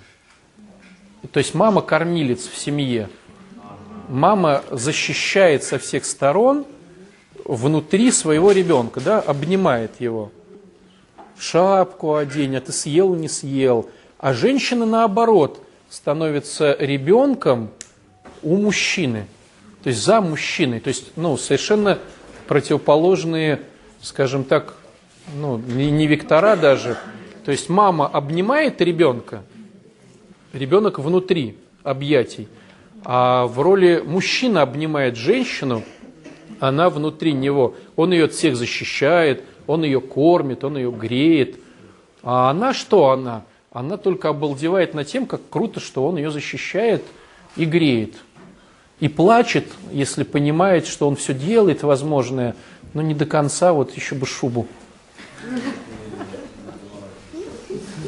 То 1.31 1.39
есть 1.39 1.55
мама 1.55 1.81
кормилец 1.81 2.47
в 2.47 2.55
семье. 2.55 3.09
Мама 4.09 4.61
защищает 4.69 5.63
со 5.63 5.79
всех 5.79 6.05
сторон 6.05 6.65
внутри 7.45 8.11
своего 8.11 8.51
ребенка, 8.51 9.01
да, 9.01 9.21
обнимает 9.21 9.99
его. 9.99 10.31
Шапку 11.39 12.13
одень, 12.13 12.55
а 12.55 12.61
ты 12.61 12.71
съел, 12.71 13.15
не 13.15 13.27
съел 13.27 13.89
а 14.19 14.33
женщина, 14.33 14.85
наоборот, 14.85 15.61
становится 15.89 16.75
ребенком 16.79 17.69
у 18.41 18.57
мужчины, 18.57 19.27
то 19.83 19.89
есть 19.89 20.03
за 20.03 20.21
мужчиной. 20.21 20.79
То 20.79 20.89
есть, 20.89 21.11
ну, 21.15 21.37
совершенно 21.37 21.99
противоположные, 22.47 23.61
скажем 24.01 24.43
так, 24.43 24.75
ну, 25.35 25.57
не, 25.57 25.91
не 25.91 26.07
вектора 26.07 26.55
даже. 26.55 26.97
То 27.45 27.51
есть 27.51 27.69
мама 27.69 28.07
обнимает 28.07 28.81
ребенка, 28.81 29.43
ребенок 30.53 30.99
внутри 30.99 31.57
объятий, 31.83 32.47
а 33.03 33.47
в 33.47 33.61
роли 33.61 34.03
мужчина 34.05 34.63
обнимает 34.63 35.15
женщину, 35.15 35.83
она 36.59 36.89
внутри 36.89 37.33
него. 37.33 37.75
Он 37.95 38.11
ее 38.11 38.25
от 38.25 38.33
всех 38.33 38.55
защищает, 38.55 39.43
он 39.67 39.83
ее 39.83 40.01
кормит, 40.01 40.63
он 40.63 40.77
ее 40.77 40.91
греет. 40.91 41.57
А 42.23 42.49
она 42.49 42.73
что 42.73 43.11
она? 43.11 43.43
Она 43.77 43.97
только 43.97 44.29
обалдевает 44.29 44.95
над 44.95 45.07
тем, 45.07 45.27
как 45.27 45.41
круто, 45.51 45.79
что 45.79 46.07
он 46.07 46.17
ее 46.17 46.31
защищает 46.31 47.03
и 47.55 47.65
греет. 47.65 48.15
И 48.99 49.07
плачет, 49.07 49.67
если 49.91 50.23
понимает, 50.23 50.87
что 50.87 51.07
он 51.07 51.15
все 51.15 51.35
делает 51.35 51.83
возможное, 51.83 52.55
но 52.95 53.03
не 53.03 53.13
до 53.13 53.27
конца, 53.27 53.73
вот 53.73 53.95
еще 53.95 54.15
бы 54.15 54.25
шубу. 54.25 54.65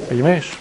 Понимаешь? 0.09 0.53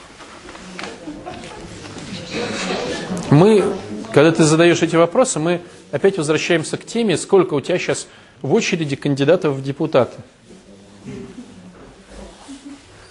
Мы, 3.30 3.64
когда 4.12 4.30
ты 4.30 4.44
задаешь 4.44 4.82
эти 4.82 4.96
вопросы, 4.96 5.38
мы 5.38 5.62
опять 5.90 6.18
возвращаемся 6.18 6.76
к 6.76 6.84
теме, 6.84 7.16
сколько 7.16 7.54
у 7.54 7.62
тебя 7.62 7.78
сейчас 7.78 8.08
в 8.42 8.52
очереди 8.52 8.94
кандидатов 8.94 9.54
в 9.54 9.62
депутаты. 9.62 10.18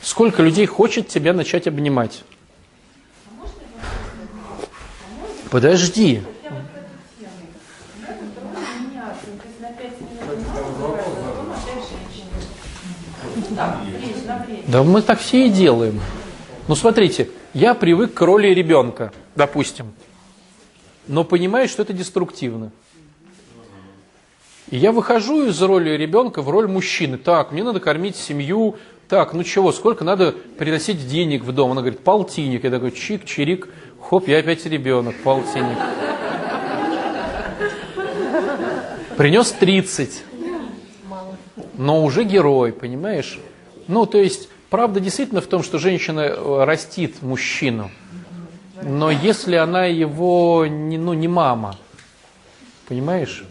Сколько 0.07 0.41
людей 0.41 0.65
хочет 0.65 1.09
тебя 1.09 1.33
начать 1.33 1.67
обнимать? 1.67 2.23
Подожди. 5.49 6.21
Да 14.67 14.83
мы 14.83 15.01
так 15.01 15.19
все 15.19 15.47
и 15.47 15.49
делаем. 15.49 15.99
Ну 16.69 16.75
смотрите, 16.75 17.29
я 17.53 17.73
привык 17.73 18.13
к 18.13 18.21
роли 18.21 18.47
ребенка, 18.53 19.11
допустим, 19.35 19.91
но 21.07 21.25
понимаю, 21.25 21.67
что 21.67 21.81
это 21.81 21.91
деструктивно. 21.91 22.71
И 24.69 24.77
я 24.77 24.93
выхожу 24.93 25.47
из 25.47 25.61
роли 25.61 25.91
ребенка 25.91 26.41
в 26.41 26.49
роль 26.49 26.67
мужчины. 26.67 27.17
Так, 27.17 27.51
мне 27.51 27.63
надо 27.63 27.81
кормить 27.81 28.15
семью. 28.15 28.77
Так, 29.07 29.33
ну 29.33 29.43
чего, 29.43 29.71
сколько 29.71 30.03
надо 30.03 30.33
приносить 30.57 31.07
денег 31.07 31.43
в 31.43 31.51
дом? 31.53 31.71
Она 31.71 31.81
говорит, 31.81 32.01
полтинник. 32.01 32.65
Я 32.65 32.71
такой, 32.71 32.91
чик, 32.91 33.23
чирик, 33.23 33.69
хоп, 34.01 34.27
я 34.27 34.39
опять 34.39 34.65
ребенок, 34.65 35.15
полтинник. 35.23 35.77
Принес 39.15 39.51
30. 39.51 40.23
Но 41.75 42.03
уже 42.03 42.23
герой, 42.23 42.73
понимаешь? 42.73 43.39
Ну, 43.87 44.05
то 44.05 44.17
есть, 44.17 44.49
правда 44.69 44.99
действительно 44.99 45.39
в 45.39 45.47
том, 45.47 45.63
что 45.63 45.79
женщина 45.79 46.21
э, 46.21 46.63
растит 46.65 47.21
мужчину. 47.21 47.89
Но 48.81 49.09
если 49.09 49.55
она 49.55 49.85
его, 49.85 50.65
не, 50.67 50.97
ну, 50.97 51.13
не 51.13 51.27
мама, 51.27 51.77
понимаешь? 52.87 53.45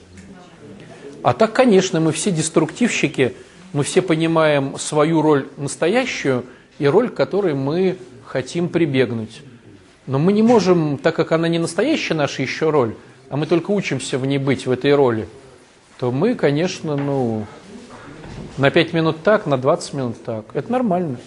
А 1.22 1.32
так, 1.32 1.52
конечно, 1.52 1.98
мы 2.00 2.12
все 2.12 2.30
деструктивщики, 2.30 3.34
мы 3.76 3.84
все 3.84 4.00
понимаем 4.00 4.78
свою 4.78 5.20
роль 5.20 5.48
настоящую 5.58 6.46
и 6.78 6.86
роль, 6.86 7.10
которой 7.10 7.52
мы 7.52 7.98
хотим 8.24 8.70
прибегнуть. 8.70 9.42
Но 10.06 10.18
мы 10.18 10.32
не 10.32 10.40
можем, 10.40 10.96
так 10.96 11.14
как 11.14 11.32
она 11.32 11.46
не 11.46 11.58
настоящая 11.58 12.14
наша 12.14 12.40
еще 12.40 12.70
роль, 12.70 12.94
а 13.28 13.36
мы 13.36 13.44
только 13.44 13.72
учимся 13.72 14.16
в 14.16 14.24
ней 14.24 14.38
быть, 14.38 14.66
в 14.66 14.70
этой 14.70 14.94
роли, 14.94 15.28
то 15.98 16.10
мы, 16.10 16.34
конечно, 16.34 16.96
ну, 16.96 17.44
на 18.56 18.70
5 18.70 18.94
минут 18.94 19.22
так, 19.22 19.44
на 19.44 19.58
20 19.58 19.92
минут 19.92 20.24
так. 20.24 20.46
Это 20.54 20.72
нормально. 20.72 21.18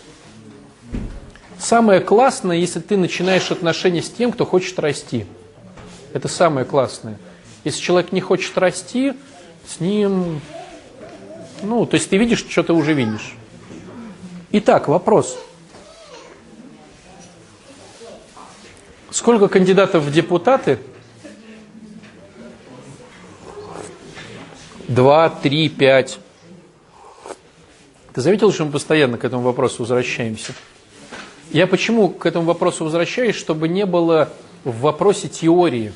Самое 1.60 2.00
классное, 2.00 2.58
если 2.58 2.80
ты 2.80 2.98
начинаешь 2.98 3.52
отношения 3.52 4.02
с 4.02 4.10
тем, 4.10 4.32
кто 4.32 4.48
хочет 4.48 4.80
расти. 4.80 5.28
Это 6.14 6.28
самое 6.28 6.66
классное. 6.66 7.20
Если 7.64 7.80
человек 7.80 8.12
не 8.12 8.22
хочет 8.22 8.58
расти, 8.58 9.14
с 9.68 9.80
ним... 9.80 10.42
Ну, 11.62 11.86
то 11.86 11.96
есть 11.96 12.10
ты 12.10 12.18
видишь, 12.18 12.46
что 12.48 12.64
ты 12.64 12.74
уже 12.74 12.94
видишь. 12.94 13.36
Итак, 14.52 14.88
вопрос. 14.88 15.38
Сколько 19.12 19.48
кандидатов 19.48 20.04
в 20.04 20.12
депутаты? 20.12 20.80
Два, 24.88 25.30
три, 25.30 25.70
пять. 25.70 26.20
Ты 28.14 28.22
заметил, 28.22 28.52
что 28.52 28.66
мы 28.66 28.72
постоянно 28.72 29.18
к 29.18 29.26
этому 29.26 29.44
вопросу 29.44 29.84
возвращаемся? 29.84 30.54
Я 31.52 31.68
почему 31.68 32.10
к 32.10 32.26
этому 32.26 32.46
вопросу 32.46 32.84
возвращаюсь, 32.84 33.36
чтобы 33.36 33.68
не 33.68 33.86
было 33.86 34.32
в 34.64 34.82
вопросе 34.82 35.28
теории. 35.28 35.94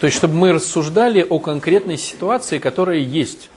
То 0.00 0.06
есть, 0.06 0.16
чтобы 0.16 0.34
мы 0.34 0.52
рассуждали 0.52 1.26
о 1.28 1.40
конкретной 1.40 1.98
ситуации, 1.98 2.58
которая 2.58 2.98
есть, 2.98 3.50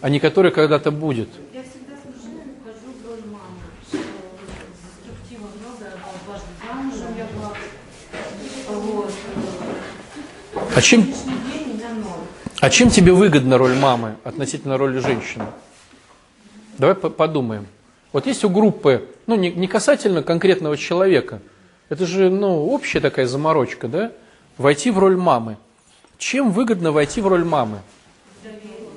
а 0.00 0.08
не 0.08 0.20
которая 0.20 0.52
когда-то 0.52 0.92
будет. 0.92 1.28
Я 1.52 1.62
всегда 1.62 1.94
с 1.96 2.04
мужчинами 2.06 2.54
хожу 2.64 2.94
в 3.02 3.08
роль 3.08 3.24
мамы. 3.26 3.58
что 3.88 3.98
Деструктива 3.98 5.48
много, 5.58 5.84
я 5.84 5.96
была 5.96 6.14
дважды 6.26 6.46
замужем, 6.64 7.16
я 7.18 7.26
была... 7.36 7.52
Вот. 8.68 9.12
А 10.76 10.80
чем, 10.80 11.12
а 12.60 12.70
чем 12.70 12.90
тебе 12.90 13.12
выгодна 13.12 13.58
роль 13.58 13.74
мамы 13.74 14.14
относительно 14.22 14.78
роли 14.78 15.00
женщины? 15.00 15.46
Давай 16.78 16.94
по- 16.94 17.10
подумаем. 17.10 17.66
Вот 18.12 18.26
есть 18.26 18.44
у 18.44 18.48
группы, 18.48 19.08
ну 19.26 19.34
не, 19.34 19.50
не 19.50 19.66
касательно 19.66 20.22
конкретного 20.22 20.76
человека, 20.76 21.40
это 21.88 22.06
же 22.06 22.30
ну, 22.30 22.66
общая 22.66 23.00
такая 23.00 23.26
заморочка, 23.26 23.88
да? 23.88 24.12
Войти 24.56 24.92
в 24.92 24.98
роль 25.00 25.16
мамы. 25.16 25.56
Чем 26.20 26.52
выгодно 26.52 26.92
войти 26.92 27.22
в 27.22 27.26
роль 27.26 27.44
мамы? 27.44 27.78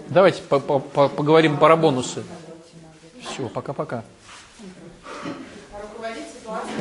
Давайте 0.09 0.41
по- 0.41 0.59
по- 0.59 0.79
по- 0.79 1.07
поговорим 1.07 1.57
про 1.57 1.77
бонусы. 1.77 2.21
Все, 3.21 3.47
пока-пока. 3.47 4.03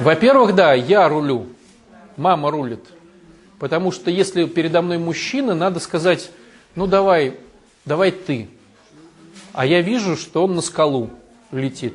Во-первых, 0.00 0.56
да, 0.56 0.74
я 0.74 1.08
рулю, 1.08 1.46
мама 2.16 2.50
рулит. 2.50 2.84
Потому 3.60 3.92
что 3.92 4.10
если 4.10 4.44
передо 4.46 4.82
мной 4.82 4.98
мужчина, 4.98 5.54
надо 5.54 5.78
сказать, 5.78 6.32
ну 6.74 6.88
давай, 6.88 7.38
давай 7.84 8.10
ты. 8.10 8.48
А 9.52 9.64
я 9.64 9.80
вижу, 9.80 10.16
что 10.16 10.42
он 10.44 10.56
на 10.56 10.60
скалу 10.60 11.10
летит. 11.52 11.94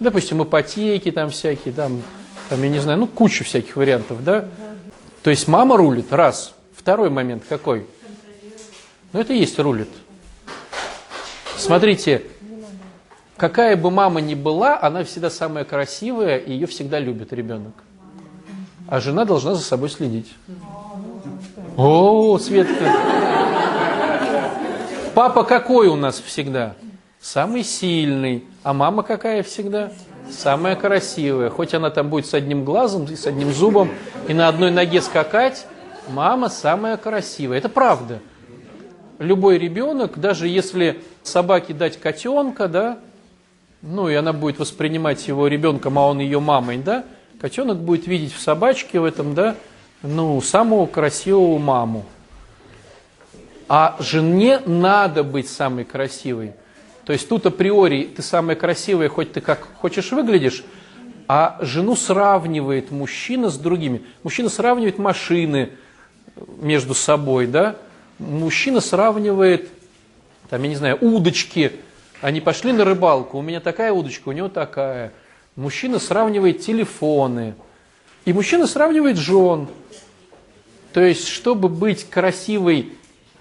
Допустим, 0.00 0.42
ипотеки 0.42 1.12
там 1.12 1.30
всякие, 1.30 1.72
там, 1.72 2.02
там, 2.48 2.60
я 2.64 2.68
не 2.68 2.80
знаю, 2.80 2.98
ну 2.98 3.06
куча 3.06 3.44
всяких 3.44 3.76
вариантов, 3.76 4.24
да? 4.24 4.48
То 5.22 5.30
есть 5.30 5.46
мама 5.46 5.76
рулит, 5.76 6.12
раз. 6.12 6.52
Второй 6.84 7.08
момент 7.08 7.44
какой? 7.48 7.86
Ну 9.14 9.20
это 9.20 9.32
и 9.32 9.38
есть 9.38 9.58
рулит. 9.58 9.88
Смотрите, 11.56 12.24
какая 13.38 13.74
бы 13.74 13.90
мама 13.90 14.20
ни 14.20 14.34
была, 14.34 14.78
она 14.78 15.02
всегда 15.02 15.30
самая 15.30 15.64
красивая, 15.64 16.36
и 16.36 16.52
ее 16.52 16.66
всегда 16.66 16.98
любит 16.98 17.32
ребенок. 17.32 17.72
А 18.86 19.00
жена 19.00 19.24
должна 19.24 19.54
за 19.54 19.62
собой 19.62 19.88
следить. 19.88 20.30
О, 21.78 22.36
Светка. 22.36 22.92
Папа 25.14 25.44
какой 25.44 25.86
у 25.86 25.96
нас 25.96 26.20
всегда? 26.20 26.74
Самый 27.18 27.64
сильный. 27.64 28.44
А 28.62 28.74
мама 28.74 29.04
какая 29.04 29.42
всегда? 29.42 29.90
Самая 30.30 30.76
красивая. 30.76 31.48
Хоть 31.48 31.72
она 31.72 31.88
там 31.88 32.10
будет 32.10 32.26
с 32.26 32.34
одним 32.34 32.62
глазом 32.66 33.06
и 33.06 33.16
с 33.16 33.26
одним 33.26 33.54
зубом, 33.54 33.88
и 34.28 34.34
на 34.34 34.48
одной 34.48 34.70
ноге 34.70 35.00
скакать, 35.00 35.64
мама 36.08 36.48
самая 36.48 36.96
красивая. 36.96 37.58
Это 37.58 37.68
правда. 37.68 38.20
Любой 39.18 39.58
ребенок, 39.58 40.18
даже 40.18 40.48
если 40.48 41.00
собаке 41.22 41.72
дать 41.72 41.98
котенка, 41.98 42.68
да, 42.68 42.98
ну 43.82 44.08
и 44.08 44.14
она 44.14 44.32
будет 44.32 44.58
воспринимать 44.58 45.26
его 45.28 45.46
ребенком, 45.46 45.98
а 45.98 46.08
он 46.08 46.18
ее 46.18 46.40
мамой, 46.40 46.78
да, 46.78 47.04
котенок 47.40 47.78
будет 47.78 48.06
видеть 48.06 48.32
в 48.32 48.40
собачке 48.40 48.98
в 48.98 49.04
этом, 49.04 49.34
да, 49.34 49.56
ну, 50.02 50.40
самую 50.40 50.86
красивую 50.86 51.58
маму. 51.58 52.04
А 53.68 53.96
жене 54.00 54.60
надо 54.66 55.24
быть 55.24 55.48
самой 55.48 55.84
красивой. 55.84 56.52
То 57.04 57.12
есть 57.12 57.28
тут 57.28 57.46
априори 57.46 58.04
ты 58.04 58.22
самая 58.22 58.56
красивая, 58.56 59.08
хоть 59.08 59.32
ты 59.32 59.40
как 59.40 59.68
хочешь 59.80 60.12
выглядишь, 60.12 60.64
а 61.28 61.58
жену 61.60 61.96
сравнивает 61.96 62.90
мужчина 62.90 63.48
с 63.48 63.56
другими. 63.56 64.02
Мужчина 64.22 64.48
сравнивает 64.48 64.98
машины 64.98 65.70
между 66.58 66.94
собой, 66.94 67.46
да? 67.46 67.76
Мужчина 68.18 68.80
сравнивает, 68.80 69.68
там, 70.48 70.62
я 70.62 70.68
не 70.68 70.76
знаю, 70.76 70.98
удочки. 71.00 71.72
Они 72.20 72.40
пошли 72.40 72.72
на 72.72 72.84
рыбалку, 72.84 73.38
у 73.38 73.42
меня 73.42 73.60
такая 73.60 73.92
удочка, 73.92 74.28
у 74.28 74.32
него 74.32 74.48
такая. 74.48 75.12
Мужчина 75.56 75.98
сравнивает 75.98 76.60
телефоны. 76.60 77.54
И 78.24 78.32
мужчина 78.32 78.66
сравнивает 78.66 79.16
жен. 79.16 79.68
То 80.92 81.00
есть, 81.00 81.28
чтобы 81.28 81.68
быть 81.68 82.08
красивой 82.08 82.92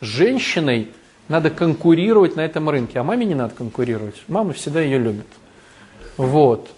женщиной, 0.02 0.92
надо 1.28 1.50
конкурировать 1.50 2.36
на 2.36 2.42
этом 2.42 2.70
рынке. 2.70 3.00
А 3.00 3.04
маме 3.04 3.26
не 3.26 3.36
надо 3.36 3.56
конкурировать. 3.56 4.16
Мама 4.28 4.54
всегда 4.54 4.82
ее 4.82 4.98
любит. 4.98 5.28
Вот. 6.18 6.70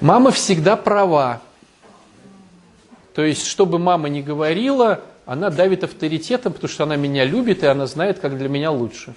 Мама 0.00 0.30
всегда 0.30 0.76
права. 0.76 1.42
То 3.14 3.22
есть, 3.22 3.46
чтобы 3.46 3.78
мама 3.78 4.08
не 4.08 4.22
говорила, 4.22 5.02
она 5.24 5.50
давит 5.50 5.84
авторитетом, 5.84 6.52
потому 6.52 6.68
что 6.68 6.82
она 6.82 6.96
меня 6.96 7.24
любит, 7.24 7.62
и 7.62 7.66
она 7.66 7.86
знает, 7.86 8.18
как 8.18 8.36
для 8.36 8.48
меня 8.48 8.70
лучше. 8.70 9.14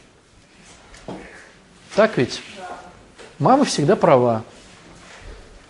Так 1.95 2.17
ведь? 2.17 2.41
Мама 3.39 3.65
всегда 3.65 3.95
права, 3.95 4.43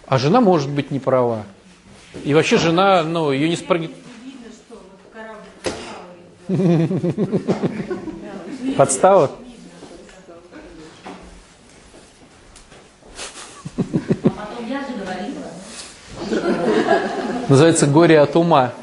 а 0.05 0.17
жена 0.17 0.41
может 0.41 0.69
быть 0.69 0.91
не 0.91 0.99
права. 0.99 1.43
И 2.23 2.33
вообще 2.33 2.57
жена, 2.57 3.03
ну, 3.03 3.31
ее 3.31 3.49
не 3.49 3.55
что 3.55 3.65
плавает. 3.67 3.91
Подстава? 8.77 9.31
Потом 13.75 14.69
я 14.69 14.81
же 14.81 14.93
говорила. 14.97 15.51
Называется 17.49 17.87
«Горе 17.87 18.19
от 18.19 18.35
ума». 18.35 18.73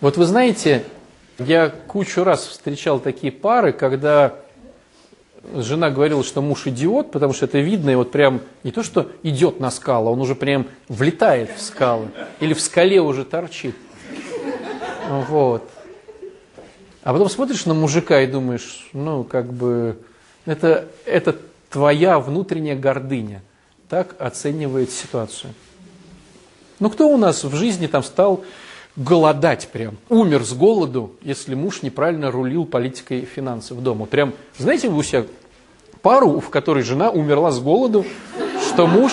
Вот 0.00 0.16
вы 0.16 0.24
знаете, 0.24 0.84
я 1.38 1.68
кучу 1.68 2.24
раз 2.24 2.46
встречал 2.46 3.00
такие 3.00 3.32
пары, 3.32 3.72
когда 3.72 4.34
жена 5.54 5.90
говорила, 5.90 6.22
что 6.22 6.42
муж 6.42 6.66
идиот, 6.66 7.10
потому 7.12 7.32
что 7.32 7.46
это 7.46 7.58
видно, 7.58 7.90
и 7.90 7.94
вот 7.94 8.10
прям 8.10 8.40
не 8.62 8.72
то, 8.72 8.82
что 8.82 9.10
идет 9.22 9.60
на 9.60 9.70
скалу, 9.70 10.10
он 10.10 10.20
уже 10.20 10.34
прям 10.34 10.66
влетает 10.88 11.50
в 11.56 11.60
скалы, 11.60 12.08
или 12.40 12.54
в 12.54 12.60
скале 12.60 13.00
уже 13.00 13.24
торчит. 13.24 13.76
Вот. 15.28 15.68
А 17.02 17.12
потом 17.12 17.28
смотришь 17.28 17.66
на 17.66 17.74
мужика 17.74 18.20
и 18.20 18.26
думаешь, 18.26 18.88
ну, 18.92 19.24
как 19.24 19.52
бы, 19.52 19.98
это, 20.44 20.86
это 21.04 21.36
твоя 21.70 22.18
внутренняя 22.18 22.76
гордыня 22.76 23.42
так 23.88 24.16
оценивает 24.18 24.90
ситуацию. 24.90 25.52
Ну, 26.80 26.90
кто 26.90 27.08
у 27.08 27.16
нас 27.16 27.44
в 27.44 27.54
жизни 27.54 27.86
там 27.86 28.02
стал 28.02 28.44
голодать 28.96 29.68
прям, 29.68 29.96
умер 30.08 30.44
с 30.44 30.52
голоду, 30.52 31.12
если 31.22 31.54
муж 31.54 31.82
неправильно 31.82 32.30
рулил 32.30 32.64
политикой 32.64 33.22
финансов 33.22 33.82
дома? 33.82 34.06
Прям, 34.06 34.34
знаете, 34.58 34.88
вы 34.88 34.98
у 34.98 35.02
себя 35.02 35.24
пару, 36.02 36.40
в 36.40 36.50
которой 36.50 36.82
жена 36.82 37.10
умерла 37.10 37.50
с 37.50 37.60
голоду, 37.60 38.04
что 38.68 38.86
муж 38.86 39.12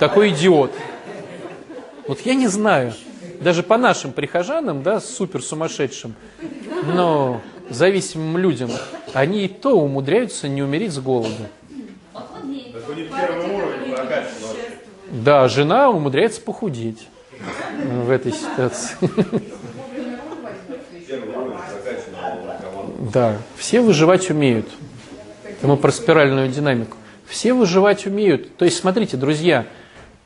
такой 0.00 0.30
идиот? 0.30 0.72
Вот 2.06 2.20
я 2.20 2.34
не 2.34 2.48
знаю. 2.48 2.94
Даже 3.40 3.62
по 3.62 3.76
нашим 3.76 4.12
прихожанам, 4.12 4.82
да, 4.82 5.00
супер 5.00 5.42
сумасшедшим, 5.42 6.14
но 6.94 7.40
зависимым 7.68 8.38
людям, 8.38 8.70
они 9.12 9.44
и 9.44 9.48
то 9.48 9.78
умудряются 9.78 10.48
не 10.48 10.62
умереть 10.62 10.92
с 10.92 10.98
голоду. 10.98 11.34
Так 12.12 12.28
у 12.42 12.46
них 12.46 13.08
первый 13.10 13.56
уровень. 13.56 13.83
Да, 15.14 15.46
жена 15.46 15.90
умудряется 15.90 16.40
похудеть 16.40 17.06
в 17.78 18.10
этой 18.10 18.32
ситуации. 18.32 18.96
Да, 23.12 23.38
все 23.56 23.80
выживать 23.80 24.28
умеют. 24.30 24.66
Это 25.44 25.68
мы 25.68 25.76
про 25.76 25.92
спиральную 25.92 26.48
динамику. 26.48 26.96
Все 27.26 27.54
выживать 27.54 28.06
умеют. 28.06 28.56
То 28.56 28.64
есть, 28.64 28.78
смотрите, 28.78 29.16
друзья, 29.16 29.66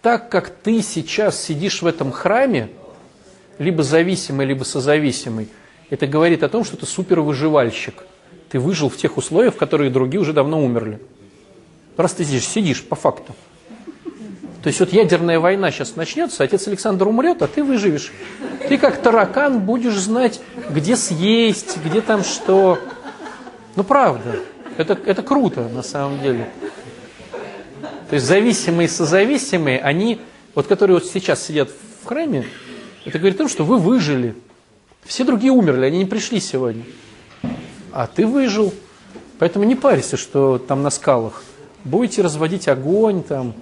так 0.00 0.30
как 0.30 0.48
ты 0.48 0.80
сейчас 0.80 1.38
сидишь 1.38 1.82
в 1.82 1.86
этом 1.86 2.10
храме, 2.10 2.70
либо 3.58 3.82
зависимый, 3.82 4.46
либо 4.46 4.64
созависимый, 4.64 5.48
это 5.90 6.06
говорит 6.06 6.42
о 6.42 6.48
том, 6.48 6.64
что 6.64 6.78
ты 6.78 6.86
супервыживальщик. 6.86 8.04
Ты 8.48 8.58
выжил 8.58 8.88
в 8.88 8.96
тех 8.96 9.18
условиях, 9.18 9.54
в 9.54 9.58
которых 9.58 9.92
другие 9.92 10.22
уже 10.22 10.32
давно 10.32 10.64
умерли. 10.64 10.98
Раз 11.98 12.14
ты 12.14 12.24
здесь 12.24 12.48
сидишь, 12.48 12.82
по 12.82 12.96
факту. 12.96 13.34
То 14.62 14.68
есть 14.68 14.80
вот 14.80 14.92
ядерная 14.92 15.38
война 15.38 15.70
сейчас 15.70 15.94
начнется, 15.94 16.42
отец 16.42 16.66
Александр 16.66 17.06
умрет, 17.06 17.42
а 17.42 17.46
ты 17.46 17.62
выживешь. 17.62 18.12
Ты 18.68 18.76
как 18.76 19.00
таракан 19.00 19.60
будешь 19.60 19.94
знать, 19.94 20.40
где 20.70 20.96
съесть, 20.96 21.78
где 21.84 22.00
там 22.00 22.24
что. 22.24 22.78
Ну 23.76 23.84
правда, 23.84 24.40
это, 24.76 24.98
это 25.06 25.22
круто 25.22 25.68
на 25.68 25.82
самом 25.82 26.20
деле. 26.20 26.50
То 28.08 28.14
есть 28.14 28.26
зависимые 28.26 28.86
и 28.86 28.90
созависимые, 28.90 29.78
они, 29.80 30.20
вот 30.54 30.66
которые 30.66 30.98
вот 30.98 31.06
сейчас 31.06 31.44
сидят 31.44 31.70
в 32.02 32.06
храме, 32.06 32.46
это 33.04 33.18
говорит 33.18 33.36
о 33.36 33.38
том, 33.38 33.48
что 33.48 33.64
вы 33.64 33.78
выжили. 33.78 34.34
Все 35.04 35.24
другие 35.24 35.52
умерли, 35.52 35.86
они 35.86 35.98
не 35.98 36.04
пришли 36.04 36.40
сегодня. 36.40 36.84
А 37.92 38.06
ты 38.06 38.26
выжил. 38.26 38.74
Поэтому 39.38 39.64
не 39.64 39.76
парься, 39.76 40.16
что 40.16 40.58
там 40.58 40.82
на 40.82 40.90
скалах. 40.90 41.44
Будете 41.84 42.22
разводить 42.22 42.66
огонь 42.66 43.22
там. 43.22 43.54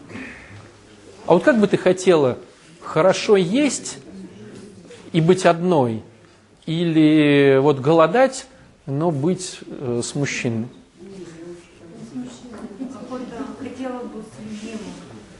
А 1.26 1.34
вот 1.34 1.42
как 1.42 1.58
бы 1.58 1.66
ты 1.66 1.76
хотела 1.76 2.38
хорошо 2.80 3.36
есть 3.36 3.98
и 5.12 5.20
быть 5.20 5.44
одной? 5.44 6.02
Или 6.66 7.58
вот 7.60 7.80
голодать, 7.80 8.46
но 8.86 9.10
быть 9.10 9.58
э, 9.66 10.00
с 10.04 10.14
мужчиной? 10.14 10.68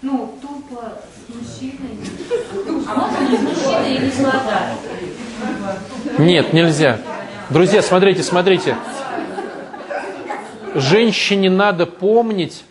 Ну, 0.03 0.39
тупо 0.41 1.01
с 1.11 1.35
мужчиной. 1.35 1.99
А 2.89 2.95
можно 2.95 3.29
не 3.29 3.37
с 3.37 3.41
мужчиной 3.41 3.95
или 3.97 4.11
с 4.11 4.19
глазами? 4.19 4.77
Нет, 6.19 6.53
нельзя. 6.53 6.99
Друзья, 7.51 7.83
смотрите, 7.83 8.23
смотрите. 8.23 8.77
Женщине 10.75 11.49
надо 11.49 11.87
помнить, 11.87 12.65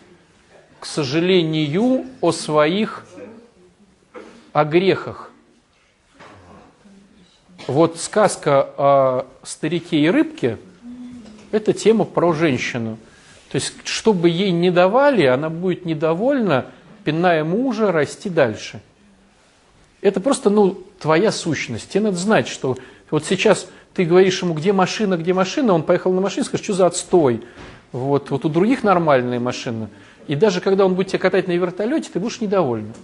к 0.80 0.86
сожалению, 0.86 2.06
о 2.20 2.32
своих 2.32 3.05
о 4.56 4.64
грехах. 4.64 5.30
Вот 7.66 7.98
сказка 7.98 8.66
о 8.78 9.26
старике 9.42 9.98
и 9.98 10.08
рыбке– 10.08 10.56
это 11.50 11.74
тема 11.74 12.06
про 12.06 12.32
женщину. 12.32 12.96
То 13.50 13.56
есть, 13.56 13.74
что 13.84 14.14
бы 14.14 14.30
ей 14.30 14.52
не 14.52 14.70
давали, 14.70 15.26
она 15.26 15.50
будет 15.50 15.84
недовольна, 15.84 16.64
пиная 17.04 17.44
мужа, 17.44 17.92
расти 17.92 18.30
дальше. 18.30 18.80
Это 20.00 20.20
просто, 20.20 20.48
ну, 20.48 20.82
твоя 21.00 21.32
сущность. 21.32 21.90
Тебе 21.90 22.04
надо 22.04 22.16
знать, 22.16 22.48
что 22.48 22.78
вот 23.10 23.26
сейчас 23.26 23.68
ты 23.92 24.06
говоришь 24.06 24.40
ему, 24.40 24.54
где 24.54 24.72
машина, 24.72 25.18
где 25.18 25.34
машина, 25.34 25.74
он 25.74 25.82
поехал 25.82 26.14
на 26.14 26.22
машине, 26.22 26.44
скажешь, 26.44 26.64
что 26.64 26.72
за 26.72 26.86
отстой. 26.86 27.42
Вот, 27.92 28.30
вот 28.30 28.46
у 28.46 28.48
других 28.48 28.82
нормальная 28.82 29.38
машина. 29.38 29.90
И 30.28 30.34
даже 30.34 30.62
когда 30.62 30.86
он 30.86 30.94
будет 30.94 31.08
тебя 31.08 31.18
катать 31.18 31.46
на 31.46 31.52
вертолете, 31.52 32.08
ты 32.10 32.18
будешь 32.20 32.40
недовольна. 32.40 32.94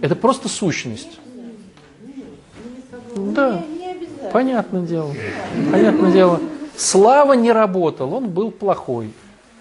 Это 0.00 0.16
просто 0.16 0.48
сущность. 0.48 1.18
Да, 3.14 3.64
понятное 4.32 4.82
дело. 4.82 5.14
Понятное 5.70 6.12
дело. 6.12 6.40
Слава 6.76 7.34
не 7.34 7.52
работал, 7.52 8.14
он 8.14 8.30
был 8.30 8.50
плохой. 8.50 9.12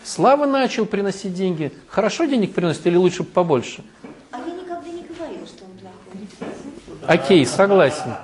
Слава 0.04 0.46
начал 0.46 0.86
приносить 0.86 1.34
деньги. 1.34 1.74
Хорошо 1.88 2.26
денег 2.26 2.54
приносит 2.54 2.88
или 2.88 2.96
лучше 2.96 3.24
побольше? 3.24 3.84
А 4.32 4.38
я 4.40 4.54
никогда 4.54 4.90
не 4.90 5.04
говорила, 5.04 5.46
что 5.46 5.66
он 5.66 5.72
плохой. 5.72 7.06
Окей, 7.06 7.46
согласен. 7.46 8.16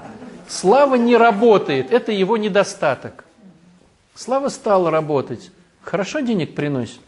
Слава 0.48 0.96
не 0.96 1.18
работает, 1.18 1.92
это 1.92 2.12
его 2.12 2.38
недостаток. 2.38 3.26
Слава 4.14 4.50
стала 4.50 4.90
работать. 4.90 5.52
Хорошо 5.82 6.22
денег 6.22 6.56
приносит. 6.56 7.00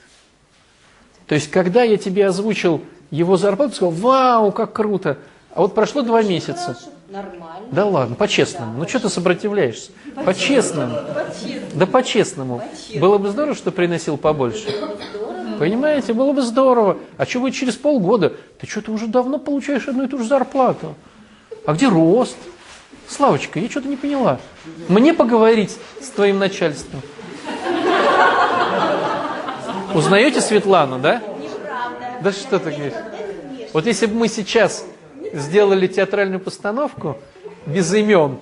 То 1.28 1.36
есть, 1.36 1.50
когда 1.50 1.84
я 1.84 1.98
тебе 1.98 2.28
озвучил 2.28 2.82
его 3.12 3.38
зарплату, 3.38 3.76
сказал, 3.76 3.92
вау, 3.92 4.52
как 4.52 4.74
круто. 4.74 5.18
А 5.54 5.62
вот 5.62 5.74
прошло 5.74 6.02
два 6.02 6.22
месяца. 6.22 6.78
Нормально. 7.10 7.68
Да 7.72 7.86
ладно, 7.86 8.16
по-честному. 8.16 8.78
Ну 8.78 8.88
что 8.88 9.00
ты 9.00 9.10
сопротивляешься? 9.10 9.92
По-честному. 10.26 10.98
Да 11.74 11.86
по-честному. 11.86 12.62
Было 13.00 13.18
бы 13.18 13.30
здорово, 13.30 13.56
что 13.56 13.72
приносил 13.72 14.18
побольше. 14.18 14.68
Понимаете, 15.58 16.14
было 16.14 16.34
бы 16.34 16.42
здорово. 16.42 16.98
А 17.18 17.26
что 17.26 17.40
вы 17.40 17.52
через 17.52 17.76
полгода? 17.76 18.34
Ты 18.60 18.68
что-то 18.68 18.92
уже 18.92 19.08
давно 19.08 19.40
получаешь 19.40 19.88
одну 19.88 20.04
и 20.04 20.08
ту 20.08 20.18
же 20.20 20.26
зарплату. 20.26 20.96
А 21.66 21.74
где 21.74 21.88
рост? 21.88 22.38
Славочка, 23.08 23.60
я 23.60 23.70
что-то 23.70 23.88
не 23.88 23.96
поняла. 23.96 24.40
Мне 24.90 25.14
поговорить 25.14 25.78
с 26.02 26.10
твоим 26.10 26.40
начальством. 26.40 27.02
Узнаете 29.94 30.42
Светлану, 30.42 31.00
да? 31.00 31.24
Да 32.22 32.32
что 32.32 32.60
ты 32.60 32.72
говоришь? 32.72 32.94
Вот 33.74 33.86
если 33.86 34.06
бы 34.06 34.16
мы 34.16 34.28
сейчас 34.28 34.86
сделали 35.34 35.88
театральную 35.88 36.40
постановку 36.40 37.18
без 37.66 37.94
имен, 37.94 38.40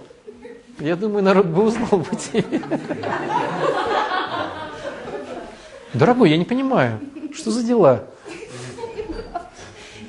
я 0.80 0.95
думаю, 0.95 1.23
народ 1.23 1.47
бы 1.47 1.63
узнал 1.63 1.99
бы 1.99 2.15
тебя. 2.15 2.61
Дорогой, 5.93 6.30
я 6.30 6.38
не 6.38 6.45
понимаю, 6.45 6.99
что 7.34 7.51
за 7.51 7.63
дела? 7.63 8.03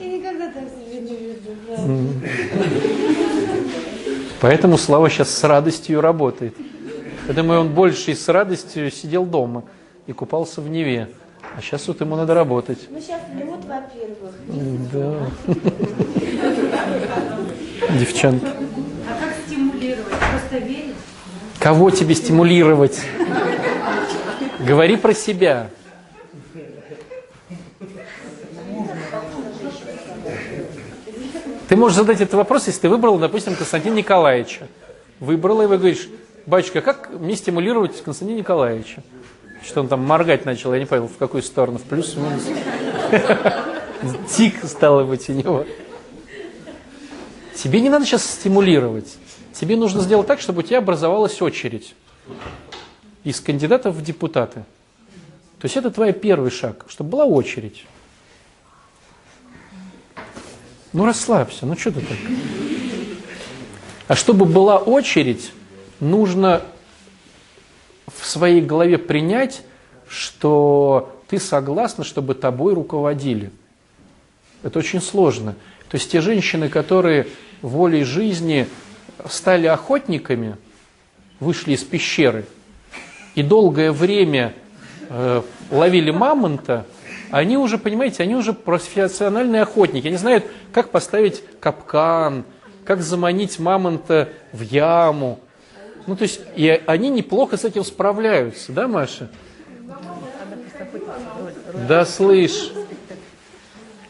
Я 0.01 0.09
никогда 0.09 0.51
так 0.51 0.65
не 0.87 1.17
веду. 1.17 2.21
Поэтому 4.41 4.77
Слава 4.77 5.09
сейчас 5.09 5.31
с 5.31 5.45
радостью 5.45 6.01
работает. 6.01 6.55
Я 7.29 7.35
думаю, 7.35 7.61
он 7.61 7.69
больше 7.73 8.13
и 8.13 8.15
с 8.15 8.29
радостью 8.29 8.91
сидел 8.91 9.25
дома 9.25 9.65
и 10.07 10.13
купался 10.13 10.61
в 10.61 10.69
Неве. 10.69 11.09
А 11.57 11.63
сейчас 11.63 11.89
вот 11.89 11.99
ему 12.03 12.17
надо 12.17 12.35
работать. 12.35 12.87
Ну, 12.91 13.01
сейчас 13.01 13.23
лед, 13.35 13.49
во-первых. 13.65 14.35
Да. 14.93 15.27
Девчонки. 17.99 18.45
А 18.45 19.19
как 19.19 19.35
стимулировать? 19.47 20.07
Просто 20.07 20.59
верить? 20.59 20.95
Кого 21.59 21.91
тебе 21.91 22.15
стимулировать? 22.15 23.01
Говори 24.61 24.99
про 24.99 25.15
себя. 25.15 25.71
Ты 31.69 31.77
можешь 31.77 31.97
задать 31.97 32.21
этот 32.21 32.35
вопрос, 32.35 32.67
если 32.67 32.83
ты 32.83 32.89
выбрал, 32.91 33.19
допустим, 33.19 33.57
Константина 33.57 33.95
Николаевича. 33.95 34.69
Выбрала, 35.21 35.63
и 35.63 35.67
вы 35.67 35.79
говоришь, 35.79 36.07
батюшка, 36.45 36.83
как 36.83 37.11
мне 37.19 37.35
стимулировать 37.35 38.03
Константина 38.03 38.37
Николаевича? 38.41 39.03
Что 39.67 39.81
он 39.81 39.89
там 39.89 40.05
моргать 40.05 40.45
начал, 40.45 40.73
я 40.73 40.79
не 40.79 40.87
понял, 40.87 41.09
в 41.09 41.17
какую 41.17 41.43
сторону, 41.43 41.79
в 41.79 41.83
плюс, 41.83 42.15
в 42.15 42.19
минус. 42.19 42.45
Тик 44.31 44.65
стало 44.65 45.05
быть 45.05 45.29
у 45.29 45.33
него. 45.33 45.67
Тебе 47.55 47.81
не 47.81 47.89
надо 47.89 48.07
сейчас 48.07 48.25
стимулировать. 48.25 49.17
Тебе 49.53 49.77
нужно 49.77 50.03
сделать 50.03 50.27
так, 50.27 50.41
чтобы 50.41 50.61
у 50.61 50.63
тебя 50.63 50.79
образовалась 50.79 51.41
очередь 51.43 51.95
из 53.25 53.41
кандидатов 53.41 53.97
в 53.97 54.03
депутаты. 54.03 54.65
То 55.59 55.65
есть 55.65 55.77
это 55.77 55.91
твой 55.91 56.13
первый 56.13 56.51
шаг, 56.51 56.85
чтобы 56.89 57.11
была 57.11 57.25
очередь. 57.25 57.87
Ну 60.93 61.05
расслабься, 61.05 61.67
ну 61.67 61.77
что 61.77 61.91
ты 61.91 62.01
так? 62.01 62.19
А 64.07 64.15
чтобы 64.15 64.45
была 64.45 64.77
очередь, 64.77 65.51
нужно 65.99 66.63
в 68.19 68.27
своей 68.27 68.61
голове 68.61 68.99
принять, 68.99 69.63
что 70.09 71.21
ты 71.29 71.39
согласна, 71.39 72.05
чтобы 72.05 72.35
тобой 72.35 72.75
руководили. 72.75 73.51
Это 74.63 74.79
очень 74.79 75.01
сложно. 75.01 75.55
То 75.89 75.97
есть 75.97 76.11
те 76.11 76.21
женщины, 76.21 76.69
которые 76.69 77.29
волей 77.63 78.05
жизни 78.05 78.67
стали 79.29 79.67
охотниками, 79.67 80.57
вышли 81.41 81.73
из 81.73 81.85
пещеры 81.85 82.47
и 83.35 83.43
долгое 83.43 83.93
время 83.93 84.55
э, 85.09 85.43
ловили 85.71 86.11
мамонта, 86.11 86.87
они 87.31 87.57
уже, 87.57 87.79
понимаете, 87.79 88.23
они 88.23 88.35
уже 88.35 88.53
профессиональные 88.53 89.63
охотники. 89.63 90.07
Они 90.07 90.17
знают, 90.17 90.45
как 90.73 90.91
поставить 90.91 91.43
капкан, 91.61 92.45
как 92.85 93.03
заманить 93.03 93.59
мамонта 93.59 94.31
в 94.53 94.61
яму. 94.63 95.41
Ну, 96.07 96.17
то 96.17 96.23
есть, 96.23 96.41
и 96.55 96.83
они 96.87 97.11
неплохо 97.11 97.57
с 97.57 97.65
этим 97.65 97.85
справляются, 97.85 98.73
да, 98.73 98.87
Маша? 98.87 99.29
Да, 101.89 102.05
слышь. 102.05 102.73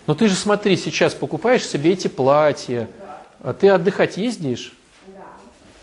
Но 0.07 0.15
ты 0.15 0.29
же 0.29 0.35
смотри, 0.35 0.77
сейчас 0.77 1.15
покупаешь 1.15 1.67
себе 1.67 1.93
эти 1.93 2.09
платья, 2.09 2.89
а 3.43 3.53
ты 3.53 3.69
отдыхать 3.69 4.17
ездишь? 4.17 4.73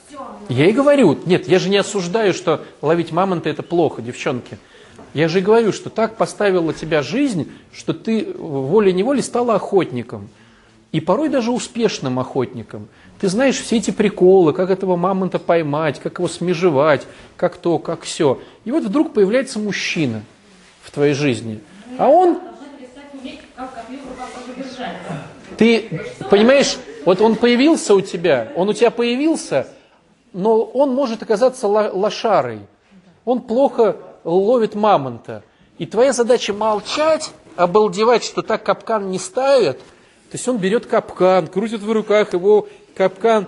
все. 0.09 0.27
Я 0.49 0.69
и 0.69 0.71
говорю, 0.71 1.19
нет, 1.25 1.47
я 1.47 1.59
же 1.59 1.69
не 1.69 1.77
осуждаю, 1.77 2.33
что 2.33 2.63
ловить 2.81 3.11
мамонта 3.11 3.49
это 3.49 3.63
плохо, 3.63 4.01
девчонки. 4.01 4.57
Я 5.13 5.27
же 5.27 5.41
говорю, 5.41 5.71
что 5.71 5.89
так 5.89 6.15
поставила 6.15 6.73
тебя 6.73 7.03
жизнь, 7.03 7.51
что 7.71 7.93
ты 7.93 8.25
волей-неволей 8.33 9.21
стала 9.21 9.55
охотником. 9.55 10.29
И 10.91 10.99
порой 10.99 11.29
даже 11.29 11.51
успешным 11.51 12.19
охотником. 12.19 12.87
Ты 13.19 13.27
знаешь 13.27 13.59
все 13.59 13.77
эти 13.77 13.91
приколы, 13.91 14.53
как 14.53 14.69
этого 14.69 14.95
мамонта 14.95 15.39
поймать, 15.39 15.99
как 15.99 16.19
его 16.19 16.27
смежевать, 16.27 17.07
как 17.35 17.57
то, 17.57 17.79
как 17.79 18.01
все. 18.01 18.39
И 18.65 18.71
вот 18.71 18.83
вдруг 18.83 19.13
появляется 19.13 19.59
мужчина 19.59 20.23
в 20.81 20.91
твоей 20.91 21.13
жизни. 21.13 21.59
А 21.97 22.09
он. 22.09 22.39
Ты 25.57 26.01
понимаешь, 26.29 26.77
вот 27.05 27.21
он 27.21 27.35
появился 27.35 27.93
у 27.95 28.01
тебя, 28.01 28.51
он 28.55 28.69
у 28.69 28.73
тебя 28.73 28.89
появился, 28.91 29.67
но 30.31 30.61
он 30.61 30.93
может 30.93 31.21
оказаться 31.21 31.67
ло- 31.67 31.91
лошарой. 31.93 32.59
Он 33.25 33.41
плохо 33.41 33.95
ловит 34.23 34.75
мамонта. 34.75 35.43
И 35.77 35.85
твоя 35.85 36.13
задача 36.13 36.53
молчать, 36.53 37.31
обалдевать, 37.55 38.23
что 38.23 38.41
так 38.41 38.63
капкан 38.63 39.09
не 39.09 39.19
ставят. 39.19 39.79
То 39.79 40.37
есть 40.37 40.47
он 40.47 40.57
берет 40.57 40.85
капкан, 40.85 41.47
крутит 41.47 41.81
в 41.81 41.91
руках 41.91 42.33
его 42.33 42.67
капкан 42.95 43.47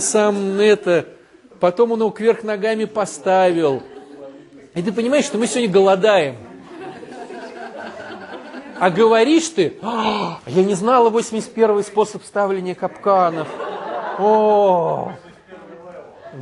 сам 0.00 0.58
это, 0.58 1.06
потом 1.58 1.92
он 1.92 2.00
его 2.00 2.10
кверх 2.10 2.42
ногами 2.42 2.84
поставил. 2.84 3.82
И 4.74 4.82
ты 4.82 4.92
понимаешь, 4.92 5.24
что 5.24 5.38
мы 5.38 5.46
сегодня 5.46 5.70
голодаем. 5.70 6.36
А 8.78 8.88
говоришь 8.88 9.48
ты, 9.50 9.76
«А, 9.82 10.38
я 10.46 10.64
не 10.64 10.72
знала 10.74 11.10
81 11.10 11.82
способ 11.84 12.24
ставления 12.24 12.74
капканов. 12.74 13.46
О, 14.18 15.12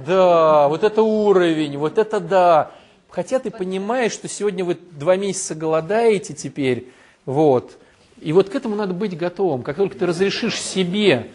да, 0.07 0.69
вот 0.69 0.85
это 0.85 1.03
уровень, 1.03 1.77
вот 1.79 1.99
это 1.99 2.21
да. 2.21 2.71
Хотя 3.09 3.39
ты 3.39 3.51
понимаешь, 3.51 4.13
что 4.13 4.29
сегодня 4.29 4.65
вы 4.65 4.77
два 4.93 5.17
месяца 5.17 5.55
голодаете 5.55 6.35
теперь, 6.35 6.89
вот. 7.25 7.79
И 8.21 8.33
вот 8.33 8.49
к 8.49 8.55
этому 8.55 8.77
надо 8.77 8.95
быть 8.95 9.17
готовым. 9.17 9.63
Как 9.63 9.77
только 9.77 9.97
ты 9.97 10.07
разрешишь 10.07 10.61
себе 10.61 11.29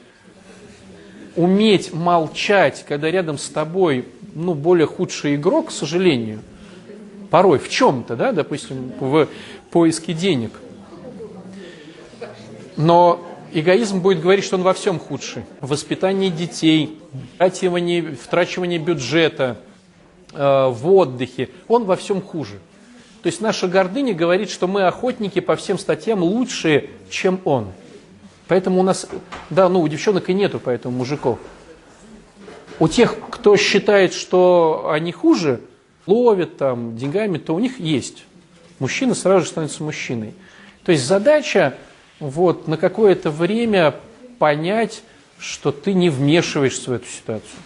уметь 1.36 1.94
молчать, 1.94 2.86
когда 2.88 3.10
рядом 3.10 3.38
с 3.38 3.50
тобой, 3.50 4.08
ну, 4.36 4.54
более 4.54 4.88
худший 4.88 5.36
игрок, 5.36 5.70
к 5.70 5.72
сожалению, 5.72 6.42
порой 7.30 7.58
в 7.58 7.70
чем-то, 7.70 8.16
да, 8.16 8.32
допустим, 8.32 8.92
в 9.00 9.28
поиске 9.72 10.14
денег, 10.14 10.52
но 12.78 13.24
эгоизм 13.52 14.02
будет 14.02 14.22
говорить, 14.22 14.44
что 14.46 14.58
он 14.58 14.64
во 14.64 14.74
всем 14.74 15.00
худший. 15.00 15.44
В 15.62 15.70
воспитании 15.70 16.30
детей, 16.30 17.00
втрачивании, 17.36 18.02
втрачивании 18.02 18.78
бюджета, 18.78 19.58
в 20.34 20.94
отдыхе. 20.94 21.50
Он 21.68 21.86
во 21.86 21.96
всем 21.96 22.22
хуже. 22.22 22.60
То 23.22 23.28
есть 23.28 23.40
наша 23.40 23.68
гордыня 23.68 24.14
говорит, 24.14 24.50
что 24.50 24.68
мы 24.68 24.84
охотники 24.84 25.40
по 25.40 25.56
всем 25.56 25.80
статьям 25.80 26.22
лучшие, 26.22 26.90
чем 27.10 27.40
он. 27.46 27.72
Поэтому 28.48 28.82
у 28.82 28.84
нас, 28.84 29.08
да, 29.50 29.70
ну 29.70 29.82
у 29.82 29.88
девчонок 29.88 30.30
и 30.30 30.34
нету 30.34 30.60
поэтому 30.64 30.98
мужиков. 30.98 31.40
У 32.80 32.88
тех, 32.88 33.16
кто 33.30 33.56
считает, 33.56 34.14
что 34.14 34.90
они 34.92 35.12
хуже, 35.12 35.62
ловят 36.06 36.58
там 36.58 36.98
деньгами, 36.98 37.38
то 37.38 37.56
у 37.56 37.60
них 37.60 37.80
есть. 37.80 38.26
Мужчина 38.80 39.16
сразу 39.16 39.46
же 39.46 39.52
становится 39.52 39.84
мужчиной. 39.84 40.34
То 40.84 40.92
есть 40.92 41.06
задача 41.06 41.78
вот 42.20 42.68
на 42.68 42.76
какое-то 42.76 43.32
время 43.32 43.96
понять, 44.38 45.04
что 45.40 45.72
ты 45.72 45.94
не 45.94 46.10
вмешиваешься 46.10 46.90
в 46.90 46.94
эту 46.94 47.08
ситуацию. 47.08 47.60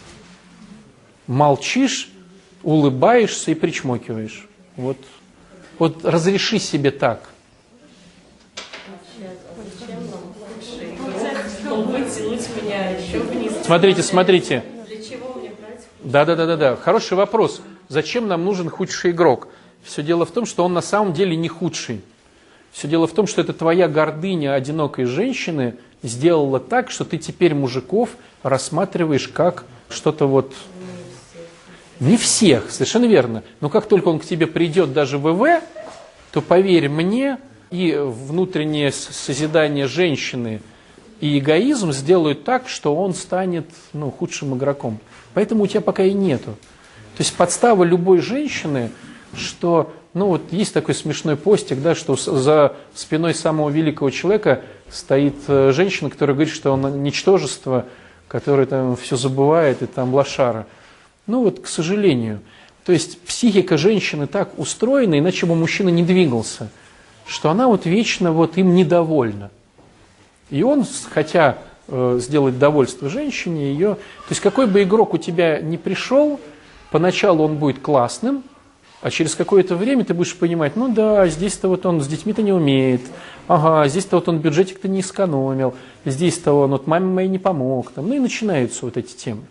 Молчишь, 1.26 2.12
улыбаешься 2.68 3.52
и 3.52 3.54
причмокиваешь. 3.54 4.46
Вот, 4.76 4.98
вот 5.80 6.04
разреши 6.04 6.60
себе 6.60 6.92
так. 6.92 7.30
Смотрите, 13.64 14.04
смотрите. 14.04 14.64
Да, 16.04 16.26
да, 16.26 16.36
да, 16.36 16.46
да, 16.46 16.58
да. 16.58 16.76
Хороший 16.76 17.16
вопрос. 17.16 17.62
Зачем 17.88 18.28
нам 18.28 18.44
нужен 18.44 18.70
худший 18.70 19.12
игрок? 19.12 19.48
Все 19.84 20.04
дело 20.04 20.26
в 20.26 20.32
том, 20.32 20.46
что 20.46 20.66
он 20.66 20.74
на 20.74 20.82
самом 20.82 21.14
деле 21.14 21.38
не 21.38 21.48
худший. 21.48 22.02
Все 22.74 22.90
дело 22.90 23.08
в 23.08 23.14
том, 23.14 23.28
что 23.28 23.40
это 23.40 23.54
твоя 23.54 23.88
гордыня 23.88 24.54
одинокой 24.54 25.06
женщины 25.06 25.76
сделала 26.04 26.60
так, 26.60 26.92
что 26.92 27.06
ты 27.06 27.18
теперь 27.18 27.54
мужиков 27.54 28.10
рассматриваешь 28.44 29.30
как 29.30 29.64
что-то 29.88 30.28
вот... 30.28 30.54
Не 32.00 32.18
всех, 32.18 32.70
совершенно 32.70 33.06
верно. 33.06 33.44
Но 33.60 33.70
как 33.70 33.88
только 33.88 34.08
он 34.10 34.20
к 34.20 34.26
тебе 34.26 34.48
придет 34.48 34.94
даже 34.94 35.18
в 35.18 35.32
ВВ, 35.32 35.62
то 36.32 36.42
поверь 36.42 36.90
мне, 36.90 37.38
и 37.72 37.98
внутреннее 38.00 38.92
созидание 38.92 39.88
женщины, 39.88 40.62
и 41.20 41.40
эгоизм 41.40 41.92
сделают 41.92 42.44
так, 42.44 42.70
что 42.70 42.96
он 42.96 43.14
станет 43.14 43.68
ну, 43.94 44.12
худшим 44.12 44.56
игроком. 44.56 45.00
Поэтому 45.34 45.64
у 45.64 45.68
тебя 45.68 45.82
пока 45.82 46.04
и 46.04 46.14
нету. 46.14 46.52
То 47.18 47.24
есть 47.24 47.36
подстава 47.36 47.84
любой 47.84 48.20
женщины, 48.20 48.92
что, 49.36 49.92
ну 50.14 50.28
вот 50.28 50.44
есть 50.52 50.74
такой 50.74 50.94
смешной 50.94 51.36
постик, 51.36 51.82
да, 51.82 51.96
что 51.96 52.16
за 52.16 52.76
спиной 52.94 53.34
самого 53.34 53.70
великого 53.70 54.12
человека 54.12 54.62
стоит 54.90 55.36
э, 55.48 55.72
женщина, 55.74 56.10
которая 56.10 56.36
говорит, 56.36 56.54
что 56.54 56.72
он 56.72 57.04
ничтожество, 57.04 57.86
которое 58.28 58.68
там 58.68 58.96
все 58.96 59.16
забывает, 59.16 59.82
и 59.82 59.88
там 59.88 60.14
лошара. 60.14 60.68
Ну 61.28 61.44
вот, 61.44 61.60
к 61.60 61.68
сожалению. 61.68 62.40
То 62.86 62.94
есть 62.94 63.20
психика 63.22 63.78
женщины 63.78 64.28
так 64.28 64.58
устроена, 64.58 65.20
иначе 65.20 65.46
бы 65.46 65.56
мужчина 65.56 65.90
не 65.90 66.04
двигался, 66.04 66.70
что 67.26 67.50
она 67.50 67.68
вот 67.68 67.86
вечно 67.86 68.32
вот 68.32 68.58
им 68.58 68.74
недовольна. 68.74 69.52
И 70.50 70.64
он, 70.64 70.86
хотя 71.10 71.58
э, 71.90 72.20
сделать 72.22 72.58
довольство 72.58 73.10
женщине, 73.10 73.74
ее... 73.74 73.96
То 73.96 74.30
есть 74.30 74.42
какой 74.42 74.68
бы 74.68 74.84
игрок 74.84 75.14
у 75.14 75.18
тебя 75.18 75.60
не 75.60 75.78
пришел, 75.78 76.40
поначалу 76.90 77.44
он 77.44 77.58
будет 77.58 77.80
классным, 77.80 78.44
а 79.02 79.12
через 79.12 79.36
какое-то 79.36 79.76
время 79.76 80.06
ты 80.06 80.14
будешь 80.14 80.36
понимать, 80.36 80.78
ну 80.78 80.88
да, 80.88 81.28
здесь-то 81.28 81.68
вот 81.68 81.86
он 81.86 82.02
с 82.02 82.08
детьми-то 82.08 82.42
не 82.42 82.54
умеет, 82.54 83.02
ага, 83.48 83.88
здесь-то 83.90 84.16
вот 84.16 84.30
он 84.30 84.40
бюджетик-то 84.40 84.88
не 84.88 85.02
экономил, 85.02 85.76
здесь-то 86.06 86.54
он 86.54 86.72
вот 86.72 86.88
маме 86.88 87.06
моей 87.06 87.28
не 87.28 87.38
помог, 87.38 87.92
там, 87.92 88.08
ну 88.08 88.16
и 88.16 88.20
начинаются 88.20 88.86
вот 88.86 88.96
эти 88.96 89.14
темы. 89.14 89.44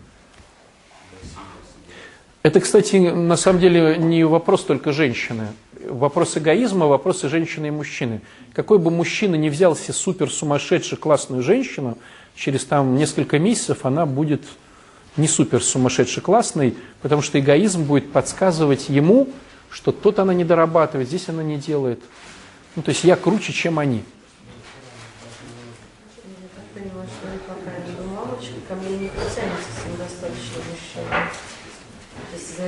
Это, 2.47 2.61
кстати, 2.61 2.94
на 2.94 3.36
самом 3.36 3.59
деле 3.59 3.97
не 3.99 4.22
вопрос 4.22 4.62
только 4.62 4.92
женщины. 4.92 5.49
Вопрос 5.88 6.38
эгоизма, 6.38 6.86
вопрос 6.86 7.24
и 7.24 7.28
женщины, 7.28 7.66
и 7.66 7.70
мужчины. 7.72 8.20
Какой 8.53 8.78
бы 8.78 8.92
мужчина 8.92 9.34
не 9.34 9.51
взял 9.51 9.74
себе 9.74 9.94
супер 9.94 10.30
сумасшедшую 10.30 11.01
классную 11.01 11.42
женщину, 11.42 11.99
через 12.36 12.64
там 12.64 12.94
несколько 12.94 13.40
месяцев 13.40 13.84
она 13.84 14.07
будет 14.07 14.42
не 15.16 15.26
супер 15.26 15.61
сумасшедшей 15.61 16.22
классной, 16.22 16.76
потому 17.03 17.20
что 17.20 17.40
эгоизм 17.40 17.82
будет 17.82 18.12
подсказывать 18.12 18.90
ему, 18.90 19.28
что 19.68 19.90
тут 19.90 20.20
она 20.20 20.32
не 20.32 20.44
дорабатывает, 20.44 21.09
здесь 21.09 21.28
она 21.28 21.42
не 21.42 21.57
делает. 21.57 22.01
Ну, 22.76 22.82
то 22.84 22.90
есть 22.90 23.03
я 23.03 23.16
круче, 23.16 23.53
чем 23.53 23.80
они. 23.80 24.05
Я 26.22 26.49
так 26.55 26.64
понимаю, 26.72 27.09
что 27.09 27.26
вы 27.26 27.38
пока 27.38 27.72
не 27.76 28.14
мамочка, 28.14 28.55
ко 28.68 28.76
мне 28.76 28.99
не 28.99 29.09
потянется 29.09 29.68
самодостаточный 29.82 30.62
мужчина. 30.70 31.28
То 32.57 32.62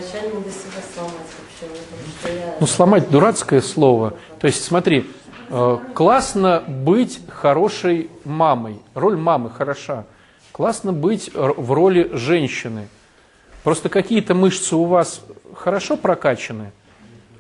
Ну, 2.61 2.67
сломать 2.67 3.11
дурацкое 3.11 3.61
слово. 3.61 4.15
То 4.41 4.47
есть, 4.47 4.65
смотри, 4.65 5.07
э, 5.49 5.79
классно 5.95 6.63
быть 6.67 7.21
хорошей 7.29 8.11
мамой. 8.25 8.81
Роль 8.95 9.17
мамы 9.17 9.51
хороша. 9.51 10.05
Классно 10.53 10.93
быть 10.93 11.31
в 11.35 11.73
роли 11.73 12.11
женщины. 12.13 12.89
Просто 13.63 13.89
какие-то 13.89 14.35
мышцы 14.35 14.77
у 14.77 14.85
вас 14.85 15.21
хорошо 15.55 15.97
прокачаны, 15.97 16.73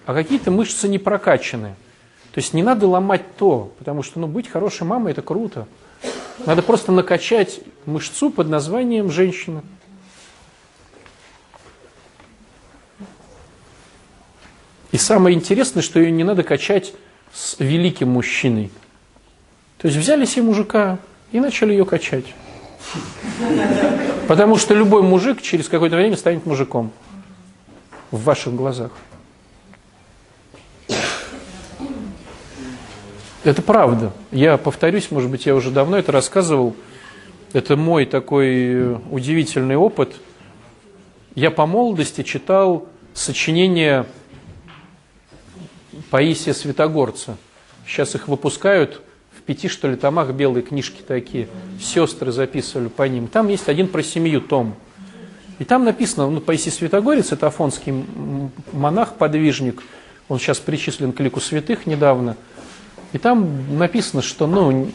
а 0.04 0.14
какие-то 0.14 0.50
мышцы 0.50 0.88
не 0.88 0.98
прокачаны. 0.98 1.74
То 2.32 2.40
есть 2.40 2.54
не 2.54 2.62
надо 2.62 2.86
ломать 2.86 3.22
то, 3.36 3.72
потому 3.78 4.02
что 4.02 4.20
ну, 4.20 4.26
быть 4.26 4.48
хорошей 4.48 4.86
мамой– 4.86 5.12
это 5.12 5.22
круто. 5.22 5.66
Надо 6.46 6.62
просто 6.62 6.92
накачать 6.92 7.60
мышцу 7.86 8.30
под 8.30 8.48
названием 8.48 9.10
женщина. 9.10 9.62
И 14.92 14.96
самое 14.96 15.36
интересное, 15.36 15.82
что 15.82 16.00
ее 16.00 16.10
не 16.10 16.24
надо 16.24 16.42
качать 16.42 16.94
с 17.32 17.56
великим 17.58 18.10
мужчиной. 18.10 18.70
То 19.78 19.88
есть 19.88 19.98
взяли 19.98 20.24
себе 20.24 20.42
мужика 20.42 20.98
и 21.30 21.40
начали 21.40 21.72
ее 21.72 21.84
качать. 21.84 22.24
Потому 24.26 24.56
что 24.56 24.74
любой 24.74 25.02
мужик 25.02 25.42
через 25.42 25.68
какое-то 25.68 25.96
время 25.96 26.16
станет 26.16 26.46
мужиком 26.46 26.90
в 28.10 28.22
ваших 28.24 28.54
глазах. 28.54 28.92
Это 33.44 33.62
правда. 33.62 34.12
Я 34.30 34.56
повторюсь, 34.56 35.10
может 35.10 35.30
быть, 35.30 35.46
я 35.46 35.54
уже 35.54 35.70
давно 35.70 35.98
это 35.98 36.12
рассказывал. 36.12 36.74
Это 37.52 37.76
мой 37.76 38.04
такой 38.04 38.96
удивительный 39.10 39.76
опыт. 39.76 40.14
Я 41.34 41.50
по 41.50 41.66
молодости 41.66 42.22
читал 42.22 42.88
сочинения 43.14 44.06
Паисия 46.10 46.54
Святогорца. 46.54 47.36
Сейчас 47.86 48.14
их 48.14 48.28
выпускают 48.28 49.02
в 49.36 49.42
пяти, 49.42 49.68
что 49.68 49.88
ли, 49.88 49.96
томах 49.96 50.30
белые 50.32 50.62
книжки 50.62 51.02
такие. 51.06 51.48
Сестры 51.80 52.32
записывали 52.32 52.88
по 52.88 53.02
ним. 53.04 53.28
Там 53.28 53.48
есть 53.48 53.68
один 53.68 53.88
про 53.88 54.02
семью 54.02 54.40
том. 54.40 54.74
И 55.58 55.64
там 55.64 55.84
написано, 55.84 56.30
ну, 56.30 56.40
Паисий 56.40 56.70
Святогорец, 56.70 57.32
это 57.32 57.48
афонский 57.48 58.04
монах-подвижник, 58.72 59.82
он 60.28 60.38
сейчас 60.38 60.58
причислен 60.58 61.12
к 61.12 61.20
лику 61.20 61.40
святых 61.40 61.86
недавно. 61.86 62.36
И 63.12 63.18
там 63.18 63.76
написано, 63.78 64.22
что, 64.22 64.46
ну, 64.46 64.90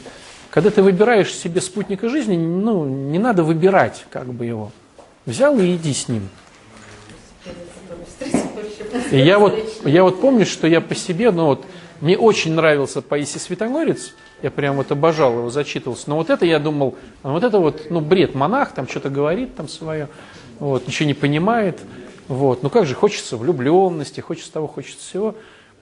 когда 0.49 0.69
ты 0.69 0.81
выбираешь 0.83 1.33
себе 1.33 1.59
спутника 1.61 2.09
жизни, 2.09 2.37
ну, 2.37 2.85
не 2.85 3.19
надо 3.19 3.43
выбирать, 3.43 4.05
как 4.11 4.31
бы 4.31 4.45
его. 4.45 4.71
Взял 5.25 5.57
и 5.57 5.75
иди 5.75 5.93
с 5.93 6.07
ним. 6.07 6.29
И 9.11 9.17
я 9.17 9.39
вот, 9.39 9.57
я 9.85 10.03
вот 10.03 10.21
помню, 10.21 10.45
что 10.45 10.67
я 10.67 10.81
по 10.81 10.95
себе, 10.95 11.31
ну 11.31 11.45
вот, 11.45 11.65
мне 12.01 12.17
очень 12.17 12.53
нравился 12.53 13.01
Паисий 13.01 13.39
Святогорец, 13.39 14.13
я 14.41 14.51
прям 14.51 14.75
вот 14.75 14.91
обожал 14.91 15.33
его, 15.37 15.49
зачитывался. 15.49 16.09
Но 16.09 16.17
вот 16.17 16.29
это 16.29 16.45
я 16.45 16.59
думал, 16.59 16.95
а 17.21 17.31
вот 17.31 17.43
это 17.43 17.59
вот, 17.59 17.87
ну, 17.89 18.01
бред, 18.01 18.35
монах 18.35 18.73
там 18.73 18.87
что-то 18.87 19.09
говорит 19.09 19.55
там 19.55 19.69
свое, 19.69 20.09
вот, 20.59 20.85
ничего 20.87 21.07
не 21.07 21.13
понимает, 21.13 21.79
вот. 22.27 22.63
Ну 22.63 22.69
как 22.69 22.85
же, 22.85 22.95
хочется 22.95 23.37
влюбленности, 23.37 24.19
хочется 24.19 24.51
того, 24.51 24.67
хочется 24.67 24.99
всего. 24.99 25.35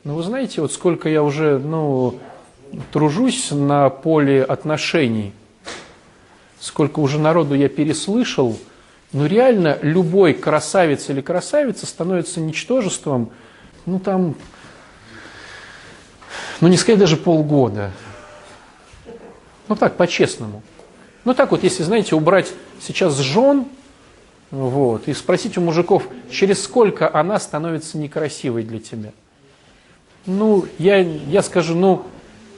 Но 0.04 0.16
вы 0.16 0.24
знаете, 0.24 0.62
вот 0.62 0.72
сколько 0.72 1.10
я 1.10 1.24
уже, 1.24 1.60
ну, 1.60 2.20
тружусь 2.92 3.52
на 3.52 3.90
поле 3.90 4.44
отношений, 4.44 5.34
сколько 6.60 7.00
уже 7.00 7.20
народу 7.20 7.56
я 7.56 7.70
переслышал, 7.70 8.58
ну 9.14 9.26
реально 9.26 9.78
любой 9.82 10.34
красавец 10.34 11.10
или 11.10 11.22
красавица 11.22 11.86
становится 11.86 12.40
ничтожеством, 12.40 13.32
ну 13.86 14.00
там, 14.00 14.36
ну 16.60 16.68
не 16.68 16.78
сказать 16.78 17.00
даже 17.00 17.18
полгода. 17.18 17.92
Ну 19.68 19.76
так, 19.76 19.96
по-честному. 19.96 20.62
Ну 21.24 21.34
так 21.34 21.52
вот, 21.52 21.64
если, 21.64 21.84
знаете, 21.84 22.16
убрать 22.16 22.52
сейчас 22.82 23.18
жен, 23.18 23.66
вот, 24.50 25.08
и 25.08 25.14
спросить 25.14 25.58
у 25.58 25.62
мужиков, 25.62 26.08
через 26.30 26.64
сколько 26.64 27.14
она 27.14 27.40
становится 27.40 27.98
некрасивой 27.98 28.64
для 28.64 28.80
тебя. 28.80 29.12
Ну, 30.26 30.66
я, 30.78 30.98
я 30.98 31.42
скажу, 31.42 31.76
ну, 31.76 32.06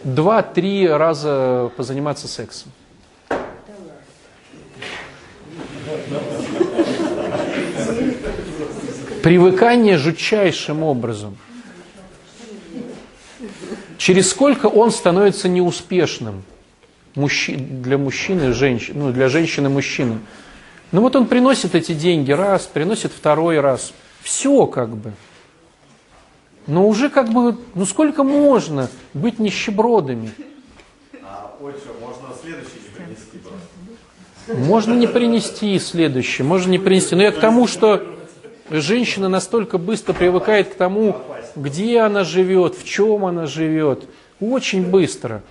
два-три 0.04 0.88
раза 0.88 1.72
позаниматься 1.78 2.28
сексом. 2.28 2.72
Привыкание 9.24 9.98
жутчайшим 9.98 10.84
образом. 10.84 11.38
Через 13.98 14.30
сколько 14.30 14.66
он 14.66 14.92
становится 14.92 15.48
неуспешным 15.48 16.44
мужчи- 17.16 17.56
для 17.56 17.98
мужчины 17.98 18.50
и 18.50 18.52
женщины, 18.52 19.00
ну, 19.00 19.12
для 19.14 19.30
женщины 19.30 19.70
мужчины. 19.70 20.20
Ну 20.92 21.02
вот 21.02 21.16
он 21.16 21.28
приносит 21.28 21.74
эти 21.74 21.94
деньги 21.94 22.32
раз, 22.32 22.66
приносит 22.66 23.12
второй 23.14 23.60
раз. 23.60 23.94
Все 24.22 24.68
как 24.68 24.90
бы. 24.90 25.14
Но 26.68 26.88
уже 26.88 27.10
как 27.10 27.30
бы, 27.30 27.58
ну 27.76 27.86
сколько 27.86 28.24
можно 28.24 28.90
быть 29.14 29.40
нищебродами? 29.40 30.32
А 31.22 31.56
отче, 31.62 31.80
можно 32.00 32.28
следующий 32.42 32.80
не 32.84 32.96
принести 32.96 33.38
просто. 33.38 33.73
Можно 34.48 34.94
не 34.94 35.08
принести 35.08 35.80
следующее, 35.80 36.46
можно 36.46 36.70
не 36.72 36.80
принести. 36.80 37.16
Но 37.16 37.24
я 37.24 37.32
к 37.32 37.40
тому, 37.40 37.68
что 37.68 38.04
женщина 38.70 39.30
настолько 39.30 39.78
быстро 39.78 40.14
привыкает 40.14 40.70
к 40.70 40.76
тому, 40.76 41.18
где 41.56 42.00
она 42.00 42.24
живет, 42.24 42.76
в 42.76 42.84
чем 42.84 43.26
она 43.26 43.46
живет. 43.46 44.06
Очень 44.40 44.86
быстро. 44.90 45.44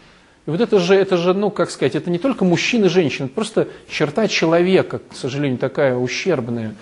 И 0.46 0.50
вот 0.50 0.60
это 0.60 0.78
же, 0.78 0.94
это 0.94 1.16
же, 1.16 1.34
ну, 1.34 1.50
как 1.50 1.70
сказать, 1.70 1.94
это 1.94 2.10
не 2.10 2.18
только 2.18 2.44
мужчина 2.44 2.86
и 2.86 2.88
женщина, 2.88 3.26
это 3.26 3.34
просто 3.34 3.68
черта 3.88 4.26
человека, 4.28 5.00
к 5.10 5.16
сожалению, 5.16 5.58
такая 5.58 5.96
ущербная. 5.96 6.74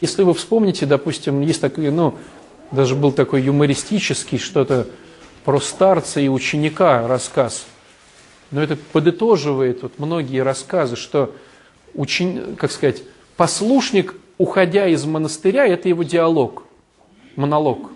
Если 0.00 0.22
вы 0.24 0.34
вспомните, 0.34 0.84
допустим, 0.84 1.40
есть 1.40 1.60
такой, 1.60 1.90
ну, 1.90 2.14
даже 2.72 2.96
был 2.96 3.12
такой 3.12 3.42
юмористический, 3.42 4.38
что-то 4.38 4.88
про 5.44 5.60
старца 5.60 6.20
и 6.20 6.28
ученика 6.28 7.06
рассказ. 7.06 7.66
Но 8.50 8.62
это 8.62 8.76
подытоживает 8.76 9.82
вот 9.82 9.98
многие 9.98 10.42
рассказы, 10.42 10.96
что 10.96 11.32
учени, 11.94 12.54
как 12.54 12.70
сказать, 12.70 13.02
послушник, 13.36 14.14
уходя 14.38 14.86
из 14.86 15.04
монастыря, 15.04 15.66
это 15.66 15.88
его 15.88 16.02
диалог, 16.02 16.64
монолог. 17.36 17.90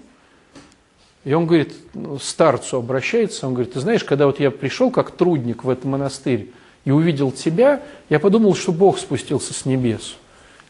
И 1.24 1.32
он 1.32 1.46
говорит, 1.46 1.74
ну, 1.94 2.18
старцу 2.18 2.78
обращается, 2.78 3.46
он 3.46 3.54
говорит, 3.54 3.74
ты 3.74 3.80
знаешь, 3.80 4.04
когда 4.04 4.26
вот 4.26 4.40
я 4.40 4.50
пришел 4.50 4.90
как 4.90 5.10
трудник 5.10 5.64
в 5.64 5.68
этот 5.68 5.84
монастырь 5.84 6.50
и 6.84 6.90
увидел 6.90 7.32
тебя, 7.32 7.82
я 8.08 8.18
подумал, 8.18 8.54
что 8.54 8.72
Бог 8.72 8.98
спустился 8.98 9.52
с 9.52 9.66
небес 9.66 10.16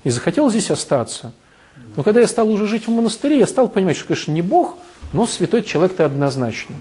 и 0.05 0.11
захотел 0.11 0.51
здесь 0.51 0.70
остаться. 0.70 1.33
Но 1.97 2.03
когда 2.03 2.20
я 2.20 2.26
стал 2.26 2.51
уже 2.51 2.66
жить 2.66 2.87
в 2.87 2.91
монастыре, 2.91 3.39
я 3.39 3.47
стал 3.47 3.68
понимать, 3.68 3.97
что, 3.97 4.09
конечно, 4.09 4.33
не 4.33 4.43
Бог, 4.43 4.76
но 5.12 5.26
святой 5.26 5.62
человек 5.62 5.97
ты 5.97 6.03
однозначно. 6.03 6.74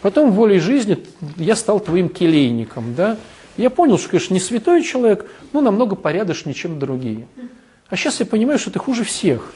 Потом 0.00 0.32
волей 0.32 0.58
жизни 0.58 0.98
я 1.36 1.56
стал 1.56 1.80
твоим 1.80 2.08
келейником, 2.08 2.94
да. 2.94 3.16
Я 3.56 3.70
понял, 3.70 3.98
что, 3.98 4.10
конечно, 4.10 4.34
не 4.34 4.40
святой 4.40 4.82
человек, 4.82 5.30
но 5.52 5.60
намного 5.60 5.94
порядочнее, 5.94 6.54
чем 6.54 6.78
другие. 6.78 7.26
А 7.88 7.96
сейчас 7.96 8.20
я 8.20 8.26
понимаю, 8.26 8.58
что 8.58 8.70
ты 8.70 8.78
хуже 8.78 9.04
всех. 9.04 9.52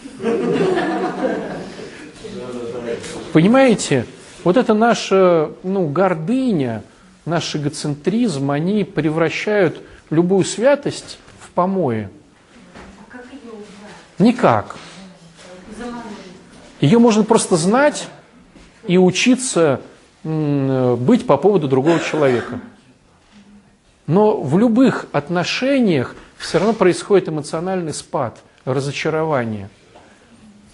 Понимаете? 3.33 4.07
Вот 4.45 4.57
это 4.57 4.73
наша 4.73 5.51
ну, 5.65 5.89
гордыня, 5.89 6.85
наш 7.25 7.57
эгоцентризм, 7.57 8.51
они 8.51 8.85
превращают 8.85 9.83
любую 10.11 10.45
святость 10.45 11.19
в 11.41 11.51
помои. 11.51 12.09
Убрать? 13.07 13.25
Никак. 14.19 14.77
Ее 16.81 16.99
можно 16.99 17.25
просто 17.25 17.57
знать 17.57 18.09
и 18.87 18.97
учиться 18.97 19.81
быть 20.23 21.27
по 21.27 21.37
поводу 21.37 21.69
другого 21.69 21.99
человека. 21.99 22.61
Но 24.09 24.41
в 24.41 24.59
любых 24.59 25.07
отношениях 25.13 26.17
все 26.39 26.59
равно 26.59 26.73
происходит 26.73 27.29
эмоциональный 27.29 27.93
спад, 27.93 28.39
разочарование. 28.65 29.69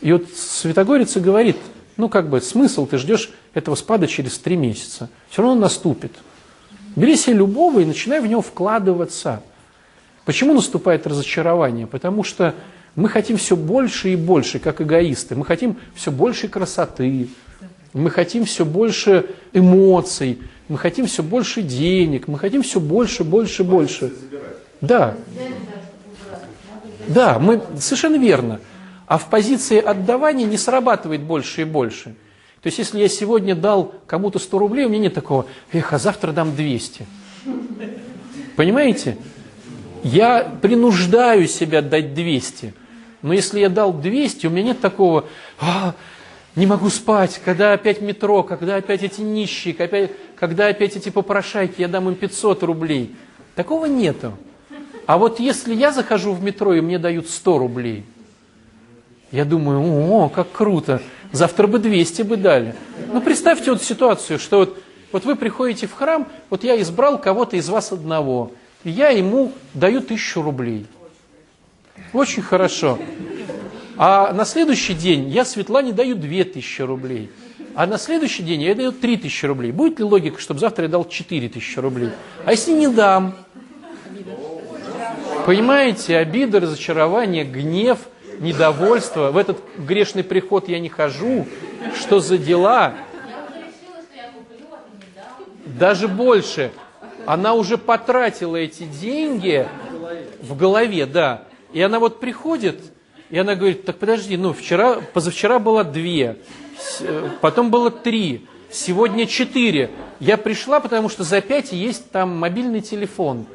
И 0.01 0.12
вот 0.12 0.28
Святогорица 0.32 1.18
говорит, 1.18 1.57
ну 1.97 2.09
как 2.09 2.28
бы 2.30 2.41
смысл, 2.41 2.87
ты 2.87 2.97
ждешь 2.97 3.30
этого 3.53 3.74
спада 3.74 4.07
через 4.07 4.39
три 4.39 4.57
месяца. 4.57 5.11
Все 5.28 5.43
равно 5.43 5.55
он 5.57 5.61
наступит. 5.61 6.12
Бери 6.95 7.16
себе 7.16 7.39
любого 7.39 7.80
и 7.80 7.85
начинай 7.85 8.20
в 8.20 8.26
него 8.26 8.41
вкладываться. 8.41 9.43
Почему 10.24 10.55
наступает 10.55 11.05
разочарование? 11.05 11.89
Потому 11.89 12.22
что 12.22 12.55
мы 12.95 13.09
хотим 13.09 13.37
все 13.37 13.57
больше 13.57 14.11
и 14.11 14.16
больше, 14.16 14.61
как 14.61 14.80
эгоисты. 14.80 15.35
Мы 15.35 15.45
хотим 15.45 15.76
все 15.97 16.12
больше 16.12 16.47
красоты, 16.47 17.28
мы 17.95 18.11
хотим 18.11 18.45
все 18.45 18.64
больше 18.64 19.26
эмоций, 19.53 20.40
мы 20.68 20.76
хотим 20.76 21.07
все 21.07 21.22
больше 21.22 21.62
денег, 21.62 22.28
мы 22.28 22.38
хотим 22.38 22.62
все 22.62 22.80
больше, 22.80 23.24
больше, 23.24 23.64
больше. 23.64 24.12
Да. 24.80 25.14
Да, 27.07 27.38
мы 27.38 27.62
совершенно 27.78 28.16
верно. 28.16 28.61
А 29.07 29.18
в 29.18 29.30
позиции 29.30 29.78
отдавания 29.80 30.45
не 30.45 30.57
срабатывает 30.57 31.22
больше 31.22 31.62
и 31.62 31.64
больше. 31.64 32.14
То 32.62 32.68
есть, 32.68 32.78
если 32.78 32.99
я 32.99 33.09
сегодня 33.09 33.55
дал 33.55 33.95
кому-то 34.07 34.38
100 34.38 34.59
рублей, 34.59 34.86
у 34.86 34.88
меня 34.88 35.03
нет 35.03 35.14
такого, 35.14 35.47
эх, 35.72 35.92
а 35.92 35.99
завтра 35.99 36.32
дам 36.32 36.57
200. 36.57 37.07
Понимаете? 38.57 39.18
Я 40.03 40.51
принуждаю 40.62 41.47
себя 41.47 41.82
дать 41.82 42.14
200. 42.14 42.74
Но 43.20 43.34
если 43.34 43.61
я 43.61 43.68
дал 43.68 43.92
200, 43.92 44.47
у 44.47 44.51
меня 44.51 44.62
нет 44.62 44.80
такого, 44.80 45.26
а, 45.61 45.95
не 46.57 46.66
могу 46.66 46.88
спать, 46.88 47.40
когда 47.44 47.72
опять 47.72 48.00
метро, 48.00 48.42
когда 48.42 48.76
опять 48.76 49.02
эти 49.02 49.20
нищие, 49.20 49.74
когда, 49.74 50.09
когда 50.36 50.68
опять 50.68 50.96
эти 50.96 51.09
попрошайки, 51.09 51.80
я 51.80 51.88
дам 51.88 52.09
им 52.09 52.14
500 52.14 52.62
рублей. 52.62 53.14
Такого 53.57 53.86
нету. 53.86 54.34
А 55.07 55.18
вот 55.18 55.40
если 55.40 55.74
я 55.74 55.92
захожу 55.92 56.32
в 56.32 56.42
метро 56.42 56.74
и 56.74 56.80
мне 56.80 56.98
дают 56.98 57.28
100 57.28 57.59
рублей, 57.59 58.05
я 59.32 59.44
думаю, 59.44 59.80
о, 59.80 60.28
как 60.28 60.52
круто, 60.52 61.02
завтра 61.32 61.66
бы 61.66 61.78
200 61.78 62.22
бы 62.22 62.36
дали. 62.36 62.74
Ну, 63.12 63.20
представьте 63.20 63.72
вот 63.72 63.82
ситуацию, 63.82 64.38
что 64.38 64.59
вот, 64.59 64.82
вот 65.12 65.24
вы 65.24 65.34
приходите 65.34 65.88
в 65.88 65.92
храм, 65.92 66.28
вот 66.50 66.62
я 66.62 66.80
избрал 66.80 67.18
кого-то 67.18 67.57
из 67.57 67.68
вас 67.68 67.90
одного, 67.90 68.52
и 68.84 68.90
я 68.90 69.09
ему 69.09 69.52
даю 69.74 70.00
тысячу 70.00 70.40
рублей. 70.40 70.86
Очень 72.12 72.42
хорошо. 72.42 72.98
А 73.97 74.32
на 74.32 74.45
следующий 74.45 74.95
день 74.95 75.28
я 75.28 75.45
Светлане 75.45 75.92
даю 75.92 76.16
2000 76.16 76.82
рублей. 76.82 77.30
А 77.74 77.86
на 77.86 77.99
следующий 77.99 78.42
день 78.42 78.62
я 78.62 78.74
даю 78.74 78.92
3000 78.92 79.47
рублей. 79.47 79.72
Будет 79.72 79.99
ли 79.99 80.05
логика, 80.05 80.40
чтобы 80.40 80.61
завтра 80.61 80.84
я 80.84 80.90
дал 80.90 81.09
4000 81.09 81.78
рублей? 81.78 82.11
А 82.45 82.53
если 82.53 82.72
не 82.72 82.88
дам? 82.88 83.34
Понимаете, 85.47 86.16
обида, 86.16 86.61
разочарование, 86.61 87.45
гнев, 87.45 87.99
недовольство. 88.38 89.30
В 89.30 89.36
этот 89.36 89.59
грешный 89.76 90.24
приход 90.24 90.68
я 90.68 90.80
не 90.80 90.88
хожу. 90.88 91.47
Что 91.99 92.20
за 92.20 92.38
дела? 92.38 92.95
Даже 95.66 96.09
больше. 96.09 96.72
Она 97.26 97.55
уже 97.55 97.78
потратила 97.78 98.57
эти 98.57 98.84
деньги 98.84 99.66
в 100.40 100.57
голове, 100.57 101.07
да. 101.07 101.45
И 101.72 101.80
она 101.80 101.99
вот 101.99 102.20
приходит, 102.20 102.80
и 103.35 103.39
она 103.39 103.57
говорит, 103.57 103.85
так 103.85 103.97
подожди, 103.97 104.37
ну 104.37 104.53
вчера, 104.53 105.01
позавчера 105.12 105.59
было 105.59 105.82
две, 105.82 106.37
э, 107.01 107.30
потом 107.41 107.68
было 107.68 107.91
три, 107.91 108.47
сегодня 108.70 109.26
четыре. 109.26 109.91
Я 110.20 110.37
пришла, 110.37 110.78
потому 110.78 111.09
что 111.09 111.24
за 111.24 111.41
пять 111.41 111.72
есть 111.72 112.12
там 112.12 112.39
мобильный 112.39 112.80
телефон. 112.80 113.47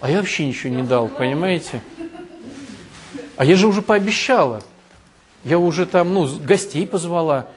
А 0.00 0.10
я 0.10 0.20
вообще 0.20 0.46
ничего 0.46 0.72
не 0.74 0.82
дал, 0.82 1.08
понимаете? 1.08 1.82
А 3.36 3.44
я 3.44 3.54
же 3.54 3.66
уже 3.66 3.82
пообещала. 3.82 4.62
Я 5.44 5.58
уже 5.58 5.84
там, 5.84 6.14
ну, 6.14 6.26
гостей 6.38 6.86
позвала. 6.86 7.48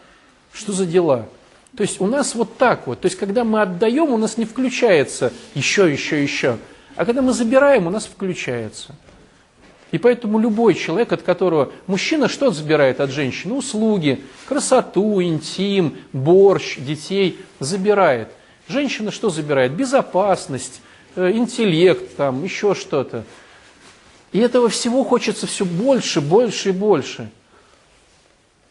Что 0.51 0.73
за 0.73 0.85
дела? 0.85 1.29
То 1.77 1.83
есть 1.83 2.01
у 2.01 2.05
нас 2.05 2.35
вот 2.35 2.57
так 2.57 2.85
вот. 2.85 2.99
То 2.99 3.05
есть 3.05 3.17
когда 3.17 3.45
мы 3.45 3.61
отдаем, 3.61 4.11
у 4.11 4.17
нас 4.17 4.37
не 4.37 4.43
включается 4.43 5.31
еще, 5.55 5.89
еще, 5.89 6.21
еще. 6.21 6.57
А 6.97 7.05
когда 7.05 7.21
мы 7.21 7.31
забираем, 7.31 7.87
у 7.87 7.89
нас 7.89 8.07
включается. 8.07 8.93
И 9.91 9.97
поэтому 9.97 10.39
любой 10.39 10.73
человек, 10.73 11.11
от 11.11 11.21
которого 11.21 11.71
мужчина 11.85 12.29
что 12.29 12.49
забирает 12.51 13.01
от 13.01 13.11
женщины? 13.11 13.53
Услуги, 13.53 14.23
красоту, 14.47 15.21
интим, 15.21 15.97
борщ, 16.13 16.77
детей 16.77 17.39
забирает. 17.59 18.29
Женщина 18.69 19.11
что 19.11 19.29
забирает? 19.29 19.73
Безопасность, 19.73 20.81
э, 21.15 21.31
интеллект, 21.33 22.15
там, 22.15 22.43
еще 22.43 22.73
что-то. 22.73 23.25
И 24.31 24.39
этого 24.39 24.69
всего 24.69 25.03
хочется 25.03 25.45
все 25.45 25.65
больше, 25.65 26.21
больше 26.21 26.69
и 26.69 26.71
больше. 26.71 27.29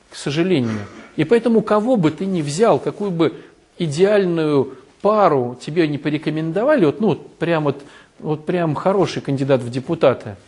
К 0.09 0.17
сожалению. 0.17 0.87
И 1.17 1.25
поэтому 1.25 1.61
кого 1.61 1.97
бы 1.97 2.11
ты 2.11 2.25
ни 2.25 2.41
взял, 2.41 2.79
какую 2.79 3.11
бы 3.11 3.35
идеальную 3.77 4.79
пару 5.03 5.59
тебе 5.61 5.87
не 5.87 5.99
порекомендовали, 5.99 6.87
вот, 6.87 7.01
ну, 7.01 7.15
прям 7.15 7.65
вот, 7.65 7.83
вот 8.19 8.47
прям 8.47 8.75
хороший 8.75 9.21
кандидат 9.21 9.61
в 9.61 9.69
депутаты– 9.71 10.37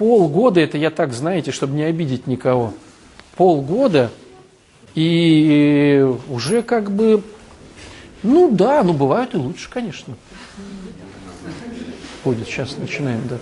полгода, 0.00 0.60
это 0.60 0.78
я 0.78 0.90
так, 0.90 1.12
знаете, 1.12 1.52
чтобы 1.52 1.74
не 1.74 1.82
обидеть 1.82 2.26
никого, 2.26 2.72
полгода, 3.36 4.10
и 4.94 6.02
уже 6.30 6.62
как 6.62 6.90
бы, 6.90 7.22
ну 8.22 8.50
да, 8.50 8.82
ну 8.82 8.94
бывают 8.94 9.34
и 9.34 9.36
лучше, 9.36 9.68
конечно. 9.68 10.16
Будет, 12.24 12.46
сейчас 12.46 12.78
начинаем, 12.78 13.20
да. 13.28 13.36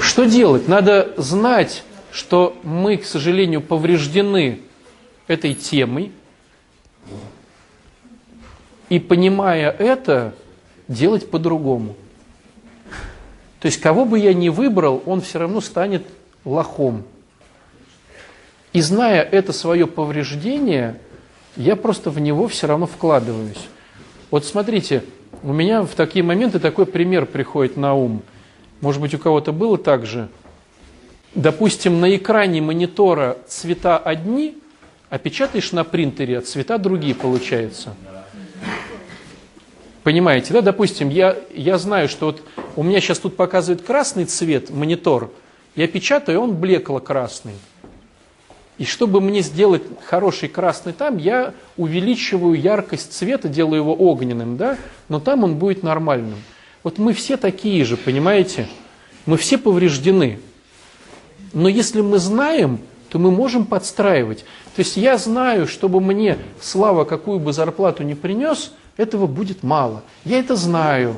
Что 0.00 0.24
делать? 0.24 0.66
Надо 0.66 1.14
знать, 1.18 1.84
что 2.10 2.58
мы, 2.64 2.96
к 2.96 3.04
сожалению, 3.04 3.60
повреждены 3.60 4.58
этой 5.28 5.54
темой, 5.54 6.10
и 8.88 8.98
понимая 8.98 9.70
это, 9.70 10.34
делать 10.88 11.30
по-другому. 11.30 11.94
То 13.62 13.66
есть 13.66 13.80
кого 13.80 14.04
бы 14.04 14.18
я 14.18 14.34
ни 14.34 14.48
выбрал, 14.48 15.04
он 15.06 15.20
все 15.20 15.38
равно 15.38 15.60
станет 15.60 16.04
лохом. 16.44 17.04
И 18.72 18.80
зная 18.80 19.22
это 19.22 19.52
свое 19.52 19.86
повреждение, 19.86 20.98
я 21.54 21.76
просто 21.76 22.10
в 22.10 22.18
него 22.18 22.48
все 22.48 22.66
равно 22.66 22.86
вкладываюсь. 22.86 23.68
Вот 24.32 24.44
смотрите, 24.44 25.04
у 25.44 25.52
меня 25.52 25.82
в 25.82 25.90
такие 25.90 26.24
моменты 26.24 26.58
такой 26.58 26.86
пример 26.86 27.24
приходит 27.24 27.76
на 27.76 27.94
ум. 27.94 28.22
Может 28.80 29.00
быть, 29.00 29.14
у 29.14 29.18
кого-то 29.18 29.52
было 29.52 29.78
так 29.78 30.06
же. 30.06 30.28
Допустим, 31.36 32.00
на 32.00 32.16
экране 32.16 32.60
монитора 32.60 33.38
цвета 33.46 33.96
одни, 33.96 34.58
а 35.08 35.18
печатаешь 35.18 35.70
на 35.70 35.84
принтере, 35.84 36.38
а 36.38 36.40
цвета 36.40 36.78
другие 36.78 37.14
получаются. 37.14 37.94
Понимаете, 40.02 40.52
да? 40.52 40.62
Допустим, 40.62 41.08
я, 41.08 41.36
я 41.54 41.78
знаю, 41.78 42.08
что 42.08 42.26
вот 42.26 42.42
у 42.76 42.82
меня 42.82 43.00
сейчас 43.00 43.18
тут 43.18 43.36
показывает 43.36 43.82
красный 43.82 44.24
цвет 44.24 44.70
монитор, 44.70 45.30
я 45.76 45.86
печатаю, 45.86 46.40
он 46.40 46.54
блекло-красный. 46.54 47.54
И 48.78 48.84
чтобы 48.84 49.20
мне 49.20 49.42
сделать 49.42 49.82
хороший 50.06 50.48
красный 50.48 50.92
там, 50.92 51.18
я 51.18 51.54
увеличиваю 51.76 52.60
яркость 52.60 53.12
цвета, 53.12 53.48
делаю 53.48 53.82
его 53.82 53.94
огненным, 53.94 54.56
да? 54.56 54.76
Но 55.08 55.20
там 55.20 55.44
он 55.44 55.56
будет 55.56 55.82
нормальным. 55.82 56.38
Вот 56.82 56.98
мы 56.98 57.12
все 57.12 57.36
такие 57.36 57.84
же, 57.84 57.96
понимаете? 57.96 58.68
Мы 59.24 59.36
все 59.36 59.56
повреждены. 59.56 60.40
Но 61.52 61.68
если 61.68 62.00
мы 62.00 62.18
знаем, 62.18 62.80
то 63.08 63.18
мы 63.18 63.30
можем 63.30 63.66
подстраивать. 63.66 64.40
То 64.74 64.80
есть 64.80 64.96
я 64.96 65.18
знаю, 65.18 65.68
чтобы 65.68 66.00
мне 66.00 66.38
Слава 66.60 67.04
какую 67.04 67.38
бы 67.38 67.52
зарплату 67.52 68.02
не 68.02 68.14
принес, 68.14 68.72
этого 68.96 69.26
будет 69.26 69.62
мало. 69.62 70.02
Я 70.24 70.38
это 70.38 70.56
знаю. 70.56 71.16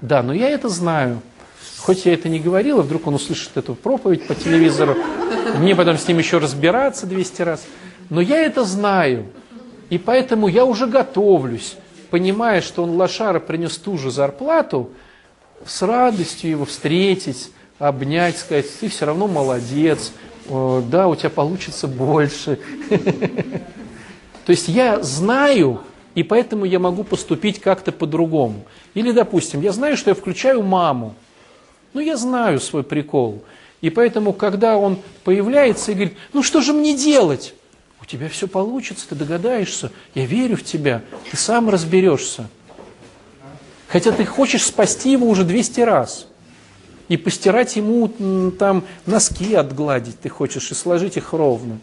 Да, 0.00 0.22
но 0.22 0.32
я 0.32 0.48
это 0.50 0.68
знаю. 0.68 1.20
Хоть 1.78 2.06
я 2.06 2.14
это 2.14 2.28
не 2.28 2.38
говорила, 2.38 2.82
вдруг 2.82 3.06
он 3.06 3.14
услышит 3.14 3.56
эту 3.56 3.74
проповедь 3.74 4.26
по 4.26 4.34
телевизору, 4.34 4.96
мне 5.58 5.74
потом 5.74 5.96
с 5.96 6.06
ним 6.06 6.18
еще 6.18 6.38
разбираться 6.38 7.06
200 7.06 7.42
раз. 7.42 7.64
Но 8.10 8.20
я 8.20 8.38
это 8.38 8.64
знаю, 8.64 9.26
и 9.90 9.98
поэтому 9.98 10.48
я 10.48 10.64
уже 10.64 10.86
готовлюсь, 10.86 11.76
понимая, 12.10 12.60
что 12.60 12.82
он 12.82 12.96
лошара 12.96 13.40
принес 13.40 13.76
ту 13.78 13.96
же 13.96 14.10
зарплату, 14.10 14.90
с 15.64 15.82
радостью 15.82 16.50
его 16.50 16.64
встретить, 16.64 17.50
обнять, 17.78 18.38
сказать, 18.38 18.66
ты 18.80 18.88
все 18.88 19.06
равно 19.06 19.26
молодец, 19.26 20.12
да, 20.48 21.08
у 21.08 21.14
тебя 21.14 21.30
получится 21.30 21.86
больше. 21.86 22.58
То 24.46 24.52
есть 24.52 24.68
я 24.68 25.02
знаю, 25.02 25.80
и 26.18 26.24
поэтому 26.24 26.64
я 26.64 26.80
могу 26.80 27.04
поступить 27.04 27.60
как-то 27.60 27.92
по-другому. 27.92 28.64
Или, 28.94 29.12
допустим, 29.12 29.60
я 29.60 29.70
знаю, 29.70 29.96
что 29.96 30.10
я 30.10 30.16
включаю 30.16 30.64
маму. 30.64 31.14
Ну, 31.92 32.00
я 32.00 32.16
знаю 32.16 32.58
свой 32.58 32.82
прикол. 32.82 33.44
И 33.82 33.88
поэтому, 33.88 34.32
когда 34.32 34.78
он 34.78 34.98
появляется 35.22 35.92
и 35.92 35.94
говорит, 35.94 36.14
ну 36.32 36.42
что 36.42 36.60
же 36.60 36.72
мне 36.72 36.96
делать? 36.96 37.54
У 38.02 38.04
тебя 38.04 38.28
все 38.28 38.48
получится, 38.48 39.08
ты 39.08 39.14
догадаешься, 39.14 39.92
я 40.16 40.26
верю 40.26 40.56
в 40.56 40.64
тебя, 40.64 41.02
ты 41.30 41.36
сам 41.36 41.70
разберешься. 41.70 42.48
Хотя 43.86 44.10
ты 44.10 44.24
хочешь 44.24 44.64
спасти 44.64 45.12
его 45.12 45.28
уже 45.28 45.44
200 45.44 45.80
раз. 45.82 46.26
И 47.06 47.16
постирать 47.16 47.76
ему 47.76 48.08
там 48.58 48.82
носки 49.06 49.54
отгладить 49.54 50.18
ты 50.18 50.28
хочешь, 50.28 50.72
и 50.72 50.74
сложить 50.74 51.16
их 51.16 51.32
ровно. 51.32 51.78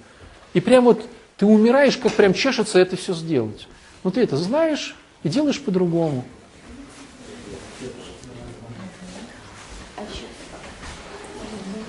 И 0.54 0.60
прям 0.60 0.84
вот 0.84 1.08
ты 1.38 1.46
умираешь, 1.46 1.96
как 1.96 2.12
прям 2.12 2.34
чешется 2.34 2.80
это 2.80 2.98
все 2.98 3.14
сделать. 3.14 3.70
Ну 4.06 4.12
ты 4.12 4.22
это 4.22 4.38
знаешь 4.38 4.96
и 5.24 5.30
делаешь 5.30 5.60
по-другому. 5.60 6.24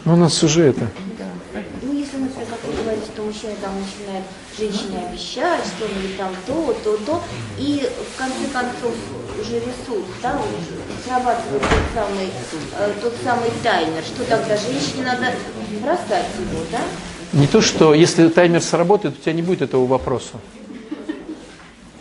Ну, 0.07 0.15
у 0.15 0.17
нас 0.17 0.43
уже 0.43 0.63
это. 0.63 0.89
ну, 1.83 1.93
если, 1.93 2.17
например, 2.17 2.47
как 2.49 2.65
вы 2.65 2.83
говорите, 2.83 3.07
что 3.13 3.23
мужчина 3.23 3.53
там 3.61 3.75
начинает 3.75 4.25
женщине 4.57 5.07
обещать, 5.07 5.61
что 5.67 5.85
он 5.85 5.91
ей 6.01 6.17
там 6.17 6.33
то, 6.47 6.75
то, 6.83 6.97
то, 6.97 7.23
и 7.59 7.87
в 8.15 8.19
конце 8.19 8.47
концов 8.51 8.95
уже 9.39 9.57
рисует, 9.57 10.07
да, 10.23 10.37
уже 10.37 11.05
срабатывает 11.07 11.61
тот 11.61 11.71
самый, 11.95 12.31
э, 12.79 12.93
тот 13.03 13.13
самый 13.23 13.51
таймер, 13.63 14.03
что 14.03 14.25
тогда 14.25 14.57
женщине 14.57 15.03
надо 15.05 15.35
бросать 15.83 16.29
его, 16.39 16.65
да? 16.73 16.81
Не 17.35 17.47
то, 17.47 17.61
что 17.61 17.93
если 17.93 18.29
таймер 18.29 18.63
сработает, 18.63 19.19
у 19.19 19.21
тебя 19.21 19.35
не 19.35 19.43
будет 19.43 19.61
этого 19.61 19.85
вопроса. 19.87 20.37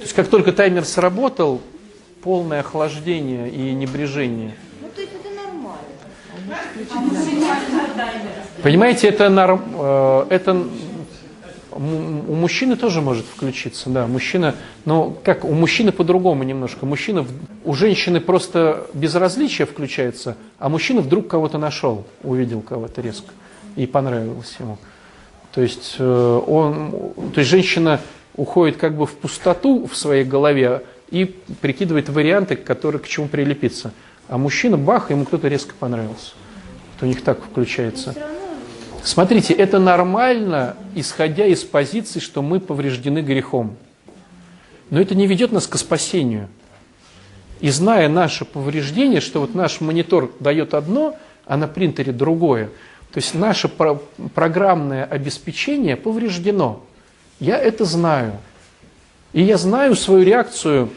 То 0.06 0.08
есть 0.08 0.16
как 0.18 0.28
только 0.28 0.52
таймер 0.52 0.86
сработал, 0.86 1.62
полное 2.22 2.60
охлаждение 2.60 3.50
и 3.50 3.74
небрежение. 3.74 4.54
Ну, 4.80 4.88
то 4.94 5.02
есть 5.02 5.14
это 5.16 5.34
нормально. 5.34 5.80
Понимаете, 8.62 9.08
это, 9.08 9.30
норм- 9.30 9.64
э, 9.80 10.28
это 10.30 10.64
у 11.72 11.80
мужчины 12.36 12.76
тоже 12.76 13.02
может 13.02 13.26
включиться, 13.26 13.90
да, 13.90 14.06
мужчина, 14.06 14.54
но 14.86 15.18
как, 15.24 15.44
у 15.44 15.54
мужчины 15.54 15.92
по-другому 15.92 16.44
немножко, 16.44 16.86
мужчина, 16.86 17.26
у 17.64 17.74
женщины 17.74 18.20
просто 18.20 18.86
безразличие 18.94 19.66
включается, 19.66 20.38
а 20.60 20.70
мужчина 20.70 21.02
вдруг 21.02 21.28
кого-то 21.30 21.58
нашел, 21.58 22.06
увидел 22.22 22.62
кого-то 22.62 23.02
резко 23.02 23.32
и 23.76 23.88
понравилось 23.88 24.56
ему. 24.60 24.78
То 25.52 25.62
есть, 25.62 25.96
э, 25.98 26.42
он, 26.46 26.92
то 27.34 27.40
есть 27.40 27.50
женщина 27.50 28.02
уходит 28.38 28.78
как 28.78 28.96
бы 28.96 29.06
в 29.06 29.14
пустоту 29.14 29.88
в 29.88 29.96
своей 29.96 30.24
голове 30.24 30.84
и 31.10 31.26
прикидывает 31.62 32.10
варианты, 32.10 32.56
которые 32.56 33.00
к 33.02 33.08
чему 33.08 33.28
прилепиться. 33.28 33.92
А 34.28 34.38
мужчина, 34.38 34.78
бах, 34.78 35.12
ему 35.12 35.26
кто-то 35.26 35.48
резко 35.48 35.74
понравился. 35.80 36.34
Вот 36.94 37.04
у 37.04 37.06
них 37.06 37.24
так 37.24 37.44
включается. 37.44 38.16
Смотрите, 39.04 39.54
это 39.54 39.80
нормально, 39.80 40.76
исходя 40.96 41.46
из 41.46 41.64
позиции, 41.64 42.20
что 42.20 42.42
мы 42.42 42.60
повреждены 42.60 43.20
грехом. 43.20 43.76
Но 44.90 45.00
это 45.00 45.14
не 45.14 45.28
ведет 45.28 45.52
нас 45.52 45.68
к 45.68 45.78
спасению. 45.78 46.48
И 47.60 47.70
зная 47.70 48.10
наше 48.10 48.46
повреждение, 48.46 49.22
что 49.22 49.42
вот 49.42 49.56
наш 49.56 49.80
монитор 49.80 50.32
дает 50.40 50.74
одно, 50.74 51.16
а 51.46 51.58
на 51.58 51.68
принтере 51.68 52.12
другое, 52.12 52.70
то 53.12 53.20
есть 53.20 53.34
наше 53.34 53.70
про- 53.70 54.02
программное 54.34 55.06
обеспечение 55.06 55.96
повреждено. 55.96 56.84
Я 57.40 57.58
это 57.58 57.86
знаю. 57.86 58.38
И 59.34 59.42
я 59.42 59.58
знаю 59.58 59.96
свою 59.96 60.24
реакцию 60.24 60.90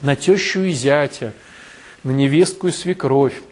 на 0.00 0.14
тещу 0.14 0.60
и 0.60 0.72
зятя, 0.72 1.32
на 2.04 2.10
невестку 2.10 2.68
и 2.68 2.70
свекровь, 2.70 3.42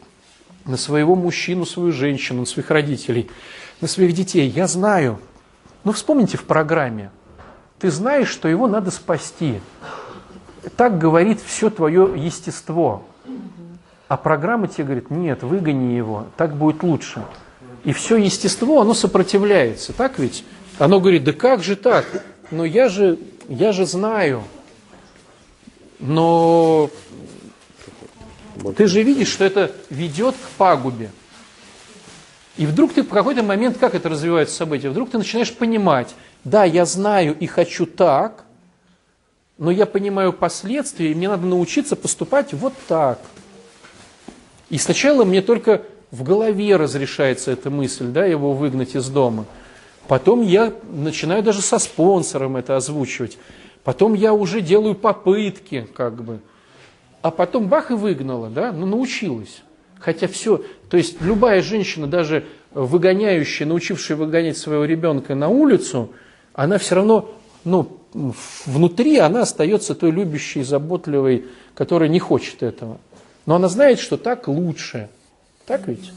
на 0.64 0.76
своего 0.76 1.14
мужчину, 1.16 1.66
свою 1.66 1.92
женщину, 1.92 2.40
на 2.40 2.46
своих 2.46 2.70
родителей, 2.70 3.30
на 3.80 3.88
своих 3.88 4.12
детей. 4.12 4.48
Я 4.48 4.66
знаю. 4.68 5.18
Но 5.84 5.92
вспомните 5.92 6.36
в 6.36 6.44
программе. 6.44 7.10
Ты 7.80 7.90
знаешь, 7.90 8.28
что 8.28 8.46
его 8.46 8.68
надо 8.68 8.92
спасти. 8.92 9.60
Так 10.76 10.98
говорит 10.98 11.40
все 11.44 11.70
твое 11.70 12.12
естество. 12.16 13.04
А 14.06 14.16
программа 14.16 14.68
тебе 14.68 14.84
говорит, 14.84 15.10
нет, 15.10 15.42
выгони 15.42 15.94
его, 15.94 16.26
так 16.36 16.54
будет 16.54 16.82
лучше. 16.82 17.24
И 17.82 17.92
все 17.92 18.16
естество, 18.16 18.82
оно 18.82 18.94
сопротивляется, 18.94 19.92
так 19.92 20.18
ведь? 20.18 20.44
Оно 20.78 21.00
говорит, 21.00 21.24
да 21.24 21.32
как 21.32 21.62
же 21.62 21.76
так? 21.76 22.06
Но 22.50 22.64
я 22.64 22.88
же, 22.88 23.18
я 23.48 23.72
же 23.72 23.86
знаю. 23.86 24.44
Но 25.98 26.90
ты 28.76 28.86
же 28.86 29.02
видишь, 29.02 29.28
что 29.28 29.44
это 29.44 29.72
ведет 29.90 30.34
к 30.34 30.48
пагубе. 30.56 31.10
И 32.56 32.66
вдруг 32.66 32.92
ты 32.92 33.02
в 33.02 33.08
какой-то 33.08 33.42
момент, 33.42 33.78
как 33.78 33.94
это 33.94 34.08
развивается 34.08 34.54
событие, 34.54 34.90
вдруг 34.90 35.10
ты 35.10 35.18
начинаешь 35.18 35.54
понимать, 35.54 36.14
да, 36.44 36.64
я 36.64 36.84
знаю 36.84 37.36
и 37.38 37.46
хочу 37.46 37.86
так, 37.86 38.44
но 39.58 39.70
я 39.70 39.86
понимаю 39.86 40.32
последствия, 40.32 41.12
и 41.12 41.14
мне 41.14 41.28
надо 41.28 41.46
научиться 41.46 41.96
поступать 41.96 42.52
вот 42.52 42.74
так. 42.88 43.18
И 44.68 44.78
сначала 44.78 45.24
мне 45.24 45.40
только 45.40 45.82
в 46.10 46.24
голове 46.24 46.76
разрешается 46.76 47.52
эта 47.52 47.70
мысль, 47.70 48.06
да, 48.06 48.26
его 48.26 48.52
выгнать 48.52 48.94
из 48.94 49.08
дома. 49.08 49.46
Потом 50.08 50.42
я 50.42 50.72
начинаю 50.90 51.42
даже 51.42 51.62
со 51.62 51.78
спонсором 51.78 52.56
это 52.56 52.76
озвучивать. 52.76 53.38
Потом 53.84 54.14
я 54.14 54.32
уже 54.32 54.60
делаю 54.60 54.94
попытки, 54.94 55.86
как 55.94 56.22
бы. 56.22 56.40
А 57.22 57.30
потом 57.30 57.68
бах 57.68 57.90
и 57.90 57.94
выгнала, 57.94 58.50
да, 58.50 58.72
ну 58.72 58.86
научилась. 58.86 59.62
Хотя 59.98 60.26
все, 60.26 60.62
то 60.90 60.96
есть 60.96 61.20
любая 61.22 61.62
женщина, 61.62 62.08
даже 62.08 62.44
выгоняющая, 62.72 63.66
научившая 63.66 64.16
выгонять 64.16 64.58
своего 64.58 64.84
ребенка 64.84 65.34
на 65.36 65.48
улицу, 65.48 66.10
она 66.52 66.78
все 66.78 66.96
равно, 66.96 67.30
ну, 67.64 68.00
внутри 68.66 69.18
она 69.18 69.42
остается 69.42 69.94
той 69.94 70.10
любящей, 70.10 70.62
заботливой, 70.64 71.46
которая 71.74 72.08
не 72.08 72.18
хочет 72.18 72.62
этого. 72.62 72.98
Но 73.46 73.56
она 73.56 73.68
знает, 73.68 74.00
что 74.00 74.16
так 74.16 74.48
лучше. 74.48 75.08
Так 75.66 75.86
ведь? 75.86 76.12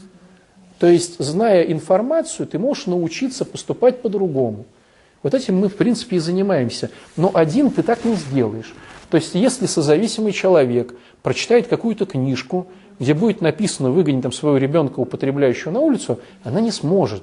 То 0.78 0.86
есть, 0.86 1.18
зная 1.18 1.62
информацию, 1.62 2.46
ты 2.46 2.58
можешь 2.58 2.86
научиться 2.86 3.44
поступать 3.44 4.02
по-другому. 4.02 4.66
Вот 5.22 5.34
этим 5.34 5.56
мы, 5.58 5.68
в 5.68 5.76
принципе, 5.76 6.16
и 6.16 6.18
занимаемся. 6.18 6.90
Но 7.16 7.30
один 7.32 7.70
ты 7.70 7.82
так 7.82 8.04
не 8.04 8.14
сделаешь. 8.14 8.74
То 9.10 9.16
есть, 9.16 9.34
если 9.34 9.66
созависимый 9.66 10.32
человек 10.32 10.94
прочитает 11.22 11.66
какую-то 11.66 12.04
книжку, 12.06 12.66
где 12.98 13.14
будет 13.14 13.40
написано 13.40 13.90
«выгонить 13.90 14.22
там, 14.22 14.32
своего 14.32 14.58
ребенка, 14.58 15.00
употребляющего 15.00 15.70
на 15.70 15.80
улицу», 15.80 16.20
она 16.44 16.60
не 16.60 16.70
сможет. 16.70 17.22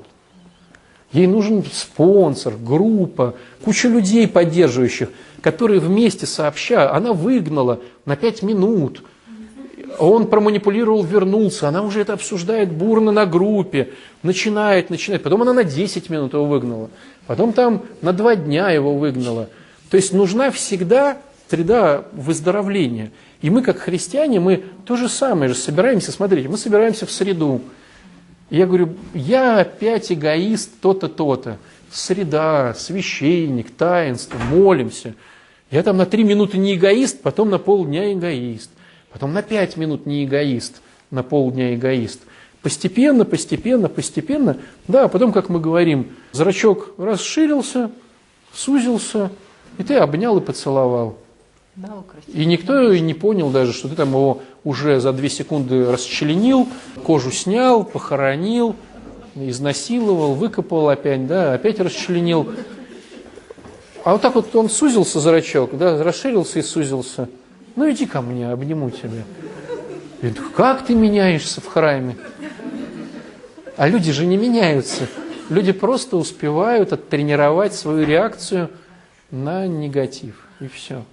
Ей 1.12 1.28
нужен 1.28 1.64
спонсор, 1.72 2.56
группа, 2.58 3.36
куча 3.64 3.88
людей 3.88 4.28
поддерживающих, 4.28 5.10
которые 5.42 5.80
вместе 5.80 6.26
сообща, 6.26 6.92
она 6.92 7.14
выгнала 7.14 7.80
на 8.06 8.16
пять 8.16 8.42
минут, 8.42 9.04
он 10.00 10.28
проманипулировал, 10.28 11.04
вернулся, 11.04 11.68
она 11.68 11.82
уже 11.84 12.02
это 12.02 12.14
обсуждает 12.14 12.72
бурно 12.72 13.12
на 13.12 13.26
группе, 13.26 13.90
начинает, 14.22 14.90
начинает, 14.90 15.24
потом 15.24 15.42
она 15.42 15.54
на 15.54 15.64
10 15.64 16.10
минут 16.10 16.34
его 16.34 16.46
выгнала, 16.46 16.90
потом 17.28 17.54
там 17.54 17.84
на 18.02 18.14
два 18.14 18.36
дня 18.36 18.70
его 18.70 18.96
выгнала. 18.96 19.50
То 19.90 19.98
есть 19.98 20.14
нужна 20.14 20.50
всегда 20.52 21.18
среда 21.54 22.06
выздоровления. 22.14 23.12
И 23.44 23.52
мы, 23.52 23.62
как 23.62 23.78
христиане, 23.78 24.40
мы 24.40 24.64
то 24.86 24.96
же 24.96 25.08
самое 25.08 25.50
же 25.50 25.56
собираемся, 25.56 26.12
смотрите, 26.12 26.50
мы 26.50 26.58
собираемся 26.58 27.06
в 27.06 27.12
среду. 27.12 27.62
Я 28.50 28.66
говорю, 28.66 28.96
я 29.14 29.60
опять 29.60 30.12
эгоист, 30.12 30.72
то-то, 30.82 31.08
то-то. 31.08 31.58
Среда, 31.92 32.74
священник, 32.74 33.70
таинство, 33.70 34.40
молимся. 34.50 35.14
Я 35.70 35.84
там 35.84 35.98
на 35.98 36.08
три 36.08 36.24
минуты 36.24 36.58
не 36.58 36.74
эгоист, 36.74 37.22
потом 37.22 37.52
на 37.52 37.60
полдня 37.60 38.12
эгоист. 38.14 38.72
Потом 39.14 39.32
на 39.32 39.44
пять 39.44 39.78
минут 39.78 40.06
не 40.06 40.26
эгоист, 40.26 40.82
на 41.12 41.24
полдня 41.24 41.76
эгоист. 41.76 42.22
Постепенно, 42.64 43.26
постепенно, 43.26 43.88
постепенно. 43.88 44.58
Да, 44.88 45.06
а 45.06 45.08
потом, 45.08 45.32
как 45.32 45.50
мы 45.50 45.60
говорим, 45.60 46.16
зрачок 46.32 46.94
расширился, 46.98 47.92
сузился, 48.54 49.32
и 49.78 49.84
ты 49.84 49.96
обнял 49.96 50.38
и 50.38 50.42
поцеловал. 50.42 51.18
И 52.28 52.46
никто 52.46 52.92
и 52.92 53.00
не 53.00 53.14
понял 53.14 53.50
даже, 53.50 53.74
что 53.74 53.90
ты 53.90 53.96
там 53.96 54.10
его 54.10 54.42
уже 54.64 55.00
за 55.00 55.12
две 55.12 55.30
секунды 55.30 55.92
расчленил, 55.92 56.68
кожу 57.04 57.32
снял, 57.32 57.84
похоронил, 57.84 58.76
изнасиловал, 59.36 60.34
выкопал 60.36 60.90
опять, 60.90 61.28
да, 61.28 61.54
опять 61.54 61.80
расчленил. 61.80 62.52
А 64.04 64.14
вот 64.14 64.22
так 64.22 64.36
вот 64.36 64.56
он 64.56 64.70
сузился, 64.70 65.20
зрачок, 65.20 65.78
да, 65.78 66.04
расширился 66.04 66.60
и 66.60 66.62
сузился. 66.62 67.28
Ну 67.76 67.90
иди 67.90 68.06
ко 68.06 68.22
мне, 68.22 68.52
обниму 68.52 68.90
тебя. 68.90 69.24
Говорит, 70.22 70.40
как 70.56 70.86
ты 70.86 70.96
меняешься 70.96 71.60
в 71.60 71.68
храме? 71.68 72.16
А 73.76 73.88
люди 73.88 74.12
же 74.12 74.26
не 74.26 74.38
меняются. 74.38 75.08
Люди 75.50 75.72
просто 75.72 76.18
успевают 76.18 76.94
оттренировать 76.94 77.74
свою 77.74 78.06
реакцию 78.06 78.70
на 79.32 79.68
негатив. 79.68 80.36
И 80.60 80.68
все. 80.68 81.04